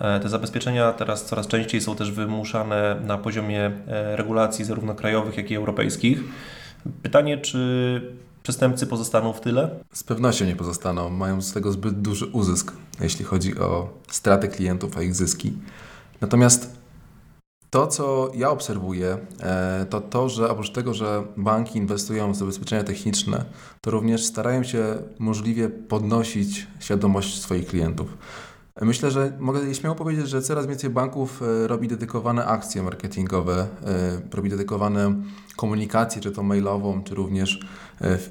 E, 0.00 0.20
te 0.20 0.28
zabezpieczenia 0.28 0.92
teraz 0.92 1.24
coraz 1.24 1.46
częściej 1.46 1.80
są 1.80 1.96
też 1.96 2.10
wymuszane 2.10 2.96
na 3.06 3.18
poziomie 3.18 3.72
regulacji 4.16 4.64
zarówno 4.64 4.94
krajowych, 4.94 5.36
jak 5.36 5.50
i 5.50 5.56
europejskich. 5.56 6.24
Pytanie, 7.02 7.38
czy 7.38 8.12
przestępcy 8.42 8.86
pozostaną 8.86 9.32
w 9.32 9.40
tyle? 9.40 9.70
Z 9.92 10.04
pewnością 10.04 10.44
nie 10.44 10.56
pozostaną. 10.56 11.10
Mają 11.10 11.42
z 11.42 11.52
tego 11.52 11.72
zbyt 11.72 12.00
duży 12.00 12.26
uzysk, 12.26 12.72
jeśli 13.00 13.24
chodzi 13.24 13.58
o 13.58 13.90
straty 14.08 14.48
klientów, 14.48 14.96
a 14.96 15.02
ich 15.02 15.14
zyski. 15.14 15.52
Natomiast 16.20 16.81
to, 17.72 17.86
co 17.86 18.30
ja 18.34 18.50
obserwuję, 18.50 19.18
e, 19.40 19.86
to 19.90 20.00
to, 20.00 20.28
że 20.28 20.50
oprócz 20.50 20.70
tego, 20.70 20.94
że 20.94 21.22
banki 21.36 21.78
inwestują 21.78 22.32
w 22.32 22.36
zabezpieczenia 22.36 22.84
techniczne, 22.84 23.44
to 23.80 23.90
również 23.90 24.24
starają 24.24 24.62
się 24.62 24.84
możliwie 25.18 25.68
podnosić 25.68 26.66
świadomość 26.80 27.42
swoich 27.42 27.66
klientów. 27.66 28.18
Myślę, 28.82 29.10
że 29.10 29.32
mogę 29.38 29.74
śmiało 29.74 29.96
powiedzieć, 29.96 30.28
że 30.28 30.42
coraz 30.42 30.66
więcej 30.66 30.90
banków 30.90 31.42
e, 31.42 31.66
robi 31.68 31.88
dedykowane 31.88 32.46
akcje 32.46 32.82
marketingowe, 32.82 33.66
e, 33.86 34.36
robi 34.36 34.50
dedykowane 34.50 35.14
komunikację, 35.56 36.22
czy 36.22 36.32
to 36.32 36.42
mailową, 36.42 37.02
czy 37.02 37.14
również 37.14 37.60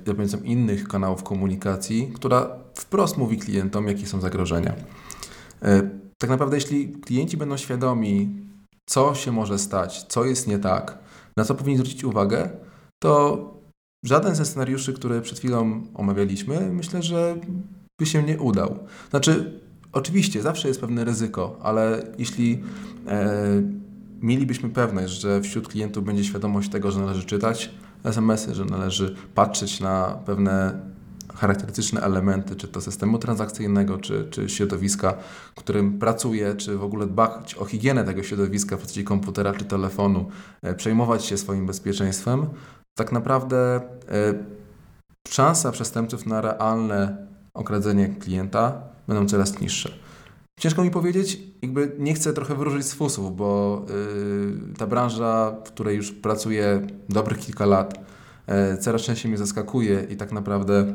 za 0.06 0.14
pomocą 0.14 0.38
innych 0.38 0.88
kanałów 0.88 1.24
komunikacji, 1.24 2.12
która 2.16 2.50
wprost 2.76 3.18
mówi 3.18 3.38
klientom, 3.38 3.88
jakie 3.88 4.08
są 4.08 4.22
zagrożenia. 4.22 4.74
Tak 6.18 6.30
naprawdę, 6.30 6.58
jeśli 6.58 6.92
klienci 6.92 7.38
będą 7.38 7.58
świadomi 7.58 8.30
co 8.92 9.16
się 9.16 9.32
może 9.32 9.60
stać, 9.60 10.04
co 10.04 10.26
jest 10.26 10.48
nie 10.48 10.60
tak, 10.60 10.98
na 11.38 11.46
co 11.46 11.56
powinni 11.56 11.78
zwrócić 11.78 12.04
uwagę, 12.04 12.50
to 13.04 13.54
żaden 14.06 14.36
ze 14.36 14.46
scenariuszy, 14.46 14.94
które 14.94 15.22
przed 15.22 15.40
chwilą 15.40 15.84
omawialiśmy, 15.94 16.72
myślę, 16.72 17.04
że 17.04 17.36
by 18.00 18.06
się 18.06 18.24
nie 18.24 18.40
udał. 18.40 18.80
Znaczy, 19.10 19.62
oczywiście 19.92 20.42
zawsze 20.42 20.68
jest 20.68 20.82
pewne 20.82 21.06
ryzyko, 21.06 21.60
ale 21.62 22.04
jeśli 22.18 22.64
e, 23.08 23.62
mielibyśmy 24.22 24.70
pewność, 24.70 25.14
że 25.14 25.42
wśród 25.42 25.68
klientów 25.68 26.06
będzie 26.06 26.24
świadomość 26.24 26.70
tego, 26.70 26.92
że 26.92 27.00
należy 27.00 27.26
czytać 27.26 27.72
SMS-y, 28.04 28.56
że 28.56 28.66
należy 28.66 29.16
patrzeć 29.36 29.80
na 29.80 30.20
pewne 30.26 30.80
charakterystyczne 31.42 32.02
elementy, 32.02 32.56
czy 32.56 32.68
to 32.68 32.82
systemu 32.82 33.18
transakcyjnego, 33.18 33.98
czy, 33.98 34.28
czy 34.30 34.50
środowiska, 34.50 35.14
w 35.56 35.60
którym 35.60 36.00
pracuje, 36.00 36.56
czy 36.56 36.78
w 36.78 36.84
ogóle 36.84 37.08
dbać 37.08 37.56
o 37.56 37.66
higienę 37.66 38.04
tego 38.04 38.24
środowiska 38.24 38.78
w 38.78 38.80
postaci 38.80 39.04
komputera 39.04 39.54
czy 39.54 39.66
telefonu, 39.66 40.30
e, 40.62 40.74
przejmować 40.74 41.26
się 41.26 41.38
swoim 41.38 41.66
bezpieczeństwem, 41.66 42.46
tak 42.98 43.12
naprawdę 43.12 43.76
e, 43.76 43.82
szansa 45.28 45.72
przestępców 45.72 46.26
na 46.26 46.42
realne 46.42 47.28
okradzenie 47.54 48.10
klienta 48.10 48.82
będą 49.08 49.26
coraz 49.26 49.62
niższe. 49.62 49.92
Ciężko 50.60 50.84
mi 50.84 50.92
powiedzieć, 50.92 51.40
jakby 51.62 51.96
nie 52.00 52.14
chcę 52.14 52.34
trochę 52.34 52.56
wróżyć 52.56 52.86
z 52.86 52.94
fusów, 52.94 53.36
bo 53.36 53.82
yy, 53.90 54.76
ta 54.78 54.88
branża, 54.88 55.56
w 55.66 55.68
której 55.68 55.98
już 55.98 56.12
pracuję 56.12 56.88
dobrych 57.10 57.40
kilka 57.40 57.66
lat, 57.66 58.00
yy, 58.48 58.78
coraz 58.78 59.02
częściej 59.02 59.30
mnie 59.30 59.38
zaskakuje 59.38 60.08
i 60.10 60.16
tak 60.16 60.32
naprawdę 60.32 60.94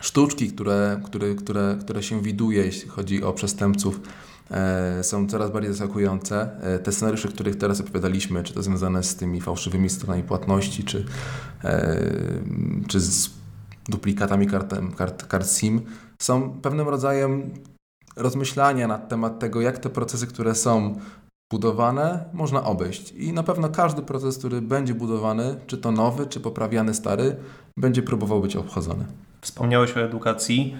sztuczki, 0.00 0.52
które, 0.52 1.00
które, 1.04 1.34
które, 1.34 1.76
które 1.80 2.02
się 2.02 2.22
widuje, 2.22 2.64
jeśli 2.64 2.88
chodzi 2.88 3.24
o 3.24 3.32
przestępców, 3.32 4.00
e, 4.50 5.04
są 5.04 5.26
coraz 5.28 5.50
bardziej 5.50 5.72
zaskakujące. 5.72 6.60
E, 6.62 6.78
te 6.78 6.92
scenariusze, 6.92 7.28
których 7.28 7.56
teraz 7.56 7.80
opowiadaliśmy, 7.80 8.42
czy 8.42 8.54
to 8.54 8.62
związane 8.62 9.02
z 9.02 9.16
tymi 9.16 9.40
fałszywymi 9.40 9.90
stronami 9.90 10.22
płatności, 10.22 10.84
czy, 10.84 11.04
e, 11.64 12.02
czy 12.88 13.00
z 13.00 13.30
duplikatami 13.88 14.46
kart, 14.46 14.74
kart, 14.96 15.26
kart 15.26 15.50
SIM, 15.50 15.80
są 16.18 16.60
pewnym 16.60 16.88
rodzajem 16.88 17.50
rozmyślania 18.16 18.88
na 18.88 18.98
temat 18.98 19.38
tego, 19.38 19.60
jak 19.60 19.78
te 19.78 19.90
procesy, 19.90 20.26
które 20.26 20.54
są 20.54 21.00
budowane, 21.50 22.24
można 22.32 22.64
obejść. 22.64 23.12
I 23.12 23.32
na 23.32 23.42
pewno 23.42 23.68
każdy 23.68 24.02
proces, 24.02 24.38
który 24.38 24.62
będzie 24.62 24.94
budowany, 24.94 25.60
czy 25.66 25.78
to 25.78 25.92
nowy, 25.92 26.26
czy 26.26 26.40
poprawiany 26.40 26.94
stary, 26.94 27.36
będzie 27.76 28.02
próbował 28.02 28.40
być 28.40 28.56
obchodzony. 28.56 29.06
Wspomniałeś 29.46 29.96
o 29.96 30.00
edukacji. 30.00 30.76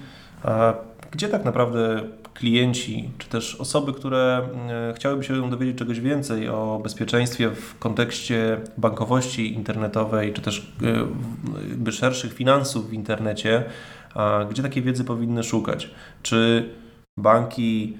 Gdzie 1.10 1.28
tak 1.28 1.44
naprawdę 1.44 2.02
klienci, 2.34 3.10
czy 3.18 3.28
też 3.28 3.54
osoby, 3.54 3.92
które 3.92 4.48
e, 4.68 4.94
chciałyby 4.96 5.24
się 5.24 5.50
dowiedzieć 5.50 5.78
czegoś 5.78 6.00
więcej 6.00 6.48
o 6.48 6.80
bezpieczeństwie 6.82 7.50
w 7.50 7.78
kontekście 7.78 8.60
bankowości 8.78 9.54
internetowej, 9.54 10.32
czy 10.32 10.42
też 10.42 10.72
e, 10.82 11.68
jakby 11.68 11.92
szerszych 11.92 12.32
finansów 12.32 12.90
w 12.90 12.92
internecie, 12.92 13.64
gdzie 14.50 14.62
takiej 14.62 14.82
wiedzy 14.82 15.04
powinny 15.04 15.42
szukać? 15.42 15.90
Czy 16.22 16.70
banki 17.18 17.98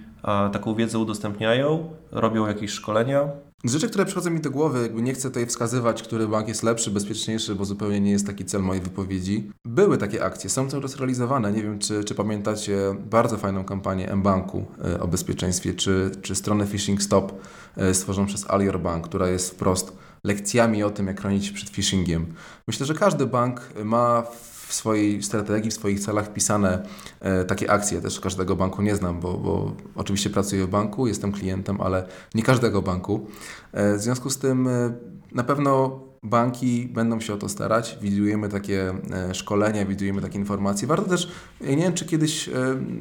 taką 0.53 0.75
wiedzę 0.75 0.99
udostępniają, 0.99 1.91
robią 2.12 2.47
jakieś 2.47 2.71
szkolenia? 2.71 3.29
Z 3.65 3.73
rzeczy, 3.73 3.89
które 3.89 4.05
przychodzą 4.05 4.31
mi 4.31 4.41
do 4.41 4.51
głowy, 4.51 4.83
jakby 4.83 5.03
nie 5.03 5.15
chcę 5.15 5.29
tutaj 5.29 5.47
wskazywać, 5.47 6.03
który 6.03 6.29
bank 6.29 6.49
jest 6.49 6.63
lepszy, 6.63 6.91
bezpieczniejszy, 6.91 7.55
bo 7.55 7.65
zupełnie 7.65 8.01
nie 8.01 8.11
jest 8.11 8.27
taki 8.27 8.45
cel 8.45 8.63
mojej 8.63 8.83
wypowiedzi. 8.83 9.51
Były 9.65 9.99
takie 9.99 10.25
akcje, 10.25 10.51
są 10.51 10.71
cały 10.71 10.83
czas 10.83 10.97
realizowane. 10.97 11.53
Nie 11.53 11.63
wiem, 11.63 11.79
czy, 11.79 12.05
czy 12.05 12.15
pamiętacie 12.15 12.79
bardzo 13.11 13.39
fajną 13.39 13.65
kampanię 13.65 14.11
M-Banku 14.11 14.65
e, 14.85 15.01
o 15.01 15.09
bezpieczeństwie, 15.09 15.75
czy, 15.75 16.11
czy 16.23 16.35
stronę 16.35 16.67
Phishing 16.67 17.03
Stop 17.03 17.33
e, 17.77 17.95
stworzoną 17.95 18.27
przez 18.27 18.51
Alior 18.51 18.81
Bank, 18.81 19.09
która 19.09 19.29
jest 19.29 19.51
wprost 19.51 19.97
lekcjami 20.25 20.83
o 20.83 20.91
tym, 20.91 21.07
jak 21.07 21.21
chronić 21.21 21.47
się 21.47 21.53
przed 21.53 21.71
phishingiem. 21.71 22.27
Myślę, 22.67 22.87
że 22.87 22.95
każdy 22.95 23.27
bank 23.27 23.61
ma 23.85 24.23
w 24.67 24.75
swojej 24.75 25.23
strategii, 25.23 25.71
w 25.71 25.75
swoich 25.75 26.01
celach 26.01 26.27
wpisane 26.27 26.83
e, 27.21 27.45
takie 27.45 27.71
akcje. 27.71 28.01
Też 28.01 28.21
każdego 28.21 28.57
banku 28.57 28.83
nie 28.83 28.97
znam, 28.97 29.21
bo, 29.21 29.39
bo 29.39 29.73
oczywiście 29.95 30.31
pracuję 30.31 30.67
w 30.67 30.69
banku, 30.71 31.07
jestem 31.07 31.33
klientem, 31.33 31.81
ale 31.81 32.09
nie 32.35 32.43
każdego 32.43 32.83
banku. 32.83 33.27
E, 33.73 33.97
w 33.97 34.01
związku 34.01 34.31
z 34.31 34.39
tym 34.39 34.69
e, 34.69 34.93
na 35.33 35.45
pewno 35.45 36.01
banki 36.23 36.89
będą 36.93 37.21
się 37.21 37.35
o 37.35 37.37
to 37.37 37.49
starać. 37.49 37.99
Widujemy 38.03 38.49
takie 38.49 38.95
szkolenia, 39.33 39.87
widujemy 39.87 40.23
takie 40.23 40.39
informacje. 40.39 40.89
Warto 40.89 41.09
też, 41.09 41.31
nie 41.61 41.77
wiem, 41.77 41.93
czy 41.93 42.07
kiedyś 42.07 42.51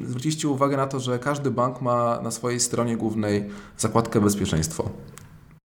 zwróciliście 0.03 0.47
uwagę 0.47 0.77
na 0.77 0.87
to, 0.87 0.99
że 0.99 1.19
każdy 1.19 1.51
bank 1.51 1.81
ma 1.81 2.19
na 2.23 2.31
swojej 2.31 2.59
stronie 2.59 2.97
głównej 2.97 3.49
zakładkę 3.77 4.21
bezpieczeństwo. 4.21 4.89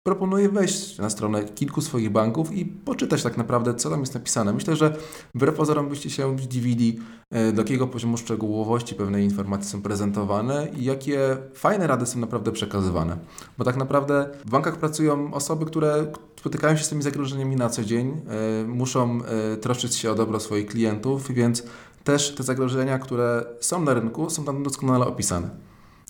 Proponuję 0.03 0.49
wejść 0.49 0.97
na 0.97 1.09
stronę 1.09 1.43
kilku 1.43 1.81
swoich 1.81 2.09
banków 2.09 2.51
i 2.51 2.65
poczytać 2.65 3.23
tak 3.23 3.37
naprawdę, 3.37 3.75
co 3.75 3.89
tam 3.89 3.99
jest 3.99 4.13
napisane. 4.13 4.53
Myślę, 4.53 4.75
że 4.75 4.95
wbrew 5.35 5.55
pozorom 5.55 5.89
byście 5.89 6.09
się 6.09 6.39
zdziwili, 6.39 6.99
e, 7.31 7.51
do 7.51 7.61
jakiego 7.61 7.87
poziomu 7.87 8.17
szczegółowości 8.17 8.95
pewne 8.95 9.23
informacje 9.23 9.69
są 9.69 9.81
prezentowane 9.81 10.67
i 10.77 10.83
jakie 10.83 11.37
fajne 11.53 11.87
rady 11.87 12.05
są 12.05 12.19
naprawdę 12.19 12.51
przekazywane. 12.51 13.17
Bo 13.57 13.63
tak 13.63 13.77
naprawdę 13.77 14.29
w 14.45 14.49
bankach 14.49 14.77
pracują 14.77 15.33
osoby, 15.33 15.65
które 15.65 16.11
spotykają 16.39 16.77
się 16.77 16.83
z 16.83 16.89
tymi 16.89 17.01
zagrożeniami 17.01 17.55
na 17.55 17.69
co 17.69 17.83
dzień, 17.83 18.21
e, 18.61 18.67
muszą 18.67 19.19
e, 19.23 19.57
troszczyć 19.57 19.95
się 19.95 20.11
o 20.11 20.15
dobro 20.15 20.39
swoich 20.39 20.67
klientów, 20.67 21.31
więc 21.31 21.63
też 22.03 22.35
te 22.35 22.43
zagrożenia, 22.43 22.99
które 22.99 23.45
są 23.59 23.81
na 23.81 23.93
rynku, 23.93 24.29
są 24.29 24.45
tam 24.45 24.63
doskonale 24.63 25.05
opisane. 25.05 25.49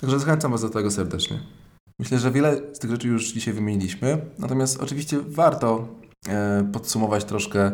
Także 0.02 0.20
zachęcam 0.20 0.52
Was 0.52 0.62
do 0.62 0.70
tego 0.70 0.92
serdecznie. 0.92 1.63
Myślę, 2.04 2.20
że 2.20 2.32
wiele 2.32 2.62
z 2.74 2.80
tych 2.80 2.92
rzeczy 2.92 3.08
już 3.08 3.34
dzisiaj 3.34 3.54
wymieniliśmy, 3.54 4.18
natomiast 4.40 4.82
oczywiście 4.82 5.20
warto 5.28 5.88
e, 6.30 6.70
podsumować 6.74 7.24
troszkę, 7.24 7.72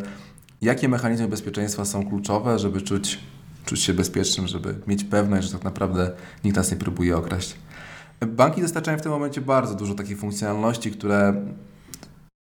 jakie 0.61 0.89
mechanizmy 0.89 1.27
bezpieczeństwa 1.27 1.85
są 1.85 2.09
kluczowe, 2.09 2.59
żeby 2.59 2.81
czuć, 2.81 3.19
czuć 3.65 3.81
się 3.81 3.93
bezpiecznym, 3.93 4.47
żeby 4.47 4.75
mieć 4.87 5.03
pewność, 5.03 5.47
że 5.47 5.53
tak 5.53 5.63
naprawdę 5.63 6.11
nikt 6.43 6.57
nas 6.57 6.71
nie 6.71 6.77
próbuje 6.77 7.17
okraść. 7.17 7.55
Banki 8.27 8.61
dostarczają 8.61 8.97
w 8.97 9.01
tym 9.01 9.11
momencie 9.11 9.41
bardzo 9.41 9.75
dużo 9.75 9.93
takich 9.93 10.19
funkcjonalności, 10.19 10.91
które 10.91 11.45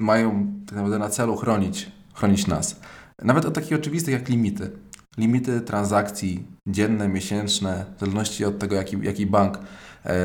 mają 0.02 0.54
tak 0.66 0.76
naprawdę 0.76 1.00
na 1.00 1.10
celu 1.10 1.36
chronić, 1.36 1.92
chronić 2.14 2.48
nas. 2.48 2.80
Nawet 3.22 3.46
od 3.46 3.54
takich 3.54 3.78
oczywistych 3.78 4.14
jak 4.14 4.30
limity. 4.30 4.72
Limity 5.18 5.62
transakcji 5.62 6.48
dzienne, 6.68 7.10
miesięczne, 7.10 7.86
w 7.98 8.00
zależności 8.00 8.46
od 8.46 8.60
tego, 8.60 8.76
jaki, 8.76 8.98
jaki 9.02 9.26
bank 9.26 9.60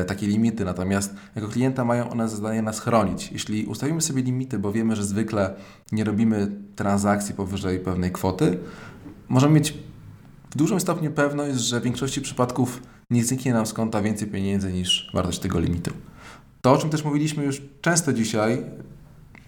takie 0.07 0.27
limity, 0.27 0.65
natomiast 0.65 1.15
jako 1.35 1.47
klienta 1.47 1.85
mają 1.85 2.09
one 2.09 2.29
zadanie 2.29 2.61
nas 2.61 2.79
chronić. 2.79 3.31
Jeśli 3.31 3.65
ustawimy 3.65 4.01
sobie 4.01 4.21
limity, 4.21 4.59
bo 4.59 4.71
wiemy, 4.71 4.95
że 4.95 5.03
zwykle 5.03 5.53
nie 5.91 6.03
robimy 6.03 6.51
transakcji 6.75 7.35
powyżej 7.35 7.79
pewnej 7.79 8.11
kwoty, 8.11 8.57
możemy 9.29 9.53
mieć 9.53 9.73
w 10.51 10.57
dużym 10.57 10.79
stopniu 10.79 11.11
pewność, 11.11 11.59
że 11.59 11.79
w 11.79 11.83
większości 11.83 12.21
przypadków 12.21 12.81
nie 13.09 13.23
zniknie 13.23 13.53
nam 13.53 13.65
z 13.65 13.73
konta 13.73 14.01
więcej 14.01 14.27
pieniędzy 14.27 14.73
niż 14.73 15.11
wartość 15.13 15.39
tego 15.39 15.59
limitu. 15.59 15.91
To, 16.61 16.71
o 16.71 16.77
czym 16.77 16.89
też 16.89 17.03
mówiliśmy 17.03 17.43
już 17.43 17.61
często 17.81 18.13
dzisiaj, 18.13 18.63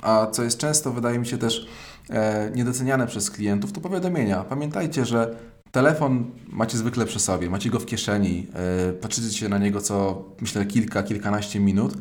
a 0.02 0.28
co 0.32 0.44
jest 0.44 0.58
często, 0.58 0.94
wydaje 0.94 1.20
mi 1.20 1.26
się 1.26 1.38
też 1.38 1.68
e, 2.10 2.52
niedoceniane 2.56 3.08
przez 3.08 3.32
klientów, 3.32 3.72
to 3.72 3.82
powiadomienia. 3.82 4.44
Pamiętajcie, 4.44 5.06
że 5.06 5.36
Telefon 5.72 6.26
macie 6.48 6.78
zwykle 6.78 7.06
przy 7.06 7.20
sobie, 7.20 7.50
macie 7.50 7.70
go 7.70 7.80
w 7.80 7.86
kieszeni, 7.86 8.48
yy, 8.88 8.94
patrzycie 8.94 9.38
się 9.38 9.50
na 9.50 9.58
niego 9.58 9.82
co 9.82 10.26
myślę 10.42 10.66
kilka, 10.66 11.04
kilkanaście 11.04 11.60
minut. 11.60 11.94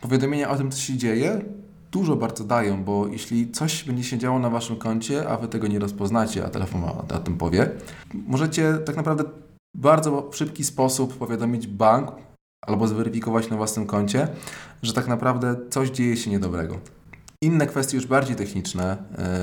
Powiadomienia 0.00 0.50
o 0.50 0.56
tym, 0.56 0.70
co 0.70 0.78
się 0.78 0.96
dzieje, 0.96 1.44
dużo 1.92 2.16
bardzo 2.16 2.44
dają, 2.44 2.84
bo 2.84 3.06
jeśli 3.06 3.50
coś 3.50 3.84
będzie 3.84 4.04
się 4.04 4.18
działo 4.18 4.38
na 4.38 4.50
waszym 4.50 4.76
koncie, 4.76 5.28
a 5.28 5.36
wy 5.36 5.48
tego 5.48 5.66
nie 5.66 5.78
rozpoznacie, 5.78 6.44
a 6.44 6.48
telefon 6.48 6.84
o 6.84 7.18
tym 7.18 7.36
powie, 7.38 7.70
możecie 8.14 8.74
tak 8.74 8.96
naprawdę 8.96 9.24
w 9.74 9.80
bardzo 9.80 10.30
szybki 10.32 10.64
sposób 10.64 11.18
powiadomić 11.18 11.66
bank 11.66 12.12
albo 12.66 12.88
zweryfikować 12.88 13.50
na 13.50 13.56
własnym 13.56 13.86
koncie, 13.86 14.28
że 14.82 14.92
tak 14.92 15.08
naprawdę 15.08 15.56
coś 15.70 15.90
dzieje 15.90 16.16
się 16.16 16.30
niedobrego. 16.30 16.78
Inne 17.42 17.66
kwestie 17.66 17.96
już 17.96 18.06
bardziej 18.06 18.36
techniczne, 18.36 18.96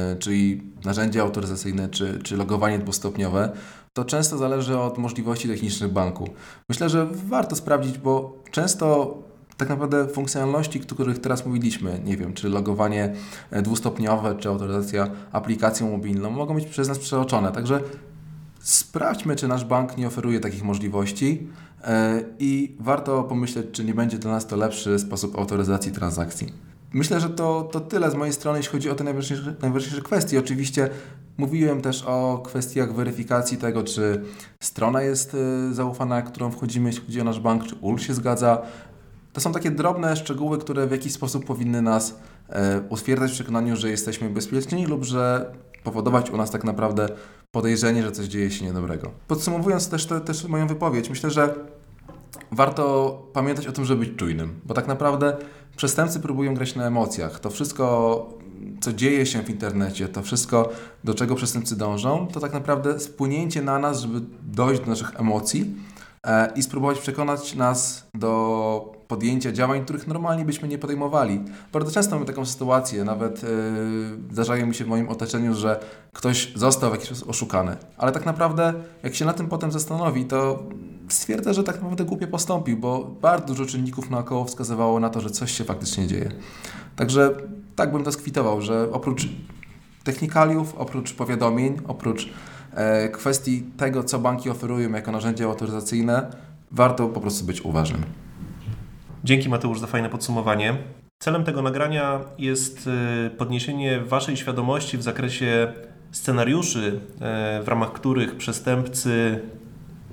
yy, 0.09 0.19
czyli 0.19 0.63
narzędzia 0.85 1.21
autoryzacyjne 1.21 1.89
czy, 1.89 2.19
czy 2.23 2.37
logowanie 2.37 2.79
dwustopniowe, 2.79 3.51
to 3.93 4.05
często 4.05 4.37
zależy 4.37 4.77
od 4.77 4.97
możliwości 4.97 5.47
technicznych 5.47 5.91
banku. 5.91 6.29
Myślę, 6.69 6.89
że 6.89 7.07
warto 7.27 7.55
sprawdzić, 7.55 7.97
bo 7.97 8.43
często 8.51 9.17
tak 9.57 9.69
naprawdę 9.69 10.07
funkcjonalności, 10.07 10.81
o 10.91 10.95
których 10.95 11.19
teraz 11.19 11.45
mówiliśmy, 11.45 12.01
nie 12.05 12.17
wiem, 12.17 12.33
czy 12.33 12.49
logowanie 12.49 13.13
e, 13.51 13.61
dwustopniowe, 13.61 14.35
czy 14.35 14.49
autoryzacja 14.49 15.09
aplikacją 15.31 15.91
mobilną, 15.91 16.29
mogą 16.29 16.55
być 16.55 16.65
przez 16.65 16.87
nas 16.87 16.99
przeoczone. 16.99 17.51
Także 17.51 17.81
sprawdźmy, 18.59 19.35
czy 19.35 19.47
nasz 19.47 19.65
bank 19.65 19.97
nie 19.97 20.07
oferuje 20.07 20.39
takich 20.39 20.63
możliwości 20.63 21.47
e, 21.83 22.23
i 22.39 22.75
warto 22.79 23.23
pomyśleć, 23.23 23.67
czy 23.71 23.83
nie 23.83 23.93
będzie 23.93 24.17
dla 24.17 24.31
nas 24.31 24.47
to 24.47 24.55
lepszy 24.55 24.99
sposób 24.99 25.39
autoryzacji 25.39 25.91
transakcji. 25.91 26.68
Myślę, 26.93 27.19
że 27.19 27.29
to, 27.29 27.69
to 27.71 27.79
tyle 27.79 28.11
z 28.11 28.15
mojej 28.15 28.33
strony, 28.33 28.59
jeśli 28.59 28.71
chodzi 28.71 28.89
o 28.89 28.95
te 28.95 29.03
najważniejsze, 29.03 29.55
najważniejsze 29.61 30.01
kwestie. 30.01 30.39
Oczywiście 30.39 30.89
mówiłem 31.37 31.81
też 31.81 32.03
o 32.03 32.41
kwestiach 32.45 32.93
weryfikacji 32.93 33.57
tego, 33.57 33.83
czy 33.83 34.21
strona 34.59 35.01
jest 35.01 35.33
y, 35.33 35.73
zaufana, 35.73 36.21
którą 36.21 36.51
wchodzimy, 36.51 36.89
jeśli 36.89 37.05
chodzi 37.05 37.21
o 37.21 37.23
nasz 37.23 37.39
bank, 37.39 37.67
czy 37.67 37.75
UL 37.75 37.99
się 37.99 38.13
zgadza. 38.13 38.61
To 39.33 39.41
są 39.41 39.51
takie 39.51 39.71
drobne 39.71 40.15
szczegóły, 40.15 40.57
które 40.57 40.87
w 40.87 40.91
jakiś 40.91 41.13
sposób 41.13 41.45
powinny 41.45 41.81
nas 41.81 42.19
e, 42.49 42.81
utwierdzać 42.89 43.31
w 43.31 43.33
przekonaniu, 43.33 43.75
że 43.75 43.89
jesteśmy 43.89 44.29
bezpieczni 44.29 44.85
lub 44.85 45.03
że 45.03 45.51
powodować 45.83 46.29
u 46.29 46.37
nas 46.37 46.51
tak 46.51 46.63
naprawdę 46.63 47.09
podejrzenie, 47.51 48.03
że 48.03 48.11
coś 48.11 48.25
dzieje 48.25 48.51
się 48.51 48.65
niedobrego. 48.65 49.11
Podsumowując 49.27 49.89
też, 49.89 50.05
te, 50.05 50.21
też 50.21 50.43
moją 50.43 50.67
wypowiedź, 50.67 51.09
myślę, 51.09 51.29
że 51.29 51.55
warto 52.51 53.13
pamiętać 53.33 53.67
o 53.67 53.71
tym, 53.71 53.85
żeby 53.85 54.05
być 54.05 54.15
czujnym, 54.15 54.59
bo 54.65 54.73
tak 54.73 54.87
naprawdę 54.87 55.37
przestępcy 55.79 56.19
próbują 56.19 56.53
grać 56.53 56.75
na 56.75 56.87
emocjach. 56.87 57.39
To 57.39 57.49
wszystko, 57.49 58.27
co 58.81 58.93
dzieje 58.93 59.25
się 59.25 59.43
w 59.43 59.49
internecie, 59.49 60.07
to 60.07 60.21
wszystko, 60.21 60.69
do 61.03 61.13
czego 61.13 61.35
przestępcy 61.35 61.77
dążą, 61.77 62.27
to 62.27 62.39
tak 62.39 62.53
naprawdę 62.53 62.99
spłynięcie 62.99 63.61
na 63.61 63.79
nas, 63.79 64.01
żeby 64.01 64.21
dojść 64.43 64.81
do 64.81 64.87
naszych 64.87 65.19
emocji 65.19 65.75
e, 66.25 66.51
i 66.55 66.63
spróbować 66.63 66.99
przekonać 66.99 67.55
nas 67.55 68.07
do 68.13 68.99
podjęcia 69.07 69.51
działań, 69.51 69.83
których 69.83 70.07
normalnie 70.07 70.45
byśmy 70.45 70.67
nie 70.67 70.77
podejmowali. 70.77 71.43
Bardzo 71.73 71.91
często 71.91 72.15
mamy 72.15 72.25
taką 72.25 72.45
sytuację, 72.45 73.03
nawet 73.03 73.43
yy, 73.43 73.49
zdarzają 74.31 74.67
mi 74.67 74.75
się 74.75 74.85
w 74.85 74.87
moim 74.87 75.09
otoczeniu, 75.09 75.55
że 75.55 75.79
ktoś 76.13 76.53
został 76.55 76.89
w 76.89 76.93
jakiś 76.93 77.07
sposób 77.07 77.29
oszukany, 77.29 77.77
ale 77.97 78.11
tak 78.11 78.25
naprawdę 78.25 78.73
jak 79.03 79.15
się 79.15 79.25
na 79.25 79.33
tym 79.33 79.47
potem 79.47 79.71
zastanowi, 79.71 80.25
to 80.25 80.63
stwierdza, 81.13 81.53
że 81.53 81.63
tak 81.63 81.75
naprawdę 81.75 82.05
głupie 82.05 82.27
postąpił, 82.27 82.77
bo 82.77 83.15
bardzo 83.21 83.47
dużo 83.47 83.65
czynników 83.65 84.09
naokoło 84.09 84.45
wskazywało 84.45 84.99
na 84.99 85.09
to, 85.09 85.21
że 85.21 85.29
coś 85.29 85.51
się 85.51 85.63
faktycznie 85.63 86.07
dzieje. 86.07 86.31
Także 86.95 87.37
tak 87.75 87.91
bym 87.91 88.03
to 88.03 88.11
skwitował, 88.11 88.61
że 88.61 88.91
oprócz 88.91 89.27
technikaliów, 90.03 90.75
oprócz 90.75 91.13
powiadomień, 91.13 91.77
oprócz 91.87 92.29
e, 92.73 93.09
kwestii 93.09 93.63
tego, 93.77 94.03
co 94.03 94.19
banki 94.19 94.49
oferują 94.49 94.91
jako 94.91 95.11
narzędzia 95.11 95.45
autoryzacyjne, 95.45 96.31
warto 96.71 97.07
po 97.07 97.21
prostu 97.21 97.45
być 97.45 97.61
uważnym. 97.61 98.03
Dzięki 99.23 99.49
Mateusz 99.49 99.79
za 99.79 99.87
fajne 99.87 100.09
podsumowanie. 100.09 100.77
Celem 101.23 101.43
tego 101.43 101.61
nagrania 101.61 102.19
jest 102.37 102.89
e, 103.27 103.29
podniesienie 103.29 103.99
Waszej 103.99 104.37
świadomości 104.37 104.97
w 104.97 105.03
zakresie 105.03 105.73
scenariuszy, 106.11 106.99
e, 107.21 107.63
w 107.63 107.67
ramach 107.67 107.93
których 107.93 108.35
przestępcy 108.35 109.41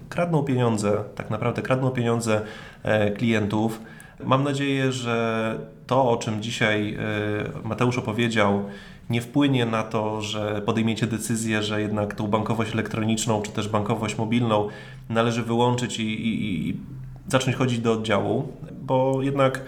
kradną 0.08 0.42
pieniądze, 0.42 1.04
tak 1.14 1.30
naprawdę 1.30 1.62
kradną 1.62 1.90
pieniądze 1.90 2.40
e, 2.82 3.10
klientów. 3.10 3.80
Mam 4.24 4.44
nadzieję, 4.44 4.92
że 4.92 5.58
to, 5.86 6.10
o 6.10 6.16
czym 6.16 6.42
dzisiaj 6.42 6.98
Mateusz 7.64 7.98
opowiedział, 7.98 8.64
nie 9.10 9.20
wpłynie 9.20 9.66
na 9.66 9.82
to, 9.82 10.22
że 10.22 10.62
podejmiecie 10.66 11.06
decyzję, 11.06 11.62
że 11.62 11.80
jednak 11.80 12.14
tą 12.14 12.26
bankowość 12.26 12.72
elektroniczną 12.72 13.42
czy 13.42 13.52
też 13.52 13.68
bankowość 13.68 14.18
mobilną 14.18 14.68
należy 15.08 15.42
wyłączyć 15.42 16.00
i, 16.00 16.02
i, 16.02 16.68
i 16.68 16.76
zacząć 17.28 17.56
chodzić 17.56 17.78
do 17.78 17.92
oddziału, 17.92 18.52
bo 18.82 19.22
jednak, 19.22 19.60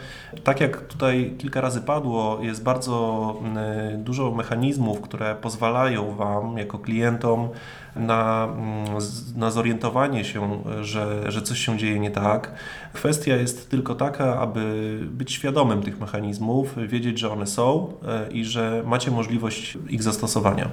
tak 0.45 0.61
jak 0.61 0.81
tutaj 0.81 1.35
kilka 1.39 1.61
razy 1.61 1.81
padło, 1.81 2.39
jest 2.43 2.63
bardzo 2.63 3.35
mm, 3.41 4.05
dużo 4.05 4.31
mechanizmów, 4.31 5.01
które 5.01 5.35
pozwalają 5.35 6.17
Wam, 6.17 6.59
jako 6.59 6.79
klientom, 6.79 7.49
na, 7.99 8.49
mm, 8.59 8.99
na 9.37 9.51
zorientowanie 9.51 10.25
się, 10.25 10.63
że, 10.81 11.33
że 11.33 11.43
coś 11.43 11.59
się 11.59 11.79
dzieje 11.79 11.99
nie 11.99 12.11
tak. 12.11 12.55
Kwestia 12.93 13.37
jest 13.37 13.71
tylko 13.71 13.95
taka, 13.95 14.41
aby 14.41 14.99
być 15.11 15.33
świadomym 15.33 15.83
tych 15.83 16.01
mechanizmów, 16.01 16.75
wiedzieć, 16.89 17.19
że 17.19 17.31
one 17.31 17.47
są 17.47 17.93
e, 18.09 18.33
i 18.33 18.45
że 18.45 18.83
macie 18.87 19.11
możliwość 19.11 19.79
ich 19.89 20.03
zastosowania. 20.03 20.69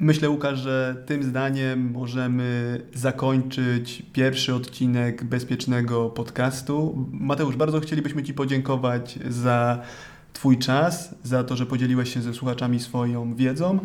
Myślę, 0.00 0.30
Łukasz, 0.30 0.58
że 0.58 0.96
tym 1.06 1.22
zdaniem 1.22 1.90
możemy 1.90 2.80
zakończyć 2.94 4.02
pierwszy 4.12 4.54
odcinek 4.54 5.24
bezpiecznego 5.24 6.10
podcastu. 6.10 7.06
Mateusz, 7.12 7.56
bardzo 7.56 7.80
chcielibyśmy 7.80 8.22
Ci 8.22 8.34
podziękować 8.34 9.18
za 9.28 9.82
Twój 10.32 10.58
czas, 10.58 11.14
za 11.22 11.44
to, 11.44 11.56
że 11.56 11.66
podzieliłeś 11.66 12.14
się 12.14 12.22
ze 12.22 12.34
słuchaczami 12.34 12.80
swoją 12.80 13.34
wiedzą. 13.34 13.78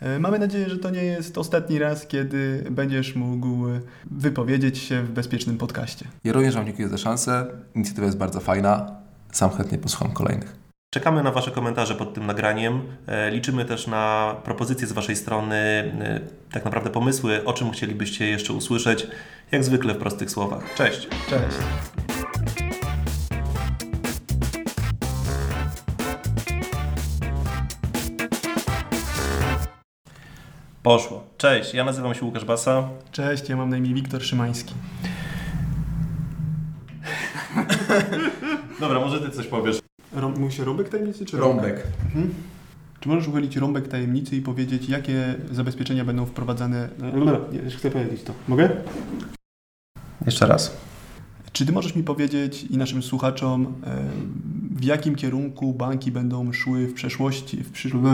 E, 0.00 0.18
mamy 0.18 0.38
nadzieję, 0.38 0.68
że 0.68 0.78
to 0.78 0.90
nie 0.90 1.04
jest 1.04 1.38
ostatni 1.38 1.78
raz, 1.78 2.06
kiedy 2.06 2.64
będziesz 2.70 3.14
mógł 3.14 3.66
wypowiedzieć 4.10 4.78
się 4.78 5.02
w 5.02 5.10
bezpiecznym 5.10 5.58
podcaście. 5.58 6.06
Ja 6.24 6.32
również 6.32 6.54
Wam 6.54 6.66
dziękuję 6.66 6.88
za 6.88 6.98
szansę. 6.98 7.46
Inicjatywa 7.74 8.06
jest 8.06 8.18
bardzo 8.18 8.40
fajna. 8.40 8.96
Sam 9.32 9.50
chętnie 9.50 9.78
posłucham 9.78 10.12
kolejnych. 10.12 10.56
Czekamy 10.94 11.22
na 11.22 11.30
Wasze 11.30 11.50
komentarze 11.50 11.94
pod 11.94 12.14
tym 12.14 12.26
nagraniem. 12.26 12.82
E, 13.06 13.30
liczymy 13.30 13.64
też 13.64 13.86
na 13.86 14.34
propozycje 14.44 14.86
z 14.86 14.92
Waszej 14.92 15.16
strony, 15.16 15.56
e, 15.56 16.20
tak 16.52 16.64
naprawdę 16.64 16.90
pomysły, 16.90 17.44
o 17.44 17.52
czym 17.52 17.70
chcielibyście 17.70 18.26
jeszcze 18.28 18.52
usłyszeć. 18.52 19.06
Jak 19.52 19.64
zwykle 19.64 19.94
w 19.94 19.98
prostych 19.98 20.30
słowach. 20.30 20.74
Cześć. 20.74 21.08
Cześć. 21.30 21.56
Poszło. 30.82 31.24
Cześć, 31.38 31.74
ja 31.74 31.84
nazywam 31.84 32.14
się 32.14 32.24
Łukasz 32.24 32.44
Basa. 32.44 32.88
Cześć, 33.12 33.48
ja 33.48 33.56
mam 33.56 33.70
na 33.70 33.76
imię 33.76 33.94
Wiktor 33.94 34.22
Szymański. 34.22 34.74
Dobra, 38.80 39.00
może 39.00 39.20
ty 39.20 39.30
coś 39.30 39.46
powiesz. 39.46 39.80
Rą- 40.16 40.38
mówi 40.38 40.54
się 40.54 40.64
rąbek 40.64 40.88
tajemnicy 40.88 41.24
czy 41.26 41.36
Rąbek. 41.36 41.82
Mhm. 42.04 42.34
Czy 43.00 43.08
możesz 43.08 43.28
uchylić 43.28 43.56
rąbek 43.56 43.88
tajemnicy 43.88 44.36
i 44.36 44.42
powiedzieć, 44.42 44.88
jakie 44.88 45.34
zabezpieczenia 45.50 46.04
będą 46.04 46.26
wprowadzane? 46.26 46.88
Nie, 47.52 47.58
jeszcze 47.58 47.78
chcę 47.78 47.90
powiedzieć 47.90 48.22
to. 48.22 48.32
Mogę? 48.48 48.70
Jeszcze 50.26 50.46
raz. 50.46 50.76
Czy 51.52 51.66
ty 51.66 51.72
możesz 51.72 51.94
mi 51.94 52.02
powiedzieć 52.02 52.64
i 52.64 52.76
naszym 52.76 53.02
słuchaczom, 53.02 53.74
w 54.70 54.84
jakim 54.84 55.14
kierunku 55.14 55.74
banki 55.74 56.12
będą 56.12 56.52
szły 56.52 56.86
w 56.86 56.94
przeszłości, 56.94 57.56
w 57.64 57.72
przyszłości? 57.72 58.08